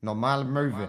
Normale 0.00 0.44
Möwe. 0.44 0.88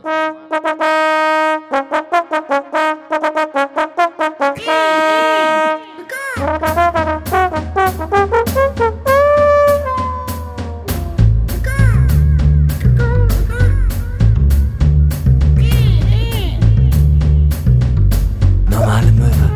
Normale 18.69 19.11
Möwe. 19.11 19.49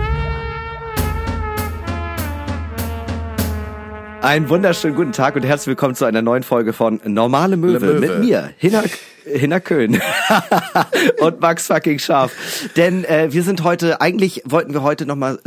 Einen 4.23 4.49
wunderschönen 4.49 4.95
guten 4.95 5.11
Tag 5.11 5.35
und 5.35 5.43
herzlich 5.43 5.67
willkommen 5.67 5.93
zu 5.93 6.05
einer 6.05 6.23
neuen 6.23 6.41
Folge 6.41 6.73
von 6.73 6.99
Normale 7.03 7.55
Möwe, 7.55 7.79
Möwe. 7.79 7.99
mit 7.99 8.19
mir, 8.19 8.49
Hinner, 8.57 8.81
Hinner 9.33 9.59
Köhn 9.59 9.99
und 11.19 11.41
Max 11.41 11.67
fucking 11.67 11.99
Scharf. 11.99 12.31
Denn 12.75 13.03
äh, 13.05 13.31
wir 13.31 13.43
sind 13.43 13.63
heute, 13.63 14.01
eigentlich 14.01 14.43
wollten 14.45 14.73
wir 14.73 14.83
heute 14.83 15.05
nochmal 15.05 15.39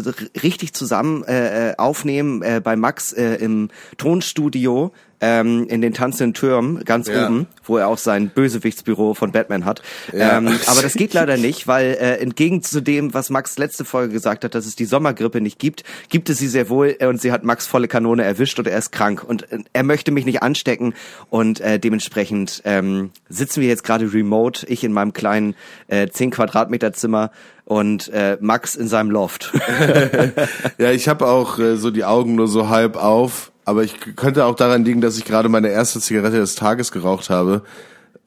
richtig 0.42 0.74
zusammen 0.74 1.24
äh, 1.24 1.70
äh, 1.70 1.76
aufnehmen 1.76 2.42
äh, 2.42 2.60
bei 2.62 2.76
Max 2.76 3.12
äh, 3.12 3.34
im 3.36 3.70
Tonstudio 3.96 4.92
ähm, 5.20 5.66
in 5.68 5.80
den 5.80 5.94
tanzenden 5.94 6.34
Türmen 6.34 6.84
ganz 6.84 7.08
Ja. 7.08 7.26
oben, 7.26 7.46
wo 7.64 7.78
er 7.78 7.88
auch 7.88 7.98
sein 7.98 8.28
Bösewichtsbüro 8.28 9.14
von 9.14 9.32
Batman 9.32 9.64
hat. 9.64 9.82
Ja. 10.12 10.38
Ähm, 10.38 10.48
aber 10.66 10.82
das 10.82 10.94
geht 10.94 11.14
leider 11.14 11.36
nicht, 11.36 11.66
weil 11.66 11.96
äh, 12.00 12.18
entgegen 12.18 12.62
zu 12.62 12.80
dem, 12.80 13.14
was 13.14 13.30
Max 13.30 13.58
letzte 13.58 13.84
Folge 13.84 14.12
gesagt 14.12 14.44
hat, 14.44 14.54
dass 14.54 14.66
es 14.66 14.76
die 14.76 14.84
Sommergrippe 14.84 15.40
nicht 15.40 15.58
gibt, 15.58 15.84
gibt 16.08 16.28
es 16.28 16.38
sie 16.38 16.48
sehr 16.48 16.68
wohl 16.68 16.96
äh, 16.98 17.06
und 17.06 17.20
sie 17.20 17.32
hat 17.32 17.44
Max 17.44 17.66
volle 17.66 17.88
Kanone 17.88 18.24
erwischt 18.24 18.58
und 18.58 18.66
er 18.68 18.78
ist 18.78 18.92
krank 18.92 19.24
und 19.24 19.50
äh, 19.50 19.58
er 19.72 19.82
möchte 19.82 20.10
mich 20.10 20.26
nicht 20.26 20.42
anstecken 20.42 20.94
und 21.30 21.60
äh, 21.60 21.78
dementsprechend 21.78 22.62
ähm, 22.64 23.10
sitzen 23.28 23.60
wir 23.62 23.68
jetzt 23.68 23.84
gerade 23.84 24.12
remote, 24.12 24.66
ich 24.68 24.84
in 24.84 24.92
meinem 24.92 25.12
kleinen 25.12 25.54
äh, 25.88 26.08
10 26.08 26.30
Quadratmeter 26.30 26.92
Zimmer 26.92 27.30
und 27.64 28.08
äh, 28.12 28.36
Max 28.40 28.76
in 28.76 28.86
seinem 28.88 29.10
Loft. 29.10 29.52
Ja, 30.78 30.90
ich 30.90 31.08
habe 31.08 31.26
auch 31.26 31.58
äh, 31.58 31.76
so 31.76 31.90
die 31.90 32.04
Augen 32.04 32.34
nur 32.34 32.48
so 32.48 32.68
halb 32.68 32.96
auf, 32.96 33.50
aber 33.66 33.82
ich 33.82 33.98
könnte 34.16 34.46
auch 34.46 34.54
daran 34.54 34.84
liegen, 34.84 35.00
dass 35.02 35.18
ich 35.18 35.24
gerade 35.24 35.48
meine 35.50 35.68
erste 35.68 36.00
Zigarette 36.00 36.38
des 36.38 36.54
Tages 36.54 36.92
geraucht 36.92 37.28
habe. 37.28 37.62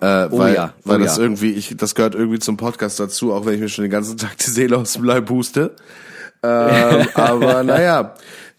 Äh, 0.02 0.28
Oh 0.30 0.38
weil, 0.38 0.54
ja, 0.54 0.74
oh 0.78 0.90
weil 0.90 1.00
das 1.00 1.18
ja. 1.18 1.24
irgendwie, 1.24 1.52
ich, 1.54 1.76
das 1.76 1.96
gehört 1.96 2.14
irgendwie 2.14 2.40
zum 2.40 2.58
Podcast 2.58 3.00
dazu, 3.00 3.34
auch 3.34 3.46
wenn 3.46 3.56
ich 3.56 3.60
mir 3.60 3.70
schon 3.70 3.84
den 3.84 3.92
ganzen 3.92 4.18
Tag 4.20 4.38
die 4.38 4.50
Seele 4.50 4.78
aus 4.78 4.94
dem 4.94 5.04
Leib 5.04 5.30
huste. 5.30 5.76
Ähm, 6.44 7.08
aber 7.16 7.64
naja. 7.64 8.16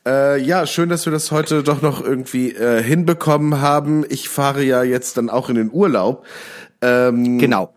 Äh, 0.06 0.40
ja, 0.40 0.66
schön, 0.66 0.88
dass 0.88 1.04
wir 1.04 1.12
das 1.12 1.30
heute 1.30 1.62
doch 1.62 1.82
noch 1.82 2.02
irgendwie 2.02 2.52
äh, 2.52 2.82
hinbekommen 2.82 3.60
haben. 3.60 4.04
Ich 4.08 4.30
fahre 4.30 4.62
ja 4.62 4.82
jetzt 4.82 5.18
dann 5.18 5.28
auch 5.28 5.50
in 5.50 5.56
den 5.56 5.70
Urlaub. 5.70 6.24
Ähm, 6.80 7.38
genau. 7.38 7.74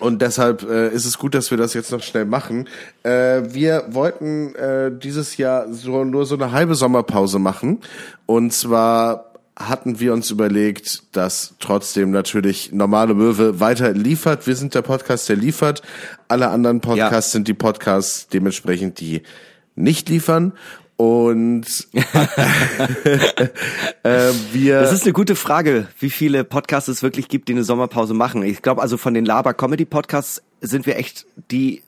Und 0.00 0.22
deshalb 0.22 0.62
äh, 0.68 0.88
ist 0.88 1.04
es 1.04 1.18
gut, 1.18 1.34
dass 1.34 1.50
wir 1.50 1.58
das 1.58 1.74
jetzt 1.74 1.92
noch 1.92 2.02
schnell 2.02 2.24
machen. 2.24 2.68
Äh, 3.02 3.42
wir 3.52 3.84
wollten 3.90 4.54
äh, 4.54 4.90
dieses 4.90 5.36
Jahr 5.36 5.72
so 5.72 6.04
nur 6.04 6.26
so 6.26 6.34
eine 6.34 6.52
halbe 6.52 6.74
Sommerpause 6.74 7.38
machen. 7.38 7.80
Und 8.26 8.52
zwar 8.52 9.26
hatten 9.56 10.00
wir 10.00 10.14
uns 10.14 10.30
überlegt, 10.30 11.02
dass 11.14 11.54
trotzdem 11.60 12.10
natürlich 12.12 12.72
normale 12.72 13.12
Möwe 13.12 13.60
weiter 13.60 13.92
liefert. 13.92 14.46
Wir 14.46 14.56
sind 14.56 14.74
der 14.74 14.80
Podcast, 14.82 15.28
der 15.28 15.36
liefert. 15.36 15.82
Alle 16.28 16.48
anderen 16.48 16.80
Podcasts 16.80 17.28
Ja. 17.28 17.32
sind 17.32 17.46
die 17.46 17.54
Podcasts 17.54 18.26
dementsprechend, 18.28 19.00
die 19.00 19.22
nicht 19.76 20.08
liefern. 20.08 20.52
Und 21.00 21.64
äh, 24.02 24.32
wir 24.52 24.80
Das 24.80 24.92
ist 24.92 25.04
eine 25.04 25.14
gute 25.14 25.34
Frage, 25.34 25.86
wie 25.98 26.10
viele 26.10 26.44
Podcasts 26.44 26.88
es 26.90 27.02
wirklich 27.02 27.28
gibt, 27.28 27.48
die 27.48 27.52
eine 27.54 27.64
Sommerpause 27.64 28.12
machen. 28.12 28.42
Ich 28.42 28.60
glaube, 28.60 28.82
also 28.82 28.98
von 28.98 29.14
den 29.14 29.24
Laber-Comedy-Podcasts 29.24 30.42
sind 30.60 30.84
wir 30.84 30.96
echt 30.98 31.24
die 31.50 31.82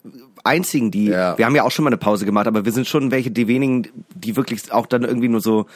einzigen, 0.45 0.91
die, 0.91 1.09
Ja. 1.09 1.37
wir 1.37 1.45
haben 1.45 1.55
ja 1.55 1.63
auch 1.65 1.71
schon 1.71 1.85
mal 1.85 1.91
eine 1.91 1.99
Pause 1.99 2.25
gemacht, 2.25 2.47
aber 2.47 2.65
wir 2.65 2.73
sind 2.73 2.87
schon 2.89 3.11
welche, 3.11 3.31
die 3.31 3.49
wenigen, 3.49 3.87
die 4.15 4.35
wirklich 4.35 4.73
auch 4.73 4.87
dann 4.87 5.03
irgendwie 5.05 5.29
nur 5.29 5.43
so 5.43 5.67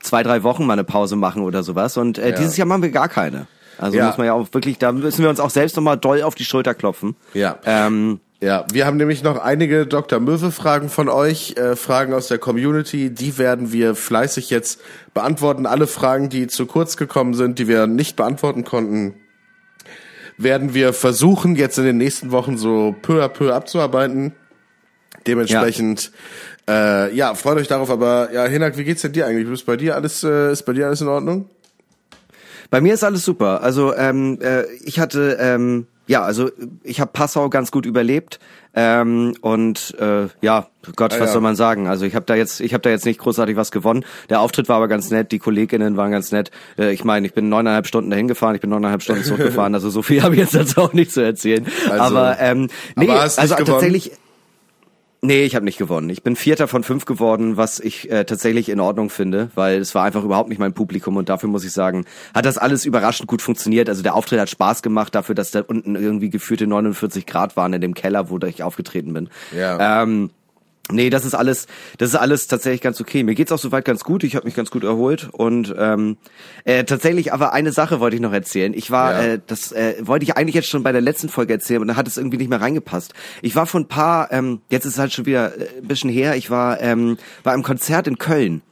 zwei, 0.00 0.22
drei 0.22 0.42
Wochen 0.42 0.64
mal 0.64 0.72
eine 0.72 0.84
Pause 0.84 1.16
machen 1.16 1.42
oder 1.42 1.62
sowas. 1.62 1.98
Und 1.98 2.16
äh, 2.16 2.30
Ja. 2.30 2.36
dieses 2.36 2.56
Jahr 2.56 2.66
machen 2.66 2.80
wir 2.82 2.90
gar 2.92 3.10
keine. 3.10 3.46
Also 3.76 3.98
Ja. 3.98 4.06
muss 4.06 4.16
man 4.16 4.26
ja 4.26 4.32
auch 4.32 4.48
wirklich, 4.52 4.78
da 4.78 4.90
müssen 4.92 5.22
wir 5.22 5.28
uns 5.28 5.38
auch 5.38 5.50
selbst 5.50 5.76
nochmal 5.76 5.98
doll 5.98 6.22
auf 6.22 6.34
die 6.34 6.46
Schulter 6.46 6.72
klopfen. 6.74 7.14
Ja. 7.34 7.58
Ähm, 7.66 8.20
Ja, 8.40 8.66
wir 8.70 8.84
haben 8.84 8.98
nämlich 8.98 9.22
noch 9.22 9.38
einige 9.38 9.86
Dr. 9.86 10.20
Möwe-Fragen 10.20 10.90
von 10.90 11.08
euch, 11.08 11.54
äh, 11.56 11.74
Fragen 11.74 12.12
aus 12.12 12.28
der 12.28 12.36
Community. 12.38 13.08
Die 13.08 13.38
werden 13.38 13.72
wir 13.72 13.94
fleißig 13.94 14.50
jetzt 14.50 14.80
beantworten. 15.14 15.64
Alle 15.64 15.86
Fragen, 15.86 16.28
die 16.28 16.46
zu 16.46 16.66
kurz 16.66 16.98
gekommen 16.98 17.32
sind, 17.32 17.58
die 17.58 17.66
wir 17.66 17.86
nicht 17.86 18.14
beantworten 18.14 18.64
konnten, 18.64 19.14
werden 20.36 20.74
wir 20.74 20.92
versuchen, 20.92 21.56
jetzt 21.56 21.78
in 21.78 21.84
den 21.84 21.96
nächsten 21.96 22.30
Wochen 22.30 22.58
so 22.58 22.94
peu 23.00 23.24
à 23.24 23.28
peu 23.28 23.54
abzuarbeiten. 23.54 24.32
Dementsprechend, 25.26 26.12
ja, 26.68 27.06
äh, 27.06 27.14
ja 27.14 27.34
freut 27.34 27.56
euch 27.56 27.68
darauf. 27.68 27.88
Aber 27.88 28.30
ja, 28.34 28.44
Hinak, 28.44 28.76
wie 28.76 28.84
geht's 28.84 29.00
denn 29.00 29.12
dir 29.12 29.26
eigentlich? 29.26 29.48
Ist 29.48 29.64
bei 29.64 29.78
dir 29.78 29.94
alles, 29.94 30.22
äh, 30.24 30.52
ist 30.52 30.64
bei 30.64 30.74
dir 30.74 30.86
alles 30.86 31.00
in 31.00 31.08
Ordnung? 31.08 31.48
Bei 32.70 32.80
mir 32.80 32.94
ist 32.94 33.04
alles 33.04 33.24
super. 33.24 33.62
Also 33.62 33.94
ähm, 33.94 34.38
äh, 34.40 34.64
ich 34.84 34.98
hatte 34.98 35.36
ähm, 35.40 35.86
ja, 36.06 36.22
also 36.22 36.50
ich 36.84 37.00
habe 37.00 37.10
Passau 37.12 37.48
ganz 37.48 37.72
gut 37.72 37.84
überlebt 37.84 38.38
ähm, 38.74 39.34
und 39.40 39.96
äh, 39.98 40.28
ja, 40.40 40.68
Gott, 40.94 41.12
was 41.12 41.18
ja. 41.18 41.26
soll 41.26 41.40
man 41.40 41.56
sagen? 41.56 41.88
Also 41.88 42.04
ich 42.04 42.14
habe 42.14 42.26
da 42.26 42.36
jetzt, 42.36 42.60
ich 42.60 42.74
habe 42.74 42.82
da 42.82 42.90
jetzt 42.90 43.06
nicht 43.06 43.18
großartig 43.18 43.56
was 43.56 43.72
gewonnen. 43.72 44.04
Der 44.30 44.40
Auftritt 44.40 44.68
war 44.68 44.76
aber 44.76 44.86
ganz 44.86 45.10
nett, 45.10 45.32
die 45.32 45.40
Kolleginnen 45.40 45.96
waren 45.96 46.12
ganz 46.12 46.30
nett. 46.30 46.52
Äh, 46.78 46.92
ich 46.92 47.02
meine, 47.02 47.26
ich 47.26 47.34
bin 47.34 47.48
neuneinhalb 47.48 47.88
Stunden 47.88 48.10
dahin 48.10 48.28
gefahren, 48.28 48.54
ich 48.54 48.60
bin 48.60 48.70
neuneinhalb 48.70 49.02
Stunden 49.02 49.24
zurückgefahren. 49.24 49.74
Also 49.74 49.90
so 49.90 50.02
viel 50.02 50.22
habe 50.22 50.34
ich 50.34 50.40
jetzt 50.40 50.54
dazu 50.54 50.82
auch 50.82 50.92
nicht 50.92 51.10
zu 51.10 51.22
erzählen. 51.22 51.66
Also, 51.90 52.02
aber 52.02 52.38
ähm, 52.38 52.68
nee, 52.94 53.08
aber 53.10 53.22
also 53.22 53.40
gewonnen? 53.40 53.66
tatsächlich. 53.66 54.12
Nee, 55.26 55.42
ich 55.42 55.56
habe 55.56 55.64
nicht 55.64 55.76
gewonnen. 55.76 56.08
Ich 56.08 56.22
bin 56.22 56.36
Vierter 56.36 56.68
von 56.68 56.84
fünf 56.84 57.04
geworden, 57.04 57.56
was 57.56 57.80
ich 57.80 58.08
äh, 58.12 58.24
tatsächlich 58.24 58.68
in 58.68 58.78
Ordnung 58.78 59.10
finde, 59.10 59.50
weil 59.56 59.80
es 59.80 59.92
war 59.92 60.04
einfach 60.04 60.22
überhaupt 60.22 60.48
nicht 60.48 60.60
mein 60.60 60.72
Publikum 60.72 61.16
und 61.16 61.28
dafür 61.28 61.48
muss 61.48 61.64
ich 61.64 61.72
sagen, 61.72 62.04
hat 62.32 62.44
das 62.44 62.58
alles 62.58 62.84
überraschend 62.84 63.28
gut 63.28 63.42
funktioniert. 63.42 63.88
Also 63.88 64.04
der 64.04 64.14
Auftritt 64.14 64.38
hat 64.38 64.48
Spaß 64.48 64.82
gemacht 64.82 65.16
dafür, 65.16 65.34
dass 65.34 65.50
da 65.50 65.62
unten 65.66 65.96
irgendwie 65.96 66.30
geführte 66.30 66.68
49 66.68 67.26
Grad 67.26 67.56
waren 67.56 67.72
in 67.72 67.80
dem 67.80 67.94
Keller, 67.94 68.30
wo 68.30 68.38
ich 68.38 68.62
aufgetreten 68.62 69.12
bin. 69.14 69.28
Ja. 69.50 70.04
Ähm, 70.04 70.30
Nee, 70.92 71.10
das 71.10 71.24
ist 71.24 71.34
alles, 71.34 71.66
das 71.98 72.10
ist 72.10 72.14
alles 72.14 72.46
tatsächlich 72.46 72.80
ganz 72.80 73.00
okay. 73.00 73.24
Mir 73.24 73.34
geht's 73.34 73.50
auch 73.50 73.58
soweit 73.58 73.84
ganz 73.84 74.04
gut. 74.04 74.22
Ich 74.22 74.36
habe 74.36 74.46
mich 74.46 74.54
ganz 74.54 74.70
gut 74.70 74.84
erholt 74.84 75.28
und 75.32 75.74
ähm, 75.76 76.16
äh, 76.64 76.84
tatsächlich. 76.84 77.32
Aber 77.32 77.52
eine 77.52 77.72
Sache 77.72 77.98
wollte 77.98 78.14
ich 78.14 78.22
noch 78.22 78.32
erzählen. 78.32 78.72
Ich 78.72 78.90
war, 78.92 79.12
Ja. 79.12 79.22
äh, 79.32 79.40
das 79.44 79.72
äh, 79.72 79.96
wollte 80.02 80.22
ich 80.24 80.36
eigentlich 80.36 80.54
jetzt 80.54 80.68
schon 80.68 80.84
bei 80.84 80.92
der 80.92 81.00
letzten 81.00 81.28
Folge 81.28 81.52
erzählen, 81.54 81.80
und 81.82 81.88
da 81.88 81.96
hat 81.96 82.06
es 82.06 82.16
irgendwie 82.16 82.36
nicht 82.36 82.50
mehr 82.50 82.60
reingepasst. 82.60 83.14
Ich 83.42 83.56
war 83.56 83.66
vor 83.66 83.80
ein 83.80 83.88
paar, 83.88 84.30
ähm, 84.30 84.60
jetzt 84.70 84.84
ist 84.84 84.92
es 84.92 84.98
halt 85.00 85.12
schon 85.12 85.26
wieder 85.26 85.58
äh, 85.58 85.66
ein 85.78 85.88
bisschen 85.88 86.08
her. 86.10 86.36
Ich 86.36 86.50
war 86.50 86.80
ähm, 86.80 87.18
bei 87.42 87.52
einem 87.52 87.64
Konzert 87.64 88.06
in 88.06 88.18
Köln 88.18 88.62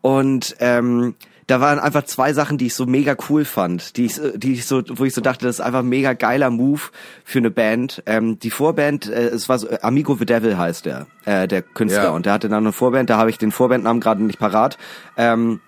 und 0.00 0.56
ähm, 0.60 1.16
da 1.48 1.60
waren 1.60 1.78
einfach 1.80 2.04
zwei 2.04 2.32
Sachen, 2.32 2.58
die 2.58 2.66
ich 2.66 2.74
so 2.74 2.86
mega 2.86 3.16
cool 3.28 3.44
fand, 3.44 3.96
die 3.96 4.04
ich, 4.04 4.14
so- 4.14 4.36
die 4.36 4.52
ich 4.52 4.66
so, 4.66 4.82
wo 4.88 5.04
ich 5.04 5.14
so 5.14 5.20
dachte, 5.20 5.46
das 5.46 5.56
ist 5.56 5.60
einfach 5.60 5.80
ein 5.80 5.88
mega 5.88 6.12
geiler 6.12 6.50
Move 6.50 6.80
für 7.24 7.38
eine 7.38 7.50
Band. 7.50 8.02
Ähm, 8.06 8.38
die 8.38 8.50
Vorband, 8.50 9.08
äh, 9.08 9.28
es 9.28 9.48
war 9.48 9.58
so, 9.58 9.66
äh, 9.68 9.78
Amigo 9.82 10.14
the 10.14 10.26
Devil 10.26 10.56
heißt 10.56 10.86
der, 10.86 11.06
äh, 11.24 11.48
der 11.48 11.62
Künstler, 11.62 12.04
Ja. 12.04 12.10
und 12.10 12.26
der 12.26 12.34
hatte 12.34 12.48
dann 12.48 12.62
eine 12.64 12.72
Vorband, 12.72 13.10
da 13.10 13.16
habe 13.18 13.30
ich 13.30 13.38
den 13.38 13.50
Vorbandnamen 13.50 14.00
gerade 14.00 14.22
nicht 14.22 14.38
parat. 14.38 14.78
Ähm, 15.16 15.60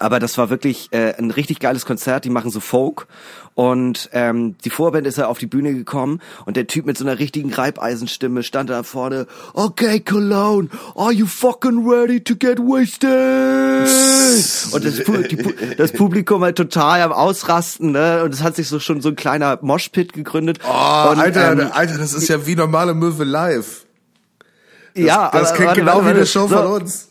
aber 0.00 0.18
das 0.20 0.38
war 0.38 0.50
wirklich 0.50 0.88
äh, 0.92 1.14
ein 1.18 1.30
richtig 1.30 1.60
geiles 1.60 1.86
Konzert. 1.86 2.24
Die 2.24 2.30
machen 2.30 2.50
so 2.50 2.60
Folk 2.60 3.06
und 3.54 4.08
ähm, 4.12 4.56
die 4.64 4.70
Vorband 4.70 5.06
ist 5.06 5.18
ja 5.18 5.28
auf 5.28 5.38
die 5.38 5.46
Bühne 5.46 5.74
gekommen 5.74 6.20
und 6.44 6.56
der 6.56 6.66
Typ 6.66 6.86
mit 6.86 6.98
so 6.98 7.04
einer 7.04 7.18
richtigen 7.18 7.52
Reibeisenstimme 7.52 8.42
stand 8.42 8.70
da 8.70 8.82
vorne. 8.82 9.26
Okay, 9.52 10.00
Cologne, 10.00 10.68
are 10.96 11.12
you 11.12 11.26
fucking 11.26 11.86
ready 11.88 12.20
to 12.22 12.34
get 12.34 12.58
wasted? 12.58 13.04
Und 14.74 14.84
das, 14.84 14.94
die, 15.28 15.76
das 15.76 15.92
Publikum 15.92 16.42
halt 16.42 16.56
total 16.56 17.02
am 17.02 17.12
Ausrasten, 17.12 17.92
ne? 17.92 18.22
Und 18.24 18.34
es 18.34 18.42
hat 18.42 18.56
sich 18.56 18.68
so 18.68 18.80
schon 18.80 19.00
so 19.00 19.10
ein 19.10 19.16
kleiner 19.16 19.58
Moshpit 19.62 20.12
gegründet. 20.12 20.58
Oh, 20.64 21.10
und, 21.10 21.18
Alter, 21.20 21.52
ähm, 21.52 21.70
Alter, 21.72 21.98
das 21.98 22.14
ist 22.14 22.28
ja 22.28 22.46
wie 22.46 22.56
normale 22.56 22.94
Möwe 22.94 23.24
live. 23.24 23.84
ja, 24.94 25.30
Das 25.30 25.48
aber- 25.50 25.56
klingt 25.56 25.66
warte, 25.68 25.80
genau 25.80 25.92
warte, 25.92 26.04
wie 26.04 26.08
eine 26.10 26.18
warte. 26.20 26.30
Show 26.30 26.48
So. 26.48 26.56
von 26.56 26.66
uns. 26.82 27.08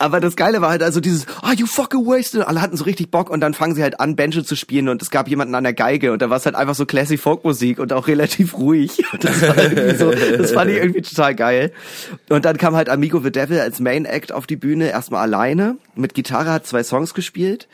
Aber 0.00 0.18
das 0.18 0.34
Geile 0.34 0.62
war 0.62 0.70
halt 0.70 0.82
also 0.82 0.98
dieses, 0.98 1.26
ah, 1.42 1.52
you 1.52 1.66
fucking 1.66 2.06
wasted. 2.06 2.46
Alle 2.46 2.62
hatten 2.62 2.74
so 2.74 2.84
richtig 2.84 3.10
Bock 3.10 3.28
und 3.28 3.40
dann 3.40 3.52
fangen 3.52 3.74
sie 3.74 3.82
halt 3.82 4.00
an, 4.00 4.16
Banjo 4.16 4.40
zu 4.40 4.56
spielen 4.56 4.88
und 4.88 5.02
es 5.02 5.10
gab 5.10 5.28
jemanden 5.28 5.54
an 5.54 5.62
der 5.62 5.74
Geige 5.74 6.12
und 6.12 6.22
da 6.22 6.30
war 6.30 6.38
es 6.38 6.46
halt 6.46 6.56
einfach 6.56 6.74
so 6.74 6.86
Classic 6.86 7.20
Folk 7.20 7.44
Musik 7.44 7.78
und 7.78 7.92
auch 7.92 8.08
relativ 8.08 8.56
ruhig. 8.56 9.04
Das 9.20 9.42
war 9.42 9.58
irgendwie 9.58 9.96
so, 9.96 10.10
das 10.38 10.52
fand 10.52 10.70
ich 10.70 10.78
irgendwie 10.78 11.02
total 11.02 11.34
geil. 11.34 11.72
Und 12.30 12.46
dann 12.46 12.56
kam 12.56 12.74
halt 12.74 12.88
Amigo 12.88 13.20
the 13.20 13.30
Devil 13.30 13.60
als 13.60 13.78
Main 13.78 14.06
Act 14.06 14.32
auf 14.32 14.46
die 14.46 14.56
Bühne, 14.56 14.88
erstmal 14.88 15.20
alleine, 15.20 15.76
mit 15.94 16.14
Gitarre, 16.14 16.50
hat 16.50 16.66
zwei 16.66 16.82
Songs 16.82 17.12
gespielt. 17.12 17.68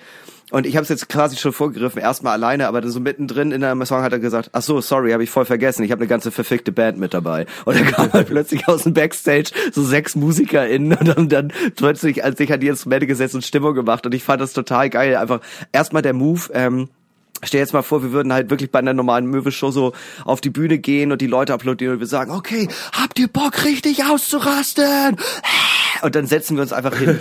Und 0.53 0.65
ich 0.65 0.77
habe 0.77 0.85
es 0.85 0.89
jetzt 0.89 1.09
quasi 1.09 1.37
schon 1.37 1.53
vorgegriffen, 1.53 2.01
erstmal 2.01 2.35
alleine, 2.35 2.69
aber 2.69 2.81
dann 2.81 2.91
so 2.91 3.01
mittendrin 3.01 3.51
in 3.51 3.65
einem 3.65 3.85
Song 3.85 4.03
hat 4.03 4.13
er 4.13 4.21
gesagt, 4.21 4.51
ach 4.53 4.63
so, 4.63 4.81
sorry, 4.81 5.11
habe 5.11 5.25
ich 5.25 5.31
voll 5.31 5.45
vergessen, 5.45 5.83
ich 5.83 5.91
habe 5.91 6.03
eine 6.03 6.09
ganze 6.09 6.31
verfickte 6.31 6.71
Band 6.71 6.99
mit 6.99 7.15
dabei. 7.15 7.47
Und 7.65 7.77
dann 7.77 7.87
kam 7.93 8.13
halt 8.13 8.29
plötzlich 8.29 8.69
aus 8.69 8.85
dem 8.85 8.95
Backstage 8.95 9.51
so 9.73 9.83
sechs 9.83 10.15
MusikerInnen 10.15 10.97
und 10.97 11.09
haben 11.09 11.29
dann 11.29 11.53
plötzlich 11.75 12.23
als 12.23 12.39
sich 12.39 12.53
an 12.53 12.61
die 12.61 12.69
Instrumente 12.69 13.09
gesetzt 13.09 13.35
und 13.35 13.45
Stimmung 13.45 13.75
gemacht 13.75 14.07
und 14.07 14.15
ich 14.15 14.23
fand 14.23 14.41
das 14.41 14.53
total 14.53 14.89
geil. 14.89 15.17
Einfach 15.17 15.41
erstmal 15.73 16.03
der 16.03 16.13
Move, 16.13 16.43
ähm, 16.53 16.89
Stell 17.43 17.61
jetzt 17.61 17.75
mal 17.75 17.83
vor, 17.83 18.03
wir 18.03 18.13
würden 18.13 18.33
halt 18.33 18.49
wirklich 18.49 18.71
bei 18.71 18.79
einer 18.79 18.95
normalen 18.95 19.27
Möwe-Show 19.27 19.71
so 19.71 19.93
auf 20.25 20.41
die 20.41 20.49
Bühne 20.49 20.79
gehen 20.79 21.13
und 21.13 21.21
die 21.21 21.27
Leute 21.27 21.53
applaudieren 21.53 21.95
und 21.95 22.01
wir 22.01 22.07
sagen, 22.07 22.31
okay, 22.31 22.67
habt 22.93 23.19
ihr 23.19 23.29
Bock 23.29 23.65
richtig 23.65 24.05
auszurasten? 24.07 25.17
Und 26.03 26.15
dann 26.15 26.27
setzen 26.27 26.57
wir 26.57 26.63
uns 26.63 26.73
einfach 26.73 26.97
hin. 26.97 27.19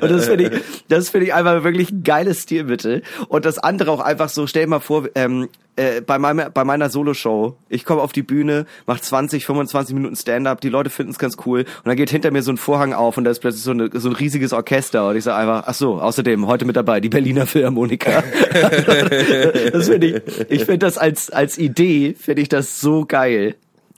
und 0.00 0.10
das, 0.10 0.26
finde 0.26 0.44
ich, 0.44 0.62
das 0.88 1.10
finde 1.10 1.26
ich 1.26 1.34
einfach 1.34 1.64
wirklich 1.64 1.90
ein 1.90 2.02
geiles 2.02 2.42
Stilmittel. 2.42 3.02
Und 3.28 3.44
das 3.44 3.58
andere 3.58 3.90
auch 3.90 4.00
einfach 4.00 4.28
so, 4.28 4.46
stell 4.46 4.64
dir 4.64 4.70
mal 4.70 4.80
vor, 4.80 5.08
ähm, 5.14 5.48
äh, 5.76 6.00
bei, 6.00 6.18
meiner, 6.18 6.50
bei 6.50 6.64
meiner 6.64 6.88
Solo-Show, 6.88 7.56
ich 7.68 7.84
komme 7.84 8.00
auf 8.00 8.12
die 8.12 8.22
Bühne, 8.22 8.66
mach 8.86 8.98
20, 8.98 9.44
25 9.44 9.94
Minuten 9.94 10.16
Stand-up, 10.16 10.60
die 10.60 10.70
Leute 10.70 10.90
finden 10.90 11.12
es 11.12 11.18
ganz 11.18 11.36
cool 11.44 11.60
und 11.60 11.86
dann 11.86 11.96
geht 11.96 12.10
hinter 12.10 12.30
mir 12.30 12.42
so 12.42 12.50
ein 12.50 12.56
Vorhang 12.56 12.94
auf 12.94 13.18
und 13.18 13.24
da 13.24 13.30
ist 13.30 13.40
plötzlich 13.40 13.62
so, 13.62 13.72
eine, 13.72 13.90
so 13.92 14.08
ein 14.08 14.14
riesiges 14.14 14.52
Orchester 14.54 15.08
und 15.08 15.16
ich 15.16 15.24
sage 15.24 15.36
einfach, 15.36 15.64
ach 15.66 15.74
so, 15.74 16.00
außerdem 16.00 16.46
heute 16.46 16.64
mit 16.64 16.76
dabei 16.76 17.00
die 17.00 17.10
Berliner 17.10 17.46
Philharmoniker. 17.46 18.24
das 19.72 19.88
finde 19.88 20.06
ich, 20.06 20.50
ich 20.50 20.64
finde 20.64 20.78
das 20.78 20.96
als, 20.96 21.30
als 21.30 21.58
Idee, 21.58 22.16
finde 22.18 22.42
ich 22.42 22.48
das 22.48 22.80
so 22.80 23.04
geil. 23.04 23.56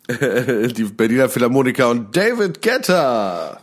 die 0.76 0.84
Berliner 0.84 1.28
Philharmoniker 1.28 1.90
und 1.90 2.16
David 2.16 2.62
Getter. 2.62 3.60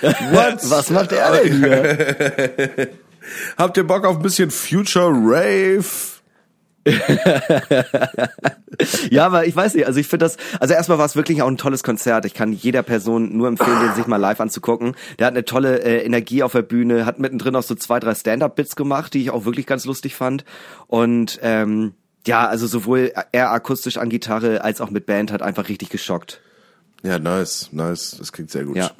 What? 0.00 0.58
Was 0.70 0.90
macht 0.90 1.12
er 1.12 1.32
denn 1.32 1.58
hier? 1.58 2.88
Habt 3.56 3.76
ihr 3.76 3.84
Bock 3.84 4.04
auf 4.04 4.16
ein 4.16 4.22
bisschen 4.22 4.50
Future 4.50 5.10
Rave? 5.10 5.84
ja, 9.10 9.26
aber 9.26 9.46
ich 9.46 9.56
weiß 9.56 9.74
nicht, 9.74 9.86
also 9.86 9.98
ich 9.98 10.06
finde 10.06 10.26
das, 10.26 10.36
also 10.60 10.74
erstmal 10.74 10.98
war 10.98 11.06
es 11.06 11.16
wirklich 11.16 11.42
auch 11.42 11.48
ein 11.48 11.56
tolles 11.56 11.82
Konzert. 11.82 12.24
Ich 12.26 12.34
kann 12.34 12.52
jeder 12.52 12.84
Person 12.84 13.36
nur 13.36 13.48
empfehlen, 13.48 13.80
den 13.80 13.94
sich 13.94 14.06
mal 14.06 14.18
live 14.18 14.40
anzugucken. 14.40 14.94
Der 15.18 15.26
hat 15.26 15.34
eine 15.34 15.44
tolle 15.44 15.82
äh, 15.82 16.04
Energie 16.04 16.44
auf 16.44 16.52
der 16.52 16.62
Bühne, 16.62 17.04
hat 17.04 17.18
mittendrin 17.18 17.56
auch 17.56 17.64
so 17.64 17.74
zwei, 17.74 17.98
drei 17.98 18.14
Stand-Up-Bits 18.14 18.76
gemacht, 18.76 19.14
die 19.14 19.22
ich 19.22 19.30
auch 19.30 19.44
wirklich 19.44 19.66
ganz 19.66 19.84
lustig 19.84 20.14
fand. 20.14 20.44
Und 20.86 21.40
ähm, 21.42 21.94
ja, 22.26 22.46
also 22.46 22.66
sowohl 22.66 23.12
er 23.32 23.50
akustisch 23.50 23.96
an 23.98 24.08
Gitarre 24.08 24.62
als 24.62 24.80
auch 24.80 24.90
mit 24.90 25.06
Band 25.06 25.32
hat 25.32 25.42
einfach 25.42 25.68
richtig 25.68 25.90
geschockt. 25.90 26.40
Ja, 27.02 27.18
nice, 27.18 27.68
nice. 27.72 28.16
Das 28.18 28.32
klingt 28.32 28.50
sehr 28.50 28.64
gut. 28.64 28.76
Ja. 28.76 28.90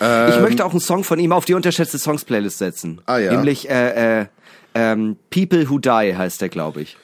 Ähm, 0.00 0.30
ich 0.30 0.40
möchte 0.40 0.64
auch 0.64 0.70
einen 0.70 0.80
Song 0.80 1.04
von 1.04 1.18
ihm 1.18 1.32
auf 1.32 1.44
die 1.44 1.54
unterschätzte 1.54 1.98
Songs-Playlist 1.98 2.58
setzen. 2.58 3.00
Ah 3.06 3.18
ja. 3.18 3.32
Nämlich 3.32 3.68
äh, 3.70 4.20
äh, 4.20 4.26
ähm, 4.74 5.16
People 5.30 5.68
Who 5.68 5.78
Die 5.78 6.16
heißt 6.16 6.40
der, 6.40 6.48
glaube 6.48 6.82
ich. 6.82 6.96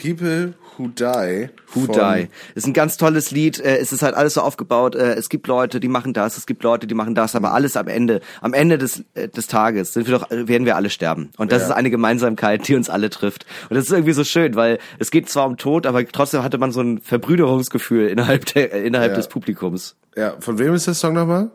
People 0.00 0.54
Who 0.78 0.88
Die. 0.88 1.48
Who 1.74 1.86
Die. 1.88 2.28
Ist 2.54 2.66
ein 2.66 2.72
ganz 2.72 2.96
tolles 2.96 3.30
Lied. 3.32 3.58
Äh, 3.58 3.78
es 3.78 3.92
ist 3.92 4.02
halt 4.02 4.14
alles 4.14 4.34
so 4.34 4.40
aufgebaut. 4.42 4.94
Äh, 4.94 5.14
es 5.14 5.28
gibt 5.28 5.46
Leute, 5.48 5.80
die 5.80 5.88
machen 5.88 6.12
das. 6.14 6.38
Es 6.38 6.46
gibt 6.46 6.62
Leute, 6.62 6.86
die 6.86 6.94
machen 6.94 7.14
das. 7.16 7.34
Aber 7.34 7.52
alles 7.52 7.76
am 7.76 7.88
Ende, 7.88 8.20
am 8.40 8.54
Ende 8.54 8.78
des, 8.78 9.02
äh, 9.14 9.28
des 9.28 9.48
Tages 9.48 9.92
sind 9.92 10.06
wir 10.06 10.18
doch, 10.18 10.30
werden 10.30 10.64
wir 10.66 10.76
alle 10.76 10.88
sterben. 10.88 11.30
Und 11.36 11.50
das 11.52 11.62
Ja. 11.62 11.68
ist 11.68 11.72
eine 11.74 11.90
Gemeinsamkeit, 11.90 12.66
die 12.68 12.76
uns 12.76 12.88
alle 12.88 13.10
trifft. 13.10 13.44
Und 13.68 13.74
das 13.76 13.86
ist 13.86 13.90
irgendwie 13.92 14.12
so 14.12 14.22
schön, 14.24 14.54
weil 14.54 14.78
es 15.00 15.10
geht 15.10 15.28
zwar 15.28 15.46
um 15.46 15.56
Tod, 15.56 15.84
aber 15.84 16.06
trotzdem 16.06 16.44
hatte 16.44 16.58
man 16.58 16.70
so 16.70 16.80
ein 16.80 17.00
Verbrüderungsgefühl 17.00 18.06
innerhalb, 18.08 18.46
der, 18.46 18.72
äh, 18.72 18.86
innerhalb 18.86 19.10
Ja. 19.12 19.16
des 19.16 19.26
Publikums. 19.28 19.96
Ja, 20.16 20.34
von 20.38 20.58
wem 20.58 20.72
ist 20.74 20.86
der 20.86 20.94
Song 20.94 21.14
nochmal? 21.14 21.50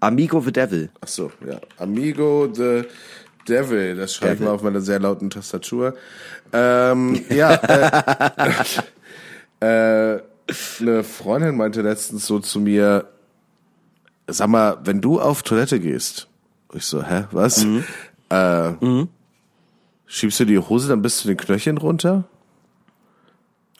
Amigo 0.00 0.40
the 0.40 0.52
Devil. 0.52 0.90
Ach 1.00 1.08
so, 1.08 1.32
ja. 1.48 1.58
Amigo 1.78 2.48
the 2.52 2.82
Devil. 3.48 3.96
Das 3.96 4.14
schreibe 4.14 4.34
ich 4.34 4.40
mal 4.40 4.50
auf 4.50 4.62
meiner 4.62 4.80
sehr 4.80 4.98
lauten 5.00 5.30
Tastatur. 5.30 5.94
Ähm, 6.54 7.20
ja, 7.30 7.54
äh, 9.60 10.16
äh, 10.16 10.22
eine 10.80 11.04
Freundin 11.04 11.56
meinte 11.56 11.82
letztens 11.82 12.26
so 12.26 12.38
zu 12.38 12.60
mir, 12.60 13.08
sag 14.28 14.48
mal, 14.48 14.78
wenn 14.84 15.00
du 15.00 15.20
auf 15.20 15.42
Toilette 15.42 15.80
gehst, 15.80 16.28
ich 16.72 16.84
so, 16.84 17.02
hä, 17.04 17.24
was? 17.32 17.66
Äh, 18.30 18.72
Schiebst 20.06 20.40
du 20.40 20.44
die 20.44 20.58
Hose 20.58 20.88
dann 20.88 21.02
bis 21.02 21.18
zu 21.18 21.28
den 21.28 21.36
Knöcheln 21.36 21.76
runter? 21.76 22.24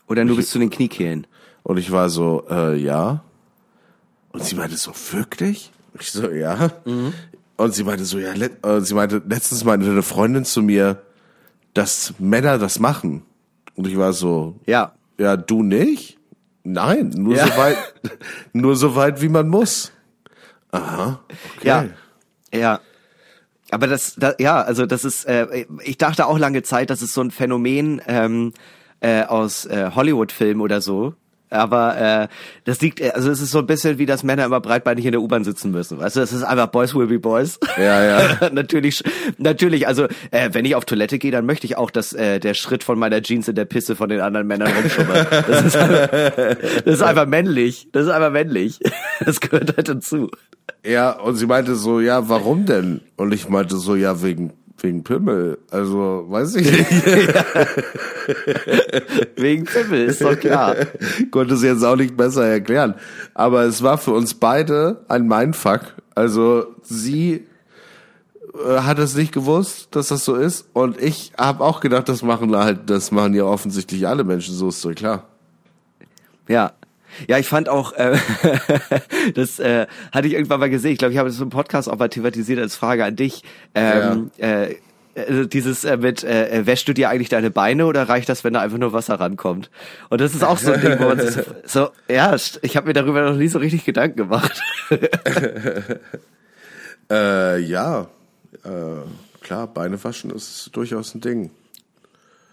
Oder 0.08 0.24
nur 0.24 0.36
bis 0.36 0.50
zu 0.50 0.58
den 0.58 0.70
Kniekehlen. 0.70 1.26
Und 1.62 1.76
ich 1.76 1.92
war 1.92 2.08
so, 2.08 2.44
äh, 2.50 2.76
ja. 2.76 3.22
Und 4.32 4.44
sie 4.44 4.56
meinte 4.56 4.76
so, 4.76 4.92
wirklich? 5.12 5.72
Ich 5.98 6.10
so, 6.10 6.30
ja. 6.30 6.72
Und 7.56 7.74
sie 7.74 7.84
meinte 7.84 8.04
so, 8.04 8.18
ja, 8.18 8.32
let, 8.32 8.64
äh, 8.66 8.80
sie 8.80 8.94
meinte, 8.94 9.22
letztens 9.26 9.64
meinte 9.64 9.88
eine 9.88 10.02
Freundin 10.02 10.44
zu 10.44 10.62
mir, 10.62 11.02
dass 11.74 12.14
Männer 12.18 12.58
das 12.58 12.78
machen. 12.78 13.22
Und 13.74 13.86
ich 13.86 13.96
war 13.98 14.12
so, 14.12 14.54
Ja. 14.66 14.92
ja, 15.18 15.36
du 15.36 15.62
nicht? 15.62 16.18
Nein, 16.62 17.10
nur 17.16 17.36
Ja. 17.36 17.46
so 17.48 17.56
weit, 17.58 17.76
nur 18.52 18.76
so 18.76 18.94
weit, 18.96 19.20
wie 19.20 19.28
man 19.28 19.48
muss. 19.48 19.92
Aha, 20.70 21.20
okay. 21.56 21.66
Ja. 21.68 21.84
Ja. 22.52 22.80
Aber 23.70 23.86
das, 23.88 24.14
da, 24.16 24.34
ja, 24.38 24.60
also 24.62 24.86
das 24.86 25.04
ist, 25.04 25.24
äh, 25.24 25.66
ich 25.82 25.98
dachte 25.98 26.26
auch 26.26 26.38
lange 26.38 26.62
Zeit, 26.62 26.90
das 26.90 27.02
ist 27.02 27.12
so 27.14 27.20
ein 27.22 27.30
Phänomen 27.30 28.00
ähm, 28.06 28.52
äh, 29.00 29.24
aus 29.24 29.66
äh, 29.66 29.90
Hollywood-Filmen 29.94 30.60
oder 30.60 30.80
so. 30.80 31.14
Aber 31.54 31.96
äh, 31.96 32.28
das 32.64 32.80
liegt, 32.80 33.00
äh, 33.00 33.10
also 33.10 33.30
es 33.30 33.40
ist 33.40 33.50
so 33.50 33.60
ein 33.60 33.66
bisschen 33.66 33.98
wie, 33.98 34.06
dass 34.06 34.22
Männer 34.22 34.44
immer 34.44 34.60
breitbeinig 34.60 35.04
in 35.06 35.12
der 35.12 35.20
U-Bahn 35.20 35.44
sitzen 35.44 35.70
müssen. 35.70 35.98
Weißt 35.98 36.16
du, 36.16 36.20
es 36.20 36.32
ist 36.32 36.42
einfach 36.42 36.66
Boys 36.66 36.94
will 36.94 37.06
be 37.06 37.18
Boys. 37.18 37.58
Ja, 37.78 38.04
ja. 38.04 38.50
natürlich, 38.52 39.02
natürlich. 39.38 39.86
Also 39.86 40.04
äh, 40.30 40.50
wenn 40.52 40.64
ich 40.64 40.74
auf 40.74 40.84
Toilette 40.84 41.18
gehe, 41.18 41.30
dann 41.30 41.46
möchte 41.46 41.66
ich 41.66 41.76
auch, 41.76 41.90
dass 41.90 42.12
äh, 42.12 42.40
der 42.40 42.54
Schritt 42.54 42.84
von 42.84 42.98
meiner 42.98 43.22
Jeans 43.22 43.48
in 43.48 43.54
der 43.54 43.64
Pisse 43.64 43.96
von 43.96 44.08
den 44.08 44.20
anderen 44.20 44.46
Männern 44.46 44.72
rumschummert. 44.72 45.26
Das 45.48 45.64
ist, 45.64 45.76
einfach, 45.76 46.08
das 46.84 46.94
ist 46.94 47.02
einfach 47.02 47.26
männlich. 47.26 47.88
Das 47.92 48.04
ist 48.04 48.10
einfach 48.10 48.30
männlich. 48.30 48.80
Das 49.24 49.40
gehört 49.40 49.76
halt 49.76 49.88
dazu. 49.88 50.30
Ja, 50.84 51.12
und 51.12 51.36
sie 51.36 51.46
meinte 51.46 51.76
so, 51.76 52.00
ja, 52.00 52.28
warum 52.28 52.66
denn? 52.66 53.00
Und 53.16 53.32
ich 53.32 53.48
meinte 53.48 53.76
so, 53.76 53.94
ja, 53.94 54.22
wegen, 54.22 54.52
wegen 54.78 55.02
Pimmel. 55.02 55.58
Also, 55.70 56.26
weiß 56.28 56.56
ich 56.56 56.70
nicht. 56.78 56.90
Wegen 59.36 59.64
Pimmel, 59.64 60.06
ist 60.06 60.20
doch 60.20 60.38
klar. 60.38 60.76
Konnte 61.30 61.56
sie 61.56 61.68
jetzt 61.68 61.84
auch 61.84 61.96
nicht 61.96 62.16
besser 62.16 62.46
erklären. 62.46 62.94
Aber 63.34 63.62
es 63.62 63.82
war 63.82 63.98
für 63.98 64.12
uns 64.12 64.34
beide 64.34 65.04
ein 65.08 65.26
Mindfuck. 65.26 65.94
Also, 66.14 66.66
sie 66.82 67.46
äh, 68.54 68.80
hat 68.80 68.98
es 68.98 69.16
nicht 69.16 69.32
gewusst, 69.32 69.88
dass 69.92 70.08
das 70.08 70.24
so 70.24 70.34
ist. 70.34 70.68
Und 70.72 71.00
ich 71.00 71.32
habe 71.38 71.64
auch 71.64 71.80
gedacht, 71.80 72.08
das 72.08 72.22
machen 72.22 72.54
halt, 72.54 72.90
das 72.90 73.10
machen 73.10 73.34
ja 73.34 73.44
offensichtlich 73.44 74.06
alle 74.06 74.24
Menschen, 74.24 74.54
so 74.54 74.68
ist 74.68 74.84
doch 74.84 74.94
klar. 74.94 75.24
Ja. 76.48 76.72
Ja, 77.28 77.38
ich 77.38 77.48
fand 77.48 77.68
auch, 77.68 77.92
äh, 77.92 78.18
das 79.34 79.58
äh, 79.58 79.86
hatte 80.12 80.26
ich 80.26 80.34
irgendwann 80.34 80.60
mal 80.60 80.70
gesehen. 80.70 80.92
Ich 80.92 80.98
glaube, 80.98 81.12
ich 81.12 81.18
habe 81.18 81.28
das 81.28 81.40
im 81.40 81.50
Podcast 81.50 81.88
auch 81.88 81.98
mal 81.98 82.08
thematisiert 82.08 82.58
als 82.58 82.76
Frage 82.76 83.04
an 83.04 83.16
dich. 83.16 83.42
Ähm, 83.74 84.30
äh, 84.38 84.74
also 85.16 85.44
dieses 85.44 85.84
äh, 85.84 85.96
mit, 85.96 86.24
äh, 86.24 86.66
wäschst 86.66 86.88
du 86.88 86.92
dir 86.92 87.08
eigentlich 87.08 87.28
deine 87.28 87.50
Beine 87.50 87.86
oder 87.86 88.08
reicht 88.08 88.28
das, 88.28 88.42
wenn 88.44 88.54
da 88.54 88.60
einfach 88.60 88.78
nur 88.78 88.92
Wasser 88.92 89.14
rankommt? 89.14 89.70
Und 90.10 90.20
das 90.20 90.34
ist 90.34 90.42
auch 90.42 90.58
so 90.58 90.72
ein 90.72 90.80
Ding, 90.80 90.98
wo 90.98 91.04
man 91.04 91.20
sich 91.20 91.34
so, 91.34 91.42
so 91.64 91.88
ja, 92.08 92.34
ich 92.62 92.76
habe 92.76 92.88
mir 92.88 92.94
darüber 92.94 93.22
noch 93.22 93.36
nie 93.36 93.48
so 93.48 93.58
richtig 93.58 93.84
Gedanken 93.84 94.16
gemacht. 94.16 94.60
Äh, 97.10 97.58
ja, 97.60 98.06
äh, 98.64 99.42
klar, 99.42 99.66
Beine 99.66 100.02
waschen 100.02 100.30
ist 100.30 100.70
durchaus 100.72 101.14
ein 101.14 101.20
Ding. 101.20 101.50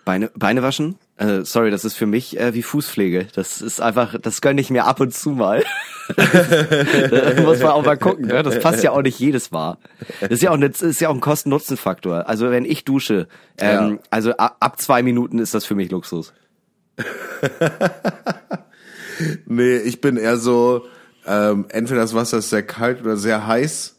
Beine, 0.03 0.29
Beine 0.35 0.61
waschen? 0.61 0.97
Äh, 1.21 1.45
sorry, 1.45 1.69
das 1.69 1.85
ist 1.85 1.93
für 1.95 2.07
mich 2.07 2.39
äh, 2.39 2.53
wie 2.55 2.63
Fußpflege. 2.63 3.27
Das 3.35 3.61
ist 3.61 3.79
einfach, 3.79 4.15
das 4.19 4.41
gönne 4.41 4.59
ich 4.59 4.71
mir 4.71 4.85
ab 4.85 4.99
und 4.99 5.13
zu 5.13 5.29
mal. 5.31 5.63
da 6.17 7.41
muss 7.43 7.59
man 7.59 7.69
auch 7.71 7.85
mal 7.85 7.95
gucken, 7.97 8.25
ne? 8.25 8.41
Das 8.41 8.59
passt 8.59 8.83
ja 8.83 8.89
auch 8.91 9.03
nicht 9.03 9.19
jedes 9.19 9.51
Mal. 9.51 9.77
Das 10.19 10.31
ist 10.31 10.41
ja 10.41 10.49
auch, 10.49 10.57
das 10.57 10.81
ist 10.81 10.99
ja 10.99 11.09
auch 11.09 11.13
ein 11.13 11.19
Kosten-Nutzen-Faktor. 11.21 12.27
Also 12.27 12.49
wenn 12.49 12.65
ich 12.65 12.85
dusche, 12.85 13.27
ähm, 13.59 13.93
Ja. 13.93 13.99
also 14.09 14.31
ab, 14.37 14.57
ab 14.59 14.81
zwei 14.81 15.03
Minuten 15.03 15.37
ist 15.37 15.53
das 15.53 15.63
für 15.65 15.75
mich 15.75 15.91
Luxus. 15.91 16.33
Nee, 19.45 19.77
ich 19.77 20.01
bin 20.01 20.17
eher 20.17 20.37
so, 20.37 20.85
ähm, 21.27 21.65
entweder 21.69 22.01
das 22.01 22.15
Wasser 22.15 22.39
ist 22.39 22.49
sehr 22.49 22.63
kalt 22.63 23.01
oder 23.01 23.17
sehr 23.17 23.45
heiß 23.45 23.95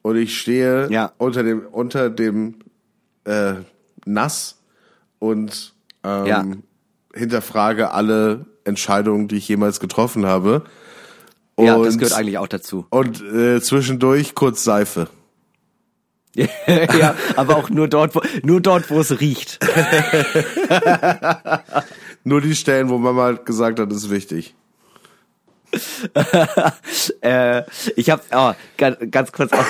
und 0.00 0.16
ich 0.16 0.38
stehe 0.38 0.88
Ja. 0.90 1.12
unter 1.18 1.42
dem, 1.42 1.66
unter 1.66 2.08
dem 2.08 2.60
äh, 3.24 3.54
Nass 4.06 4.62
und 5.18 5.73
ähm, 6.04 6.26
Ja. 6.26 6.44
hinterfrage 7.14 7.90
alle 7.92 8.46
Entscheidungen, 8.64 9.28
die 9.28 9.36
ich 9.36 9.48
jemals 9.48 9.80
getroffen 9.80 10.26
habe. 10.26 10.64
Und, 11.54 11.66
Ja, 11.66 11.78
das 11.78 11.98
gehört 11.98 12.14
eigentlich 12.14 12.38
auch 12.38 12.48
dazu. 12.48 12.86
Und 12.90 13.22
äh, 13.22 13.60
zwischendurch 13.60 14.34
kurz 14.34 14.64
Seife. 14.64 15.08
ja, 16.36 17.14
aber 17.36 17.56
auch 17.56 17.70
nur 17.70 17.86
dort, 17.86 18.14
wo, 18.16 18.20
nur 18.42 18.60
dort, 18.60 18.90
wo 18.90 19.00
es 19.00 19.20
riecht. 19.20 19.60
Nur 22.24 22.40
die 22.40 22.56
Stellen, 22.56 22.88
wo 22.88 22.96
Mama 22.98 23.32
gesagt 23.32 23.78
hat, 23.78 23.92
ist 23.92 24.10
wichtig. 24.10 24.54
äh, 27.20 27.62
ich 27.96 28.08
habe 28.08 28.22
oh, 28.32 28.52
ganz, 28.76 28.96
ganz 29.10 29.32
kurz 29.32 29.52
auch, 29.52 29.64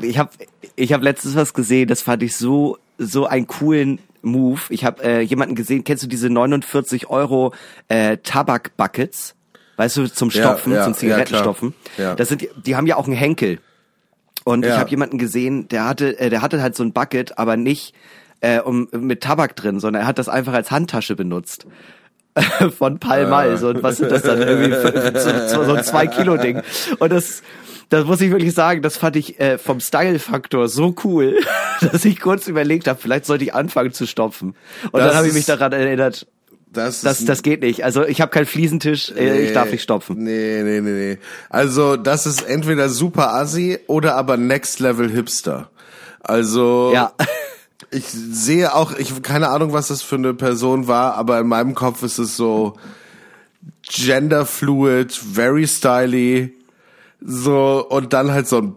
ich 0.00 0.18
habe 0.18 0.30
ich 0.76 0.92
habe 0.92 1.04
letztens 1.04 1.36
was 1.36 1.54
gesehen, 1.54 1.88
das 1.88 2.02
fand 2.02 2.22
ich 2.24 2.36
so 2.36 2.76
so 2.98 3.26
einen 3.26 3.46
coolen 3.46 4.00
Move. 4.24 4.60
Ich 4.70 4.84
habe 4.84 5.02
äh, 5.04 5.20
jemanden 5.20 5.54
gesehen, 5.54 5.84
kennst 5.84 6.02
du 6.02 6.06
diese 6.06 6.30
49 6.30 7.08
Euro 7.10 7.54
äh, 7.88 8.16
Tabak 8.18 8.76
Buckets? 8.76 9.34
Weißt 9.76 9.96
du, 9.96 10.06
zum 10.10 10.30
Ja, 10.30 10.42
Stopfen, 10.42 10.72
ja, 10.72 10.84
zum 10.84 10.92
ja, 10.92 10.98
Zigarettenstopfen. 10.98 11.74
klar. 11.96 12.08
Ja. 12.10 12.14
Das 12.14 12.28
sind, 12.28 12.46
die 12.64 12.76
haben 12.76 12.86
ja 12.86 12.96
auch 12.96 13.06
einen 13.06 13.16
Henkel. 13.16 13.58
Und 14.44 14.64
ich 14.64 14.70
Ja. 14.70 14.78
habe 14.78 14.90
jemanden 14.90 15.18
gesehen, 15.18 15.68
der 15.68 15.86
hatte, 15.88 16.18
äh, 16.18 16.30
der 16.30 16.42
hatte 16.42 16.60
halt 16.62 16.76
so 16.76 16.82
ein 16.84 16.92
Bucket, 16.92 17.38
aber 17.38 17.56
nicht 17.56 17.94
äh, 18.40 18.60
um, 18.60 18.88
mit 18.92 19.22
Tabak 19.22 19.56
drin, 19.56 19.80
sondern 19.80 20.02
er 20.02 20.06
hat 20.06 20.18
das 20.18 20.28
einfach 20.28 20.52
als 20.52 20.70
Handtasche 20.70 21.16
benutzt. 21.16 21.66
Von 22.78 22.98
Pall 22.98 23.26
Mall, 23.28 23.56
so, 23.58 23.68
und 23.68 23.82
was 23.82 23.96
sind 23.98 24.10
das 24.12 24.22
dann 24.22 24.42
irgendwie, 24.42 24.70
für, 24.72 25.48
so, 25.48 25.64
so 25.64 25.72
ein 25.74 25.84
zwei 25.84 26.06
Kilo 26.08 26.36
Ding. 26.36 26.60
Und 26.98 27.12
das, 27.12 27.42
das 27.90 28.06
muss 28.06 28.20
ich 28.20 28.30
wirklich 28.30 28.54
sagen, 28.54 28.82
das 28.82 28.96
fand 28.96 29.16
ich 29.16 29.38
äh, 29.40 29.58
vom 29.58 29.80
Style-Faktor 29.80 30.68
so 30.68 30.94
cool, 31.04 31.38
dass 31.80 32.04
ich 32.04 32.20
kurz 32.20 32.48
überlegt 32.48 32.88
habe, 32.88 32.98
vielleicht 33.00 33.26
sollte 33.26 33.44
ich 33.44 33.54
anfangen 33.54 33.92
zu 33.92 34.06
stopfen. 34.06 34.54
Und 34.90 35.00
Das 35.00 35.08
dann 35.08 35.16
habe 35.16 35.28
ich 35.28 35.34
mich 35.34 35.46
daran 35.46 35.72
erinnert, 35.72 36.26
Das, 36.72 37.02
das, 37.02 37.24
das 37.24 37.42
geht 37.42 37.62
nicht. 37.62 37.84
Also 37.84 38.04
ich 38.04 38.20
habe 38.20 38.30
keinen 38.30 38.46
Fliesentisch, 38.46 39.10
äh, 39.10 39.46
ich 39.46 39.52
darf 39.52 39.70
nicht 39.70 39.82
stopfen. 39.82 40.16
Nee, 40.22 40.62
nee, 40.64 40.80
nee, 40.80 40.90
nee. 40.90 41.18
Also, 41.50 41.96
das 41.96 42.26
ist 42.26 42.42
entweder 42.42 42.88
super 42.88 43.34
assi 43.34 43.78
oder 43.86 44.16
aber 44.16 44.36
Next 44.36 44.80
Level 44.80 45.10
Hipster. 45.10 45.70
Also, 46.20 46.90
Ja. 46.92 47.12
ich 47.90 48.06
sehe 48.08 48.74
auch, 48.74 48.96
ich 48.96 49.22
keine 49.22 49.50
Ahnung, 49.50 49.72
was 49.72 49.88
das 49.88 50.02
für 50.02 50.16
eine 50.16 50.34
Person 50.34 50.88
war, 50.88 51.14
aber 51.14 51.38
in 51.38 51.46
meinem 51.46 51.74
Kopf 51.74 52.02
ist 52.02 52.18
es 52.18 52.36
so 52.36 52.74
genderfluid, 53.88 55.12
very 55.12 55.66
styly, 55.66 56.54
so 57.24 57.84
und 57.88 58.12
dann 58.12 58.30
halt 58.32 58.46
so 58.46 58.58
ein 58.58 58.76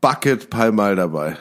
Bucket 0.00 0.50
Palmal 0.50 0.96
dabei. 0.96 1.36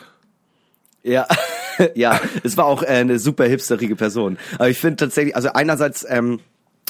Ja, 1.04 1.28
ja, 1.96 2.20
es 2.44 2.58
war 2.58 2.66
auch 2.66 2.82
äh, 2.84 2.88
eine 2.88 3.20
super 3.20 3.46
hipsterige 3.46 3.96
Person. 3.96 4.38
Aber 4.56 4.70
ich 4.70 4.80
finde 4.80 4.98
tatsächlich, 4.98 5.36
also 5.36 5.50
einerseits, 5.54 6.06
ähm, 6.10 6.40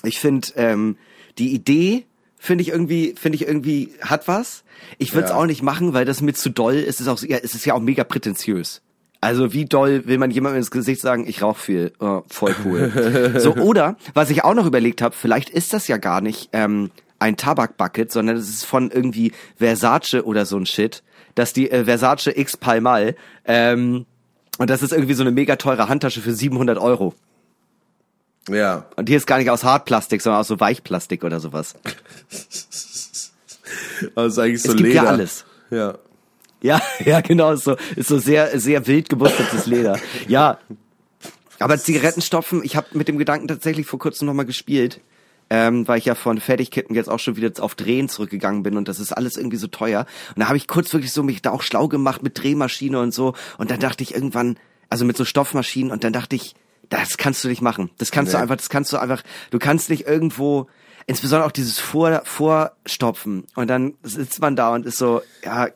ich 0.03 0.19
finde 0.19 0.47
ähm, 0.55 0.97
die 1.37 1.53
Idee 1.53 2.05
finde 2.37 2.61
ich 2.61 2.69
irgendwie, 2.69 3.15
finde 3.17 3.35
ich 3.37 3.47
irgendwie 3.47 3.91
hat 4.01 4.27
was. 4.27 4.63
Ich 4.99 5.13
würde 5.13 5.25
es 5.25 5.31
Ja. 5.31 5.37
auch 5.37 5.45
nicht 5.45 5.63
machen, 5.63 5.93
weil 5.93 6.05
das 6.05 6.21
mir 6.21 6.33
zu 6.33 6.49
doll 6.49 6.75
ist. 6.75 6.99
Es 6.99 7.01
ist 7.01 7.07
auch, 7.07 7.21
ja, 7.23 7.37
es 7.41 7.55
ist 7.55 7.65
ja 7.65 7.73
auch 7.73 7.81
mega 7.81 8.03
prätentiös. 8.03 8.81
Also 9.19 9.51
wie 9.53 9.65
doll 9.65 10.05
will 10.05 10.19
man 10.19 10.29
jemandem 10.29 10.59
ins 10.59 10.69
Gesicht 10.69 11.01
sagen, 11.01 11.25
ich 11.27 11.41
rauch 11.41 11.57
viel, 11.57 11.91
oh, 11.99 12.21
voll 12.27 12.55
cool. 12.63 13.33
so 13.39 13.55
oder 13.55 13.97
was 14.13 14.29
ich 14.29 14.43
auch 14.43 14.53
noch 14.53 14.67
überlegt 14.67 15.01
habe, 15.01 15.15
vielleicht 15.15 15.49
ist 15.49 15.73
das 15.73 15.87
ja 15.87 15.97
gar 15.97 16.21
nicht 16.21 16.49
ähm, 16.53 16.91
ein 17.19 17.37
Tabakbucket, 17.37 18.11
sondern 18.11 18.35
es 18.37 18.49
ist 18.49 18.65
von 18.65 18.91
irgendwie 18.91 19.31
Versace 19.57 20.23
oder 20.23 20.45
so 20.45 20.57
ein 20.57 20.65
Shit, 20.65 21.03
dass 21.35 21.53
die 21.53 21.71
äh, 21.71 21.85
Versace 21.85 22.27
X 22.35 22.57
Palmal 22.57 23.15
ähm, 23.45 24.05
und 24.57 24.69
das 24.69 24.81
ist 24.81 24.93
irgendwie 24.93 25.13
so 25.13 25.23
eine 25.23 25.31
mega 25.31 25.55
teure 25.57 25.89
Handtasche 25.89 26.21
für 26.21 26.33
700 26.33 26.77
Euro. 26.77 27.13
Ja. 28.49 28.85
Und 28.95 29.09
die 29.09 29.15
ist 29.15 29.27
gar 29.27 29.37
nicht 29.37 29.49
aus 29.49 29.63
Hartplastik, 29.63 30.21
sondern 30.21 30.39
aus 30.39 30.47
so 30.47 30.59
Weichplastik 30.59 31.23
oder 31.23 31.39
sowas. 31.39 31.75
Ist 32.29 33.33
eigentlich 34.15 34.61
so 34.61 34.69
Es 34.69 34.77
gibt 34.77 34.89
Leder. 34.89 35.03
ja 35.03 35.09
alles. 35.09 35.45
Ja. 35.71 35.97
Ja, 36.61 36.81
ja, 37.05 37.21
genau, 37.21 37.51
ist 37.51 37.65
so, 37.65 37.75
ist 37.95 38.07
so 38.07 38.17
sehr, 38.17 38.59
sehr 38.59 38.87
wild 38.87 39.09
gemustertes 39.09 39.65
Leder. 39.65 39.99
Ja. 40.27 40.57
Aber 41.59 41.77
Zigarettenstopfen, 41.77 42.63
ich 42.63 42.75
habe 42.75 42.87
mit 42.93 43.07
dem 43.07 43.17
Gedanken 43.17 43.47
tatsächlich 43.47 43.85
vor 43.87 43.99
kurzem 43.99 44.25
nochmal 44.25 44.45
gespielt, 44.45 45.01
ähm, 45.49 45.87
weil 45.87 45.99
ich 45.99 46.05
ja 46.05 46.15
von 46.15 46.39
Fertigkippen 46.39 46.95
jetzt 46.95 47.09
auch 47.09 47.19
schon 47.19 47.35
wieder 47.35 47.51
auf 47.63 47.75
Drehen 47.75 48.09
zurückgegangen 48.09 48.63
bin 48.63 48.77
und 48.77 48.87
das 48.87 48.99
ist 48.99 49.11
alles 49.11 49.37
irgendwie 49.37 49.57
so 49.57 49.67
teuer. 49.67 50.05
Und 50.35 50.39
da 50.39 50.47
habe 50.47 50.57
ich 50.57 50.67
kurz 50.67 50.91
wirklich 50.93 51.11
so 51.11 51.23
mich 51.23 51.41
da 51.41 51.51
auch 51.51 51.61
schlau 51.61 51.87
gemacht 51.87 52.23
mit 52.23 52.41
Drehmaschine 52.41 52.99
und 52.99 53.13
so. 53.13 53.33
Und 53.57 53.71
dann 53.71 53.79
dachte 53.79 54.03
ich 54.03 54.13
irgendwann, 54.13 54.57
also 54.89 55.05
mit 55.05 55.17
so 55.17 55.25
Stoffmaschinen 55.25 55.91
und 55.91 56.03
dann 56.03 56.13
dachte 56.13 56.35
ich, 56.35 56.55
das 56.89 57.17
kannst 57.17 57.43
du 57.43 57.47
nicht 57.47 57.61
machen. 57.61 57.89
Das 57.97 58.11
kannst 58.11 58.33
du 58.33 58.37
Nee. 58.37 58.43
einfach, 58.43 58.57
das 58.57 58.69
kannst 58.69 58.93
du 58.93 58.97
einfach, 58.97 59.23
du 59.49 59.59
kannst 59.59 59.89
nicht 59.89 60.05
irgendwo, 60.07 60.67
insbesondere 61.07 61.47
auch 61.47 61.51
dieses 61.51 61.79
Vor, 61.79 62.21
Vorstopfen. 62.25 63.45
Und 63.55 63.67
dann 63.67 63.95
sitzt 64.03 64.39
man 64.41 64.55
da 64.55 64.73
und 64.73 64.85
ist 64.85 64.97
so, 64.97 65.21
ja, 65.43 65.67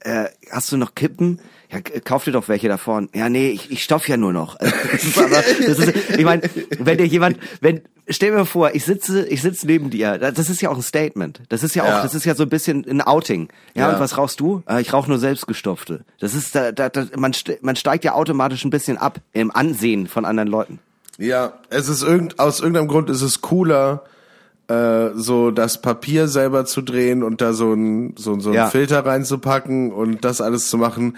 äh, 0.00 0.26
hast 0.50 0.70
du 0.72 0.76
noch 0.76 0.94
Kippen? 0.94 1.40
Ja, 1.72 1.80
kauf 2.04 2.24
dir 2.24 2.32
doch 2.32 2.48
welche 2.48 2.68
davon. 2.68 3.08
Ja, 3.14 3.28
nee, 3.28 3.50
ich, 3.50 3.70
ich 3.70 3.82
stopf 3.82 4.08
ja 4.08 4.16
nur 4.16 4.32
noch. 4.32 4.56
Aber, 4.60 5.42
das 5.66 5.78
ist, 5.78 5.92
ich 6.16 6.24
meine, 6.24 6.42
wenn 6.78 6.98
dir 6.98 7.06
jemand, 7.06 7.38
wenn, 7.60 7.80
stell 8.08 8.30
mir 8.32 8.46
vor, 8.46 8.74
ich 8.74 8.84
sitze, 8.84 9.26
ich 9.26 9.42
sitze 9.42 9.66
neben 9.66 9.90
dir, 9.90 10.16
da- 10.18 10.30
das 10.30 10.48
ist 10.48 10.62
ja 10.62 10.70
auch 10.70 10.76
ein 10.76 10.82
Statement. 10.82 11.40
Das 11.48 11.64
ist 11.64 11.74
ja 11.74 11.82
auch, 11.82 11.88
Ja. 11.88 12.02
das 12.02 12.14
ist 12.14 12.24
ja 12.24 12.34
so 12.36 12.44
ein 12.44 12.48
bisschen 12.48 12.86
ein 12.88 13.00
Outing. 13.00 13.48
Ja, 13.74 13.88
Ja. 13.88 13.94
und 13.94 14.00
was 14.00 14.16
rauchst 14.16 14.38
du? 14.38 14.62
Äh, 14.68 14.80
ich 14.80 14.92
rauche 14.92 15.08
nur 15.08 15.18
selbstgestopfte. 15.18 16.04
Das 16.20 16.34
ist, 16.34 16.54
da, 16.54 16.70
da, 16.70 16.88
da, 16.88 17.04
man, 17.16 17.32
man 17.62 17.74
steigt 17.76 18.04
ja 18.04 18.12
automatisch 18.14 18.64
ein 18.64 18.70
bisschen 18.70 18.96
ab 18.96 19.18
im 19.32 19.50
Ansehen 19.50 20.06
von 20.06 20.24
anderen 20.24 20.48
Leuten. 20.48 20.78
Ja, 21.18 21.54
es 21.70 21.88
ist 21.88 22.02
irgend, 22.02 22.38
aus 22.38 22.60
irgendeinem 22.60 22.88
Grund 22.88 23.10
ist 23.10 23.22
es 23.22 23.40
cooler, 23.40 24.04
äh, 24.68 25.10
so 25.14 25.50
das 25.50 25.80
Papier 25.80 26.28
selber 26.28 26.64
zu 26.66 26.82
drehen 26.82 27.22
und 27.22 27.40
da 27.40 27.52
so 27.52 27.72
ein 27.72 28.14
so, 28.18 28.38
so 28.40 28.50
ein 28.50 28.54
Ja. 28.54 28.66
Filter 28.66 29.06
reinzupacken 29.06 29.92
und 29.92 30.24
das 30.24 30.40
alles 30.40 30.68
zu 30.68 30.76
machen, 30.76 31.16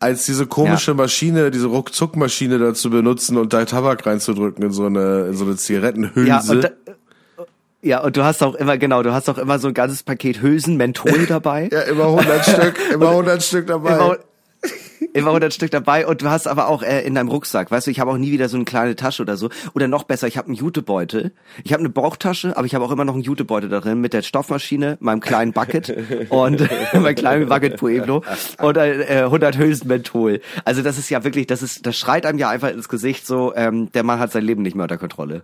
als 0.00 0.26
diese 0.26 0.46
komische 0.46 0.92
Ja. 0.92 0.96
Maschine, 0.96 1.50
diese 1.50 1.66
Ruckzuckmaschine 1.66 2.58
da 2.58 2.74
zu 2.74 2.90
benutzen 2.90 3.36
und 3.36 3.52
da 3.52 3.64
Tabak 3.64 4.06
reinzudrücken 4.06 4.64
in 4.64 4.70
so 4.72 4.86
eine 4.86 5.26
in 5.26 5.36
so 5.36 5.44
eine 5.44 5.56
Zigarettenhülse. 5.56 6.28
Ja, 6.28 6.40
und, 6.48 6.64
da, 6.64 6.70
ja, 7.82 8.00
und 8.02 8.16
du 8.16 8.24
hast 8.24 8.42
auch 8.42 8.54
immer, 8.54 8.76
genau, 8.78 9.02
du 9.02 9.12
hast 9.12 9.28
auch 9.28 9.38
immer 9.38 9.58
so 9.58 9.68
ein 9.68 9.74
ganzes 9.74 10.02
Paket 10.02 10.42
Hülsen, 10.42 10.76
Menthol 10.76 11.26
dabei. 11.28 11.68
Ja, 11.72 11.82
immer 11.82 12.04
100 12.06 12.44
Stück, 12.44 12.74
immer 12.92 13.10
100 13.10 13.42
Stück 13.42 13.66
dabei. 13.66 13.94
Immer, 13.94 14.18
immer 15.12 15.28
100 15.28 15.52
Stück 15.52 15.70
dabei 15.70 16.06
und 16.06 16.22
du 16.22 16.30
hast 16.30 16.46
aber 16.46 16.68
auch 16.68 16.82
äh, 16.82 17.02
in 17.02 17.14
deinem 17.14 17.28
Rucksack, 17.28 17.70
weißt 17.70 17.86
du, 17.86 17.90
ich 17.90 18.00
habe 18.00 18.10
auch 18.10 18.16
nie 18.16 18.32
wieder 18.32 18.48
so 18.48 18.56
eine 18.56 18.64
kleine 18.64 18.96
Tasche 18.96 19.22
oder 19.22 19.36
so. 19.36 19.48
Oder 19.74 19.88
noch 19.88 20.04
besser, 20.04 20.26
ich 20.26 20.36
habe 20.36 20.46
einen 20.46 20.54
Jutebeutel. 20.54 21.32
Ich 21.64 21.72
habe 21.72 21.80
eine 21.80 21.88
Bauchtasche, 21.88 22.56
aber 22.56 22.66
ich 22.66 22.74
habe 22.74 22.84
auch 22.84 22.90
immer 22.90 23.04
noch 23.04 23.14
einen 23.14 23.22
Jutebeutel 23.22 23.68
da 23.68 23.80
drin 23.80 24.00
mit 24.00 24.12
der 24.12 24.22
Stoffmaschine, 24.22 24.96
meinem 25.00 25.20
kleinen 25.20 25.52
Bucket 25.52 25.94
und 26.30 26.68
meinem 26.92 27.14
kleinen 27.14 27.48
Bucket 27.48 27.76
Pueblo 27.76 28.22
und 28.58 28.76
äh, 28.76 29.22
100 29.24 29.58
Hülsen 29.58 29.88
Menthol. 29.88 30.40
Also 30.64 30.82
das 30.82 30.98
ist 30.98 31.10
ja 31.10 31.24
wirklich, 31.24 31.46
das 31.46 31.62
ist, 31.62 31.86
das 31.86 31.96
schreit 31.96 32.26
einem 32.26 32.38
ja 32.38 32.48
einfach 32.50 32.70
ins 32.70 32.88
Gesicht 32.88 33.26
so, 33.26 33.54
ähm, 33.54 33.90
der 33.92 34.02
Mann 34.02 34.18
hat 34.18 34.32
sein 34.32 34.44
Leben 34.44 34.62
nicht 34.62 34.74
mehr 34.74 34.84
unter 34.84 34.98
Kontrolle. 34.98 35.42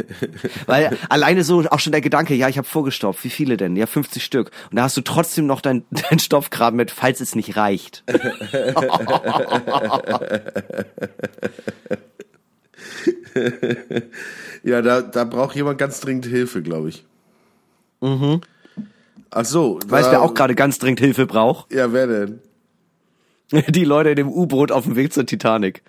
Weil 0.66 0.96
alleine 1.08 1.44
so 1.44 1.64
auch 1.70 1.80
schon 1.80 1.92
der 1.92 2.00
Gedanke, 2.00 2.34
ja, 2.34 2.48
ich 2.48 2.58
habe 2.58 2.66
vorgestopft, 2.66 3.24
wie 3.24 3.30
viele 3.30 3.56
denn? 3.56 3.76
Ja, 3.76 3.86
50 3.86 4.24
Stück. 4.24 4.50
Und 4.70 4.76
da 4.76 4.84
hast 4.84 4.96
du 4.96 5.00
trotzdem 5.00 5.46
noch 5.46 5.60
dein, 5.60 5.84
dein 6.10 6.18
Stoffgraben 6.18 6.76
mit, 6.76 6.90
falls 6.90 7.20
es 7.20 7.34
nicht 7.34 7.56
reicht. 7.56 8.04
Ja, 14.64 14.80
da, 14.80 15.02
da 15.02 15.24
braucht 15.24 15.56
jemand 15.56 15.78
ganz 15.78 16.00
dringend 16.00 16.26
Hilfe, 16.26 16.62
glaube 16.62 16.90
ich. 16.90 17.04
Mhm. 18.00 18.40
Ach 19.30 19.44
so. 19.44 19.78
Weißt 19.86 20.08
du, 20.08 20.12
wer 20.12 20.22
auch 20.22 20.34
gerade 20.34 20.54
ganz 20.54 20.78
dringend 20.78 21.00
Hilfe 21.00 21.26
braucht? 21.26 21.72
Ja, 21.72 21.92
wer 21.92 22.06
denn? 22.06 22.40
Die 23.68 23.84
Leute 23.84 24.10
in 24.10 24.16
dem 24.16 24.28
U-Boot 24.28 24.72
auf 24.72 24.84
dem 24.84 24.96
Weg 24.96 25.12
zur 25.12 25.26
Titanic. 25.26 25.82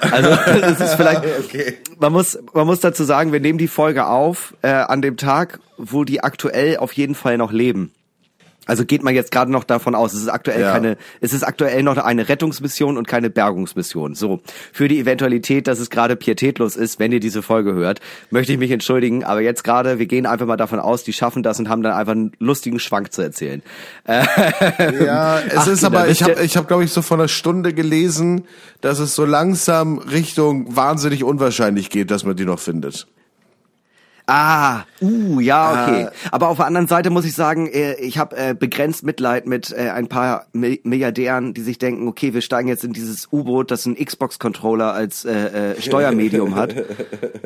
Also 0.00 0.30
das 0.60 0.80
ist 0.80 0.94
vielleicht. 0.94 1.22
Okay. 1.44 1.78
Man 1.98 2.12
muss, 2.12 2.38
man 2.54 2.66
muss 2.66 2.80
dazu 2.80 3.04
sagen, 3.04 3.32
wir 3.32 3.40
nehmen 3.40 3.58
die 3.58 3.68
Folge 3.68 4.06
auf 4.06 4.54
äh, 4.62 4.68
an 4.68 5.02
dem 5.02 5.16
Tag, 5.16 5.60
wo 5.76 6.04
die 6.04 6.22
aktuell 6.22 6.78
auf 6.78 6.92
jeden 6.92 7.14
Fall 7.14 7.36
noch 7.36 7.52
leben. 7.52 7.92
Also 8.70 8.84
geht 8.84 9.02
man 9.02 9.16
jetzt 9.16 9.32
gerade 9.32 9.50
noch 9.50 9.64
davon 9.64 9.96
aus, 9.96 10.12
es 10.12 10.22
ist 10.22 10.28
aktuell 10.28 10.60
Ja. 10.60 10.70
keine, 10.70 10.96
es 11.20 11.32
ist 11.32 11.42
aktuell 11.42 11.82
noch 11.82 11.96
eine 11.98 12.28
Rettungsmission 12.28 12.96
und 12.96 13.08
keine 13.08 13.28
Bergungsmission. 13.28 14.14
So, 14.14 14.42
für 14.72 14.86
die 14.86 15.00
Eventualität, 15.00 15.66
dass 15.66 15.80
es 15.80 15.90
gerade 15.90 16.14
pietätlos 16.14 16.76
ist, 16.76 17.00
wenn 17.00 17.10
ihr 17.10 17.18
diese 17.18 17.42
Folge 17.42 17.74
hört, 17.74 17.98
möchte 18.30 18.52
ich 18.52 18.60
mich 18.60 18.70
entschuldigen. 18.70 19.24
Aber 19.24 19.40
jetzt 19.40 19.64
gerade, 19.64 19.98
wir 19.98 20.06
gehen 20.06 20.24
einfach 20.24 20.46
mal 20.46 20.56
davon 20.56 20.78
aus, 20.78 21.02
die 21.02 21.12
schaffen 21.12 21.42
das 21.42 21.58
und 21.58 21.68
haben 21.68 21.82
dann 21.82 21.94
einfach 21.94 22.12
einen 22.12 22.30
lustigen 22.38 22.78
Schwank 22.78 23.12
zu 23.12 23.22
erzählen. 23.22 23.60
Ja, 25.04 25.40
es 25.40 25.56
Ach, 25.56 25.66
ist 25.66 25.82
aber, 25.84 26.08
ich 26.08 26.22
habe, 26.22 26.40
ich 26.44 26.56
hab, 26.56 26.68
glaube 26.68 26.84
ich, 26.84 26.92
so 26.92 27.02
vor 27.02 27.18
einer 27.18 27.26
Stunde 27.28 27.72
gelesen, 27.74 28.44
dass 28.82 29.00
es 29.00 29.16
so 29.16 29.24
langsam 29.24 29.98
Richtung 29.98 30.76
wahnsinnig 30.76 31.24
unwahrscheinlich 31.24 31.90
geht, 31.90 32.10
dass 32.12 32.24
man 32.24 32.36
die 32.36 32.44
noch 32.44 32.60
findet. 32.60 33.08
Ah, 34.32 34.84
uh, 35.00 35.40
ja, 35.40 35.72
okay. 35.72 36.06
Ah. 36.06 36.12
Aber 36.30 36.48
auf 36.48 36.58
der 36.58 36.66
anderen 36.66 36.86
Seite 36.86 37.10
muss 37.10 37.24
ich 37.24 37.34
sagen, 37.34 37.66
äh, 37.66 37.94
ich 37.94 38.16
habe 38.16 38.36
äh, 38.36 38.54
begrenzt 38.54 39.02
Mitleid 39.02 39.46
mit 39.46 39.72
äh, 39.72 39.90
ein 39.90 40.06
paar 40.06 40.46
Mi- 40.54 40.78
Milliardären, 40.84 41.52
die 41.52 41.62
sich 41.62 41.78
denken, 41.78 42.06
okay, 42.06 42.32
wir 42.32 42.40
steigen 42.40 42.68
jetzt 42.68 42.84
in 42.84 42.92
dieses 42.92 43.28
U-Boot, 43.32 43.72
das 43.72 43.86
einen 43.86 43.96
Xbox-Controller 43.96 44.92
als 44.92 45.24
äh, 45.24 45.72
äh, 45.72 45.82
Steuermedium 45.82 46.54
hat, 46.54 46.76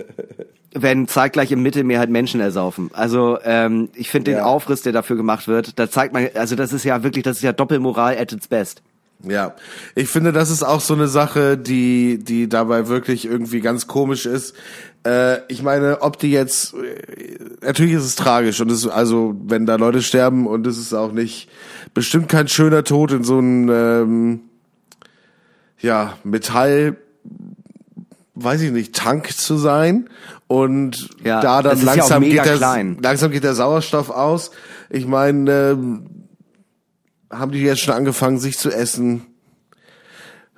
wenn 0.75 1.09
zeitgleich 1.09 1.53
im 1.53 1.63
Mittelmeer 1.63 2.01
halt 2.01 2.11
Menschen 2.11 2.41
ersaufen. 2.41 2.91
Also 2.93 3.39
ähm, 3.45 3.89
ich 3.95 4.11
finde 4.11 4.33
den 4.33 4.39
Ja. 4.39 4.45
Aufriss, 4.45 4.83
der 4.83 4.93
dafür 4.93 5.17
gemacht 5.17 5.49
wird, 5.49 5.79
da 5.79 5.89
zeigt 5.91 6.13
man, 6.13 6.29
also 6.35 6.55
das 6.57 6.73
ist 6.73 6.85
ja 6.85 7.03
wirklich, 7.03 7.23
das 7.25 7.39
ist 7.39 7.43
ja 7.43 7.53
Doppelmoral 7.53 8.17
at 8.19 8.33
its 8.33 8.49
best. 8.49 8.83
Ja, 9.27 9.55
ich 9.95 10.09
finde, 10.09 10.33
das 10.33 10.51
ist 10.51 10.63
auch 10.63 10.81
so 10.81 10.93
eine 10.93 11.09
Sache, 11.09 11.57
die, 11.57 12.19
die 12.23 12.47
dabei 12.49 12.89
wirklich 12.89 13.25
irgendwie 13.25 13.61
ganz 13.61 13.87
komisch 13.87 14.27
ist. 14.27 14.55
Äh, 15.05 15.41
ich 15.49 15.63
meine, 15.63 16.01
ob 16.03 16.19
die 16.19 16.31
jetzt, 16.31 16.75
äh, 16.75 17.39
natürlich 17.61 17.93
ist 17.95 18.05
es 18.05 18.17
tragisch 18.17 18.61
und 18.61 18.71
es 18.71 18.87
also, 18.87 19.35
wenn 19.45 19.67
da 19.67 19.77
Leute 19.77 20.03
sterben 20.03 20.47
und 20.47 20.67
es 20.67 20.79
ist 20.79 20.95
auch 20.95 21.13
nicht, 21.13 21.51
bestimmt 21.93 22.29
kein 22.29 22.49
schöner 22.49 22.85
Tod 22.85 23.13
in 23.13 23.23
so 23.23 23.39
einem, 23.39 23.69
ähm, 23.71 24.41
ja, 25.79 26.17
Metall, 26.25 26.97
weiß 28.35 28.63
ich 28.63 28.73
nicht, 28.73 28.95
Tank 28.95 29.31
zu 29.31 29.57
sein 29.57 30.09
und 30.47 31.11
Ja, 31.23 31.41
da 31.41 31.63
dann 31.63 31.79
ja 31.79 31.85
langsam 31.85 32.23
mega 32.23 32.43
geht 32.43 32.53
der, 32.53 32.57
klein. 32.57 32.99
langsam 33.03 33.31
geht 33.31 33.45
der 33.45 33.55
Sauerstoff 33.55 34.09
aus. 34.11 34.51
Ich 34.89 35.07
meine, 35.07 35.51
ähm, 35.73 36.07
haben 37.31 37.53
die 37.53 37.61
jetzt 37.61 37.81
schon 37.81 37.95
angefangen, 37.95 38.39
sich 38.39 38.57
zu 38.59 38.71
essen? 38.71 39.27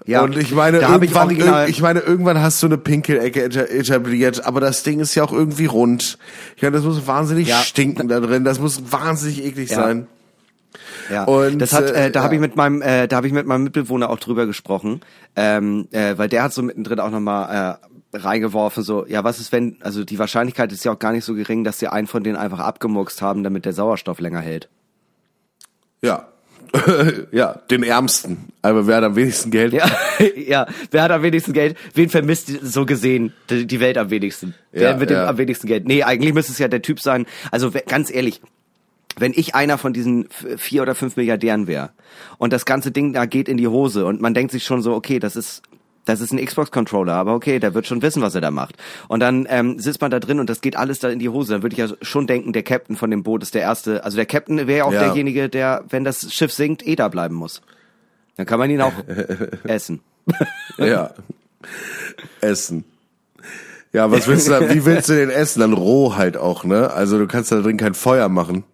Ja, 0.06 0.22
und 0.22 0.36
ich 0.36 0.52
meine, 0.52 0.78
da 0.78 0.88
hab 0.88 1.02
ich 1.02 1.10
irgendwann, 1.10 1.26
original- 1.28 1.68
ich 1.68 1.80
meine, 1.82 2.00
irgendwann 2.00 2.40
hast 2.40 2.62
du 2.62 2.66
eine 2.66 2.78
Pinkelecke 2.78 3.42
eta- 3.44 3.64
etabliert, 3.68 4.44
aber 4.46 4.60
das 4.60 4.82
Ding 4.84 5.00
ist 5.00 5.14
ja 5.16 5.25
auch 5.25 5.32
irgendwie 5.32 5.66
rund. 5.66 6.18
Ich 6.56 6.62
meine, 6.62 6.76
das 6.76 6.84
muss 6.84 7.06
wahnsinnig 7.06 7.48
Ja. 7.48 7.58
stinken 7.60 8.06
da 8.08 8.20
drin. 8.20 8.44
Das 8.44 8.60
muss 8.60 8.92
wahnsinnig 8.92 9.44
eklig 9.44 9.70
Ja. 9.70 9.76
sein. 9.76 10.06
Ja, 11.10 11.25
Und, 11.25 11.58
das 11.60 11.72
hat, 11.72 11.90
äh, 11.90 12.06
äh, 12.06 12.10
da 12.10 12.20
ja. 12.20 12.25
habe 12.25 12.34
ich 12.36 12.40
mit 12.40 12.54
meinem, 12.56 12.82
äh, 12.82 13.08
da 13.08 13.16
habe 13.16 13.26
ich 13.26 13.32
mit 13.32 13.46
meinem 13.46 13.64
Mitbewohner 13.64 14.10
auch 14.10 14.18
drüber 14.18 14.46
gesprochen, 14.46 15.00
ähm, 15.34 15.88
äh, 15.90 16.16
weil 16.18 16.28
der 16.28 16.42
hat 16.44 16.52
so 16.52 16.62
mittendrin 16.62 17.00
auch 17.00 17.10
nochmal 17.10 17.78
äh, 18.12 18.16
reingeworfen, 18.16 18.82
so, 18.82 19.06
ja, 19.06 19.25
was 19.25 19.38
ist 19.40 19.52
wenn, 19.52 19.76
also 19.80 20.04
die 20.04 20.18
Wahrscheinlichkeit 20.18 20.72
ist 20.72 20.84
ja 20.84 20.92
auch 20.92 20.98
gar 20.98 21.12
nicht 21.12 21.25
so 21.25 21.34
gering, 21.34 21.64
dass 21.64 21.78
sie 21.78 21.88
einen 21.88 22.06
von 22.06 22.22
denen 22.25 22.36
einfach 22.36 22.60
abgemuckst 22.60 23.22
haben, 23.22 23.42
damit 23.42 23.64
der 23.64 23.72
Sauerstoff 23.72 24.20
länger 24.20 24.40
hält. 24.40 24.68
Ja. 26.02 26.28
ja, 27.32 27.61
den 27.70 27.82
Ärmsten. 27.82 28.52
Aber 28.62 28.87
wer 28.87 28.96
hat 28.96 29.04
am 29.04 29.16
wenigsten 29.16 29.50
Geld? 29.50 29.73
Ja, 29.73 29.90
ja, 30.37 30.66
wer 30.90 31.02
hat 31.02 31.11
am 31.11 31.23
wenigsten 31.23 31.52
Geld? 31.52 31.76
Wen 31.94 32.08
vermisst 32.08 32.50
so 32.62 32.87
gesehen 32.87 33.32
die, 33.50 33.80
Welt 33.80 33.99
am 33.99 34.11
wenigsten? 34.11 34.54
Wer 34.73 34.90
Ja, 34.90 34.96
mit 34.96 35.11
dem 35.11 35.16
ja. 35.16 35.28
am 35.28 35.38
wenigsten 35.38 35.66
Geld? 35.66 35.87
Nee, 35.87 36.02
eigentlich 36.02 36.35
müsste 36.35 36.52
es 36.52 36.58
ja 36.58 36.68
der 36.68 36.82
Typ 36.82 37.00
sein. 37.00 37.26
Also 37.50 37.70
ganz 37.87 38.12
ehrlich, 38.12 38.40
wenn 39.18 39.32
ich 39.35 39.54
einer 39.54 39.78
von 39.78 39.92
diesen 39.92 40.28
vier 40.56 40.82
oder 40.82 40.94
fünf 40.94 41.16
Milliardären 41.16 41.66
wäre 41.66 41.90
und 42.38 42.52
das 42.52 42.66
ganze 42.66 42.90
Ding 42.90 43.12
da 43.12 43.26
geht 43.26 43.49
in 43.49 43.56
die 43.56 43.68
Hose 43.68 44.04
und 44.06 44.20
man 44.20 44.35
denkt 44.35 44.52
sich 44.52 44.64
schon 44.64 44.82
so, 44.82 44.94
okay, 44.94 45.18
das 45.18 45.37
ist 45.37 45.62
das 46.06 46.20
ist 46.22 46.32
ein 46.32 46.42
Xbox-Controller, 46.42 47.12
aber 47.12 47.34
okay, 47.34 47.58
der 47.58 47.75
wird 47.75 47.86
schon 47.86 48.00
wissen, 48.00 48.22
was 48.22 48.34
er 48.34 48.40
da 48.40 48.50
macht. 48.50 48.76
Und 49.08 49.20
dann 49.20 49.46
ähm, 49.50 49.78
sitzt 49.78 50.00
man 50.00 50.10
da 50.10 50.18
drin 50.20 50.40
und 50.40 50.48
das 50.48 50.62
geht 50.62 50.76
alles 50.76 50.98
da 51.00 51.10
in 51.10 51.18
die 51.18 51.28
Hose. 51.28 51.52
Dann 51.52 51.62
würde 51.62 51.75
ich 51.75 51.78
ja 51.90 51.94
schon 52.00 52.26
denken, 52.26 52.52
der 52.54 52.62
Captain 52.62 52.96
von 52.96 53.10
dem 53.10 53.22
Boot 53.22 53.42
ist 53.42 53.54
der 53.54 53.62
Erste. 53.62 54.02
Also 54.04 54.16
der 54.16 54.25
Captain 54.26 54.56
wäre 54.66 54.78
ja 54.78 54.84
auch 54.84 54.92
Ja. 54.92 55.00
derjenige, 55.04 55.48
der, 55.50 55.84
wenn 55.90 56.04
das 56.04 56.32
Schiff 56.32 56.52
sinkt, 56.52 56.86
eh 56.86 56.96
da 56.96 57.08
bleiben 57.08 57.34
muss. 57.34 57.60
Dann 58.36 58.46
kann 58.46 58.58
man 58.58 58.70
ihn 58.70 58.80
auch 58.80 58.92
essen. 59.64 60.00
Ja. 60.78 61.10
Essen. 62.40 62.84
Ja, 63.92 64.10
was 64.10 64.26
willst 64.28 64.46
du 64.46 64.50
da, 64.52 64.75
wie 64.75 64.84
willst 64.84 65.08
du 65.08 65.14
den 65.14 65.30
essen? 65.30 65.60
Dann 65.60 65.72
roh 65.72 66.16
halt 66.16 66.36
auch, 66.36 66.64
ne? 66.64 66.90
Also 66.90 67.18
du 67.18 67.26
kannst 67.26 67.50
da 67.50 67.60
drin 67.60 67.76
kein 67.78 67.94
Feuer 67.94 68.28
machen. 68.28 68.64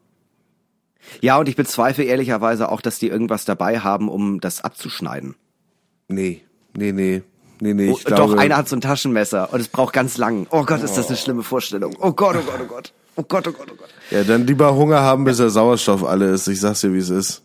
Ja, 1.21 1.39
und 1.39 1.49
ich 1.49 1.57
bezweifle 1.57 2.05
ehrlicherweise 2.05 2.71
auch, 2.71 2.81
dass 2.81 2.99
die 2.99 3.09
irgendwas 3.09 3.45
dabei 3.45 3.79
haben, 3.81 4.09
um 4.09 4.41
das 4.41 4.63
abzuschneiden. 4.65 5.35
Nee, 6.09 6.43
nee, 6.77 6.93
nee. 6.93 7.23
Nee, 7.61 7.75
nee, 7.75 7.91
Oh, 7.91 7.97
ich 7.97 8.05
glaube, 8.05 8.33
Doch, 8.33 8.41
einer 8.41 8.57
hat 8.57 8.69
so 8.69 8.75
ein 8.75 8.81
Taschenmesser 8.81 9.53
und 9.53 9.61
es 9.61 9.69
braucht 9.69 9.93
ganz 9.93 10.19
lang. 10.19 10.49
Oh 10.51 10.65
Gott, 10.65 10.83
ist 10.83 10.97
das 10.97 11.07
eine 11.07 11.17
schlimme 11.17 11.45
Vorstellung. 11.45 11.95
Oh 12.01 12.11
Gott, 12.13 12.35
oh 12.37 12.43
Gott, 12.45 12.61
oh 12.61 12.67
Gott. 12.67 12.93
Oh 13.15 13.23
Gott, 13.23 13.47
oh 13.47 13.53
Gott, 13.53 13.69
oh 13.71 13.77
Gott. 13.77 13.89
Ja, 14.11 14.25
dann 14.25 14.47
lieber 14.49 14.75
Hunger 14.75 15.01
haben, 15.01 15.25
bis 15.25 15.37
der 15.37 15.49
Sauerstoff 15.51 16.03
alle 16.03 16.31
ist. 16.31 16.49
Ich 16.49 16.59
sag's 16.61 16.81
dir, 16.81 16.93
wie 16.93 16.99
es 16.99 17.11
ist. 17.11 17.43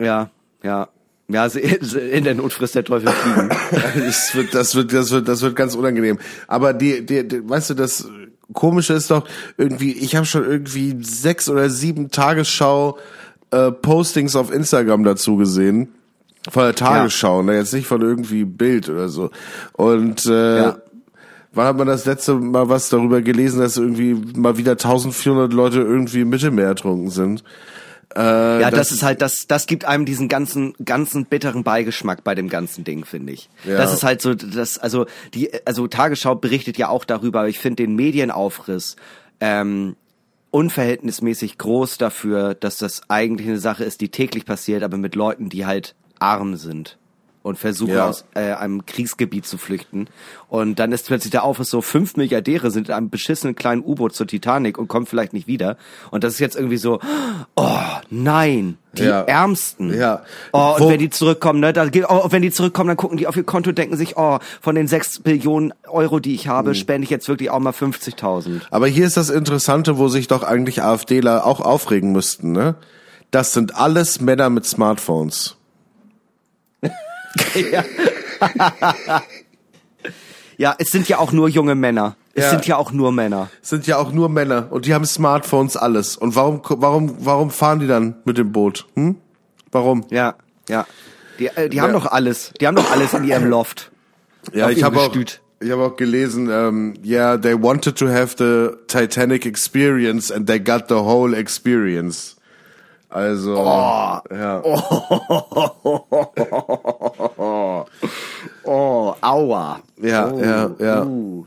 Ja, 0.00 0.30
ja. 0.62 0.88
Ja, 1.28 1.46
in 1.46 2.24
der 2.24 2.34
Not 2.34 2.52
frisst 2.52 2.74
der 2.74 2.84
Teufel 2.84 3.10
fliegen. 3.10 3.50
Das 4.06 4.34
wird, 4.34 4.54
das 4.54 4.74
wird, 4.74 4.92
das 4.92 5.10
wird, 5.10 5.28
das 5.28 5.42
wird 5.42 5.56
ganz 5.56 5.74
unangenehm. 5.74 6.18
Aber 6.46 6.72
die, 6.72 7.04
die, 7.04 7.26
die 7.26 7.48
weißt 7.48 7.70
du, 7.70 7.74
das 7.74 8.08
Komische 8.52 8.94
ist 8.94 9.10
doch 9.10 9.26
irgendwie, 9.56 9.92
ich 9.92 10.16
habe 10.16 10.26
schon 10.26 10.44
irgendwie 10.44 10.96
sechs 11.02 11.48
oder 11.48 11.70
sieben 11.70 12.10
Tagesschau 12.10 12.98
äh, 13.50 13.70
Postings 13.70 14.36
auf 14.36 14.52
Instagram 14.52 15.04
dazu 15.04 15.36
gesehen. 15.36 15.88
Von 16.50 16.64
der 16.64 16.74
Tagesschau, 16.74 17.42
ne? 17.42 17.56
jetzt 17.56 17.72
nicht 17.72 17.86
von 17.86 18.00
irgendwie 18.02 18.44
Bild 18.44 18.88
oder 18.88 19.08
so. 19.08 19.30
Und 19.74 20.26
äh, 20.26 20.56
Ja. 20.58 20.76
wann 21.52 21.66
hat 21.66 21.76
man 21.76 21.86
das 21.86 22.04
letzte 22.04 22.34
Mal 22.34 22.68
was 22.68 22.88
darüber 22.88 23.20
gelesen, 23.22 23.60
dass 23.60 23.76
irgendwie 23.76 24.14
mal 24.36 24.56
wieder 24.58 24.72
1400 24.72 25.52
Leute 25.52 25.80
irgendwie 25.80 26.22
im 26.22 26.30
Mittelmeer 26.30 26.66
ertrunken 26.66 27.10
sind? 27.10 27.44
Äh, 28.16 28.60
Ja, 28.60 28.70
das, 28.70 28.90
ist 28.92 29.02
halt, 29.04 29.22
das, 29.22 29.46
das 29.46 29.66
gibt 29.66 29.84
einem 29.84 30.04
diesen 30.04 30.28
ganzen, 30.28 30.74
ganzen 30.84 31.26
bitteren 31.26 31.62
Beigeschmack 31.62 32.24
bei 32.24 32.34
dem 32.34 32.48
ganzen 32.48 32.82
Ding, 32.84 33.04
finde 33.04 33.32
ich. 33.32 33.48
Ja. 33.64 33.76
Das 33.76 33.92
ist 33.94 34.02
halt 34.02 34.20
so, 34.20 34.34
das, 34.34 34.78
also 34.78 35.06
die, 35.34 35.50
also 35.64 35.86
Tagesschau 35.86 36.34
berichtet 36.34 36.76
ja 36.76 36.88
auch 36.88 37.04
darüber, 37.04 37.40
aber 37.40 37.48
ich 37.48 37.58
finde 37.60 37.84
den 37.84 37.94
Medienaufriss 37.94 38.96
ähm, 39.40 39.94
unverhältnismäßig 40.50 41.58
groß 41.58 41.98
dafür, 41.98 42.54
dass 42.54 42.78
das 42.78 43.02
eigentlich 43.08 43.48
eine 43.48 43.58
Sache 43.58 43.84
ist, 43.84 44.00
die 44.00 44.10
täglich 44.10 44.44
passiert, 44.44 44.82
aber 44.82 44.96
mit 44.96 45.14
Leuten, 45.14 45.48
die 45.48 45.66
halt 45.66 45.94
arm 46.22 46.56
sind 46.56 46.96
und 47.44 47.58
versuchen 47.58 47.94
Ja. 47.94 48.08
aus 48.08 48.24
äh, 48.36 48.52
einem 48.52 48.86
Kriegsgebiet 48.86 49.44
zu 49.46 49.58
flüchten. 49.58 50.06
Und 50.48 50.78
dann 50.78 50.92
ist 50.92 51.06
plötzlich 51.08 51.32
der 51.32 51.42
Aufriss 51.42 51.70
so, 51.70 51.82
fünf 51.82 52.16
Milliardäre 52.16 52.70
sind 52.70 52.88
in 52.88 52.94
einem 52.94 53.10
beschissenen 53.10 53.56
kleinen 53.56 53.82
U-Boot 53.82 54.14
zur 54.14 54.28
Titanic 54.28 54.78
und 54.78 54.86
kommen 54.86 55.06
vielleicht 55.06 55.32
nicht 55.32 55.48
wieder. 55.48 55.76
Und 56.12 56.22
das 56.22 56.34
ist 56.34 56.38
jetzt 56.38 56.54
irgendwie 56.54 56.76
so, 56.76 57.00
oh 57.56 57.78
nein, 58.10 58.78
die 58.96 59.02
Ja. 59.02 59.22
Ärmsten. 59.22 59.92
Ja. 59.92 60.22
Oh, 60.52 60.74
und 60.76 60.80
Wo- 60.84 60.88
wenn 60.90 61.00
die 61.00 61.10
zurückkommen, 61.10 61.58
ne, 61.58 61.72
da 61.72 61.84
geht, 61.86 62.04
oh, 62.08 62.28
wenn 62.30 62.42
die 62.42 62.52
zurückkommen, 62.52 62.86
dann 62.86 62.96
gucken 62.96 63.16
die 63.18 63.26
auf 63.26 63.36
ihr 63.36 63.42
Konto, 63.42 63.72
denken 63.72 63.96
sich, 63.96 64.16
oh, 64.16 64.38
von 64.60 64.76
den 64.76 64.86
sechs 64.86 65.18
Billionen 65.18 65.74
Euro, 65.88 66.20
die 66.20 66.36
ich 66.36 66.46
habe, 66.46 66.76
spende 66.76 67.02
ich 67.04 67.10
jetzt 67.10 67.26
wirklich 67.28 67.50
auch 67.50 67.58
mal 67.58 67.72
50.000. 67.72 68.60
Aber 68.70 68.86
hier 68.86 69.04
ist 69.04 69.16
das 69.16 69.30
Interessante, 69.30 69.98
wo 69.98 70.06
sich 70.06 70.28
doch 70.28 70.44
eigentlich 70.44 70.80
AfDler 70.84 71.44
auch 71.44 71.60
aufregen 71.60 72.12
müssten, 72.12 72.52
ne? 72.52 72.76
Das 73.32 73.52
sind 73.52 73.74
alles 73.74 74.20
Männer 74.20 74.48
mit 74.48 74.64
Smartphones. 74.64 75.56
Ja. 77.70 77.84
ja, 80.56 80.74
es 80.78 80.90
sind 80.90 81.08
ja 81.08 81.18
auch 81.18 81.32
nur 81.32 81.48
junge 81.48 81.74
Männer. 81.74 82.16
Es 82.34 82.44
Ja. 82.44 82.50
sind 82.50 82.66
ja 82.66 82.76
auch 82.76 82.92
nur 82.92 83.12
Männer. 83.12 83.50
Sind 83.60 83.86
ja 83.86 83.98
auch 83.98 84.12
nur 84.12 84.28
Männer 84.28 84.68
und 84.70 84.86
die 84.86 84.94
haben 84.94 85.04
Smartphones 85.04 85.76
alles. 85.76 86.16
Und 86.16 86.34
warum, 86.34 86.62
warum, 86.66 87.16
warum 87.20 87.50
fahren 87.50 87.80
die 87.80 87.86
dann 87.86 88.16
mit 88.24 88.38
dem 88.38 88.52
Boot? 88.52 88.86
Hm? 88.94 89.16
Warum? 89.70 90.04
Ja, 90.10 90.36
ja. 90.68 90.86
Die, 91.38 91.46
äh, 91.48 91.68
die 91.68 91.80
haben 91.80 91.92
doch 91.92 92.06
alles. 92.06 92.52
Die 92.60 92.66
haben 92.66 92.76
doch 92.76 92.90
alles 92.90 93.12
in 93.14 93.24
ihrem 93.24 93.48
Loft. 93.48 93.90
Ja, 94.52 94.70
ich 94.70 94.82
habe 94.82 94.98
auch, 95.00 95.14
ich 95.14 95.70
habe 95.70 95.82
auch 95.84 95.96
gelesen, 95.96 96.48
ähm, 96.50 96.94
yeah, 97.04 97.36
they 97.36 97.54
wanted 97.54 97.96
to 97.96 98.08
have 98.08 98.34
the 98.38 98.76
Titanic 98.88 99.46
experience 99.46 100.32
and 100.32 100.46
they 100.46 100.58
got 100.58 100.84
the 100.88 100.96
whole 100.96 101.36
experience. 101.36 102.36
Also, 103.12 103.54
ja. 103.56 104.22
Oh, 108.64 109.14
aua. 109.20 109.80
Ja, 110.00 110.30
oh, 110.32 110.40
ja, 110.40 110.70
ja. 110.78 111.02
Uh, 111.04 111.44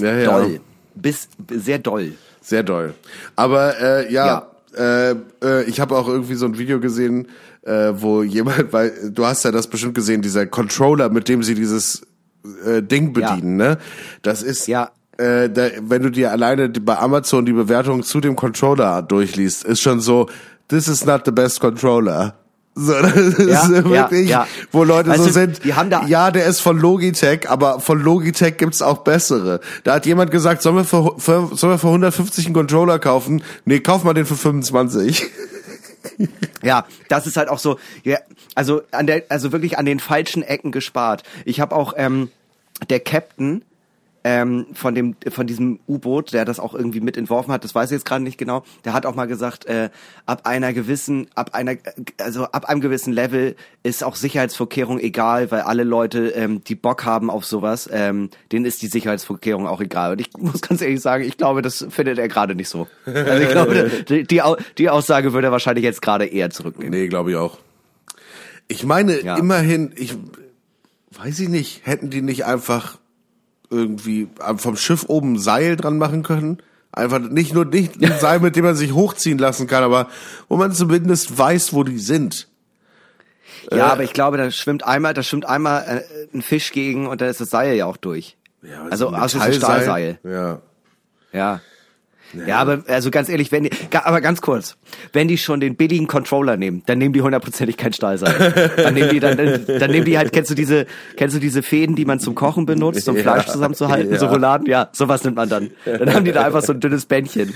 ja, 0.00 0.16
ja. 0.16 0.24
doll. 0.30 0.60
Bis, 0.94 1.28
sehr 1.50 1.78
doll. 1.78 2.12
Sehr 2.42 2.62
doll. 2.62 2.94
Aber 3.36 3.78
äh, 3.80 4.12
ja, 4.12 4.46
Äh, 4.76 5.16
äh, 5.42 5.64
ich 5.64 5.80
habe 5.80 5.96
auch 5.96 6.06
irgendwie 6.06 6.36
so 6.36 6.46
ein 6.46 6.56
Video 6.56 6.78
gesehen, 6.78 7.26
äh, 7.62 7.90
wo 7.92 8.22
jemand, 8.22 8.72
weil 8.76 9.10
du 9.10 9.26
hast 9.26 9.44
ja 9.44 9.50
das 9.50 9.66
bestimmt 9.66 9.96
gesehen, 9.96 10.22
dieser 10.22 10.46
Controller, 10.46 11.08
mit 11.08 11.28
dem 11.28 11.42
sie 11.42 11.56
dieses 11.56 12.02
äh, 12.64 12.80
Ding 12.80 13.12
bedienen, 13.12 13.56
ne? 13.56 13.78
Das 14.22 14.44
ist 14.44 14.68
Ja. 14.68 14.92
äh, 15.18 15.50
da, 15.50 15.70
wenn 15.80 16.02
du 16.02 16.10
dir 16.10 16.30
alleine 16.30 16.68
bei 16.68 16.96
Amazon 16.96 17.44
die 17.46 17.52
Bewertung 17.52 18.04
zu 18.04 18.20
dem 18.20 18.36
Controller 18.36 19.02
durchliest, 19.02 19.64
ist 19.64 19.80
schon 19.80 19.98
so, 19.98 20.28
this 20.70 20.88
is 20.88 21.04
not 21.04 21.22
the 21.26 21.30
best 21.32 21.60
controller. 21.60 22.34
So, 22.74 22.92
das 23.02 23.12
Ja, 23.14 23.62
ist 23.64 23.70
ja, 23.70 23.84
wirklich, 23.84 24.28
ja. 24.30 24.46
wo 24.72 24.84
Leute 24.84 25.10
Weißt 25.10 25.24
so 25.24 25.28
sind, 25.30 25.64
die 25.64 25.74
haben 25.74 25.90
da- 25.90 26.06
ja, 26.06 26.30
der 26.30 26.46
ist 26.46 26.60
von 26.60 26.78
Logitech, 26.78 27.50
aber 27.50 27.80
von 27.80 28.00
Logitech 28.00 28.56
gibt's 28.56 28.80
auch 28.80 28.98
bessere. 28.98 29.60
Da 29.84 29.94
hat 29.94 30.06
jemand 30.06 30.30
gesagt, 30.30 30.62
sollen 30.62 30.76
wir 30.76 30.84
für, 30.84 31.14
für, 31.18 31.50
sollen 31.54 31.72
wir 31.74 31.78
für 31.78 31.88
150 31.88 32.46
einen 32.46 32.54
Controller 32.54 32.98
kaufen? 33.00 33.42
Nee, 33.64 33.80
kauf 33.80 34.04
mal 34.04 34.14
den 34.14 34.24
für 34.24 34.36
25. 34.36 35.26
Ja, 36.62 36.86
das 37.08 37.26
ist 37.26 37.36
halt 37.36 37.48
auch 37.50 37.58
so, 37.58 37.78
ja, 38.04 38.18
also 38.54 38.80
an 38.90 39.06
der, 39.06 39.24
also 39.28 39.52
wirklich 39.52 39.78
an 39.78 39.84
den 39.84 40.00
falschen 40.00 40.42
Ecken 40.42 40.72
gespart. 40.72 41.22
Ich 41.44 41.60
habe 41.60 41.74
auch 41.76 41.92
ähm, 41.96 42.30
der 42.88 43.00
Captain 43.00 43.62
ähm, 44.22 44.66
von 44.74 44.94
dem 44.94 45.16
von 45.30 45.46
diesem 45.46 45.80
U-Boot, 45.88 46.32
der 46.32 46.44
das 46.44 46.60
auch 46.60 46.74
irgendwie 46.74 47.00
mit 47.00 47.16
entworfen 47.16 47.52
hat, 47.52 47.64
das 47.64 47.74
weiß 47.74 47.90
ich 47.90 47.96
jetzt 47.96 48.04
gerade 48.04 48.22
nicht 48.22 48.36
genau. 48.38 48.64
Der 48.84 48.92
hat 48.92 49.06
auch 49.06 49.14
mal 49.14 49.26
gesagt, 49.26 49.64
äh, 49.64 49.88
ab 50.26 50.42
einer 50.46 50.72
gewissen, 50.72 51.28
ab 51.34 51.54
einer, 51.54 51.76
also 52.20 52.44
ab 52.44 52.66
einem 52.66 52.80
gewissen 52.82 53.12
Level 53.12 53.56
ist 53.82 54.04
auch 54.04 54.16
Sicherheitsvorkehrung 54.16 54.98
egal, 55.00 55.50
weil 55.50 55.62
alle 55.62 55.84
Leute, 55.84 56.28
ähm, 56.28 56.62
die 56.64 56.74
Bock 56.74 57.04
haben 57.04 57.30
auf 57.30 57.46
sowas, 57.46 57.88
ähm, 57.92 58.28
denen 58.52 58.66
ist 58.66 58.82
die 58.82 58.88
Sicherheitsvorkehrung 58.88 59.66
auch 59.66 59.80
egal. 59.80 60.12
Und 60.12 60.20
ich 60.20 60.28
muss 60.38 60.60
ganz 60.60 60.82
ehrlich 60.82 61.00
sagen, 61.00 61.24
ich 61.24 61.36
glaube, 61.38 61.62
das 61.62 61.86
findet 61.88 62.18
er 62.18 62.28
gerade 62.28 62.54
nicht 62.54 62.68
so. 62.68 62.86
Also 63.06 63.42
ich 63.42 63.48
glaube, 63.50 63.90
die, 64.08 64.24
die, 64.24 64.42
die 64.76 64.90
Aussage 64.90 65.32
würde 65.32 65.48
er 65.48 65.52
wahrscheinlich 65.52 65.84
jetzt 65.84 66.02
gerade 66.02 66.26
eher 66.26 66.50
zurücknehmen. 66.50 66.92
Nee, 66.92 67.08
glaube 67.08 67.30
ich 67.30 67.36
auch. 67.36 67.58
Ich 68.68 68.84
meine, 68.84 69.20
Ja. 69.22 69.36
immerhin, 69.36 69.92
ich 69.96 70.14
weiß 71.18 71.40
ich 71.40 71.48
nicht, 71.48 71.86
hätten 71.86 72.10
die 72.10 72.22
nicht 72.22 72.44
einfach 72.44 72.98
irgendwie 73.70 74.28
vom 74.56 74.76
Schiff 74.76 75.04
oben 75.08 75.34
ein 75.34 75.38
Seil 75.38 75.76
dran 75.76 75.98
machen 75.98 76.22
können? 76.22 76.58
Einfach 76.92 77.20
nicht 77.20 77.54
nur 77.54 77.64
nicht 77.64 78.02
ein 78.04 78.18
Seil, 78.18 78.40
mit 78.40 78.56
dem 78.56 78.64
man 78.64 78.74
sich 78.74 78.92
hochziehen 78.92 79.38
lassen 79.38 79.66
kann, 79.66 79.84
aber 79.84 80.08
wo 80.48 80.56
man 80.56 80.72
zumindest 80.72 81.38
weiß, 81.38 81.72
wo 81.72 81.84
die 81.84 81.98
sind. 81.98 82.48
Ja, 83.70 83.86
aber 83.86 84.02
ich 84.02 84.12
glaube, 84.12 84.36
da 84.36 84.50
schwimmt 84.50 84.84
einmal, 84.84 85.14
da 85.14 85.22
schwimmt 85.22 85.46
einmal 85.46 86.04
äh, 86.06 86.36
ein 86.36 86.42
Fisch 86.42 86.72
gegen 86.72 87.06
und 87.06 87.20
da 87.20 87.26
ist 87.26 87.40
das 87.40 87.50
Seil 87.50 87.76
ja 87.76 87.86
auch 87.86 87.96
durch. 87.96 88.36
also 88.90 89.08
ein 89.08 89.14
also 89.14 89.38
so 89.38 89.44
ein. 89.44 89.52
Stahlseil. 89.52 90.18
Ja. 90.24 90.60
Ja. 91.32 91.60
Ja, 92.46 92.58
aber 92.58 92.84
also 92.86 93.10
ganz 93.10 93.28
ehrlich, 93.28 93.50
wenn 93.50 93.64
die, 93.64 93.70
aber 93.92 94.20
ganz 94.20 94.40
kurz, 94.40 94.76
wenn 95.12 95.28
die 95.28 95.38
schon 95.38 95.60
den 95.60 95.76
billigen 95.76 96.06
Controller 96.06 96.56
nehmen, 96.56 96.82
dann 96.86 96.98
nehmen 96.98 97.12
die 97.12 97.22
hundertprozentig 97.22 97.76
kein 97.76 97.92
Stahlseil. 97.92 98.70
Dann 98.76 98.94
nehmen 98.94 99.10
die 99.10 99.20
dann, 99.20 99.36
dann, 99.36 99.64
dann 99.66 99.90
nehmen 99.90 100.04
die 100.04 100.16
halt, 100.16 100.32
kennst 100.32 100.50
du 100.50 100.54
diese, 100.54 100.86
kennst 101.16 101.34
du 101.34 101.40
diese 101.40 101.62
Fäden, 101.62 101.96
die 101.96 102.04
man 102.04 102.20
zum 102.20 102.34
Kochen 102.34 102.66
benutzt, 102.66 103.08
um 103.08 103.16
Ja, 103.16 103.22
Fleisch 103.22 103.46
zusammenzuhalten, 103.46 104.12
ja. 104.12 104.18
so 104.18 104.26
Rouladen? 104.26 104.66
Ja, 104.66 104.88
sowas 104.92 105.24
nimmt 105.24 105.36
man 105.36 105.48
dann. 105.48 105.70
Dann 105.84 106.14
haben 106.14 106.24
die 106.24 106.32
da 106.32 106.44
einfach 106.44 106.62
so 106.62 106.72
ein 106.72 106.80
dünnes 106.80 107.06
Bändchen. 107.06 107.54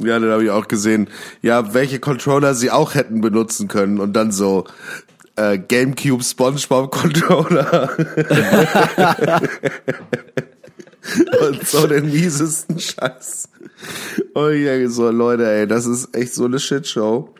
Ja, 0.00 0.18
dann 0.18 0.30
habe 0.30 0.44
ich 0.44 0.50
auch 0.50 0.68
gesehen, 0.68 1.08
ja, 1.42 1.74
welche 1.74 2.00
Controller 2.00 2.54
sie 2.54 2.70
auch 2.70 2.94
hätten 2.94 3.20
benutzen 3.20 3.68
können 3.68 4.00
und 4.00 4.14
dann 4.14 4.32
so 4.32 4.64
äh, 5.36 5.58
GameCube 5.58 6.22
SpongeBob 6.22 6.90
Controller. 6.90 7.90
und 11.48 11.66
so 11.66 11.86
den 11.86 12.06
miesesten 12.06 12.78
Scheiß. 12.78 13.48
Oh 14.34 14.48
ja, 14.48 14.88
so 14.88 15.10
Leute, 15.10 15.46
ey, 15.50 15.66
das 15.66 15.86
ist 15.86 16.14
echt 16.16 16.34
so 16.34 16.44
eine 16.44 16.58
Shitshow. 16.58 17.34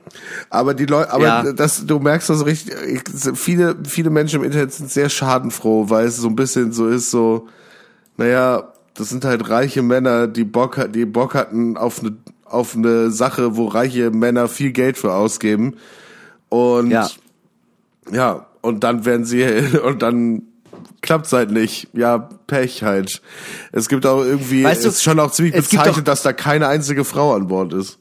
Aber 0.50 0.74
die 0.74 0.87
Leute, 0.87 1.12
aber 1.12 1.24
Ja. 1.24 1.52
das, 1.52 1.85
du 1.87 1.98
merkst 1.98 2.31
das 2.31 2.44
richtig. 2.46 2.74
ich- 2.87 3.38
Viele, 3.38 3.76
viele 3.87 4.11
Menschen 4.11 4.40
im 4.40 4.44
Internet 4.44 4.72
sind 4.72 4.90
sehr 4.90 5.09
schadenfroh, 5.09 5.90
weil 5.90 6.07
es 6.07 6.16
so 6.16 6.28
ein 6.28 6.37
bisschen 6.37 6.72
so 6.72 6.88
ist, 6.88 7.11
so, 7.11 7.48
naja, 8.16 8.72
das 8.94 9.11
sind 9.11 9.24
halt 9.24 9.48
reiche 9.48 9.83
Männer, 9.83 10.26
die 10.26 10.44
Bock, 10.44 10.88
die 10.92 11.04
Bock 11.07 11.35
hatten 11.35 11.76
auf 11.76 12.00
eine, 12.00 12.16
auf 12.44 12.74
eine 12.74 13.11
Sache, 13.11 13.57
wo 13.57 13.66
reiche 13.66 14.11
Männer 14.11 14.48
viel 14.48 14.72
Geld 14.72 14.96
für 14.98 15.12
ausgeben. 15.12 15.74
Und 16.48 16.90
Ja. 16.90 17.09
ja, 18.11 18.46
und 18.62 18.83
dann 18.83 19.04
werden 19.04 19.24
sie, 19.24 19.44
und 19.85 20.02
dann 20.02 20.42
klappt's 21.00 21.32
halt 21.32 21.50
nicht. 21.50 21.88
Ja, 21.92 22.18
Pech 22.46 22.82
halt. 22.82 23.20
Es 23.72 23.88
gibt 23.88 24.06
auch 24.06 24.22
irgendwie, 24.22 24.64
Weißt 24.64 24.84
du, 24.84 24.88
es 24.88 24.96
ist 24.96 25.02
schon 25.02 25.20
auch 25.20 25.30
ziemlich 25.30 25.54
doch- 25.54 26.00
dass 26.02 26.22
da 26.22 26.32
keine 26.32 26.68
einzige 26.68 27.04
Frau 27.04 27.34
an 27.34 27.48
Bord 27.48 27.72
ist. 27.72 27.98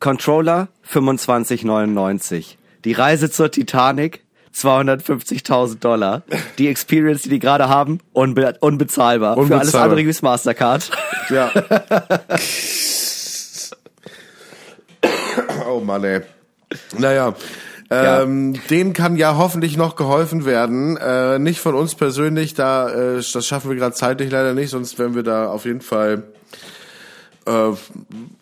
Controller 0.00 0.68
25,99. 0.90 2.56
Die 2.84 2.92
Reise 2.92 3.30
zur 3.30 3.50
Titanic 3.50 4.22
250.000 4.54 5.78
Dollar. 5.80 6.22
Die 6.58 6.68
Experience, 6.68 7.22
die 7.22 7.28
die 7.28 7.38
gerade 7.38 7.68
haben, 7.68 8.00
unbe 8.12 8.56
unbezahlbar. 8.60 9.34
Für 9.34 9.40
alles 9.40 9.50
Unbezahlbar. 9.50 9.82
andere 9.84 10.04
gibt's 10.04 10.22
Mastercard. 10.22 10.90
Ja. 11.30 11.50
oh 15.68 15.80
Mann, 15.80 16.04
ey. 16.04 16.20
Naja. 16.98 17.34
Ähm, 17.90 18.54
denen 18.68 18.92
kann 18.92 19.16
ja 19.16 19.36
hoffentlich 19.36 19.76
noch 19.76 19.96
geholfen 19.96 20.44
werden. 20.44 20.98
Äh, 20.98 21.38
nicht 21.38 21.60
von 21.60 21.74
uns 21.74 21.94
persönlich, 21.94 22.52
da 22.54 22.90
äh, 22.90 23.22
das 23.32 23.46
schaffen 23.46 23.70
wir 23.70 23.76
gerade 23.76 23.94
zeitlich 23.94 24.30
leider 24.30 24.52
nicht, 24.52 24.70
sonst 24.70 24.98
wären 24.98 25.14
wir 25.14 25.22
da 25.22 25.48
auf 25.48 25.64
jeden 25.64 25.80
Fall, 25.80 26.24
äh, 27.46 27.70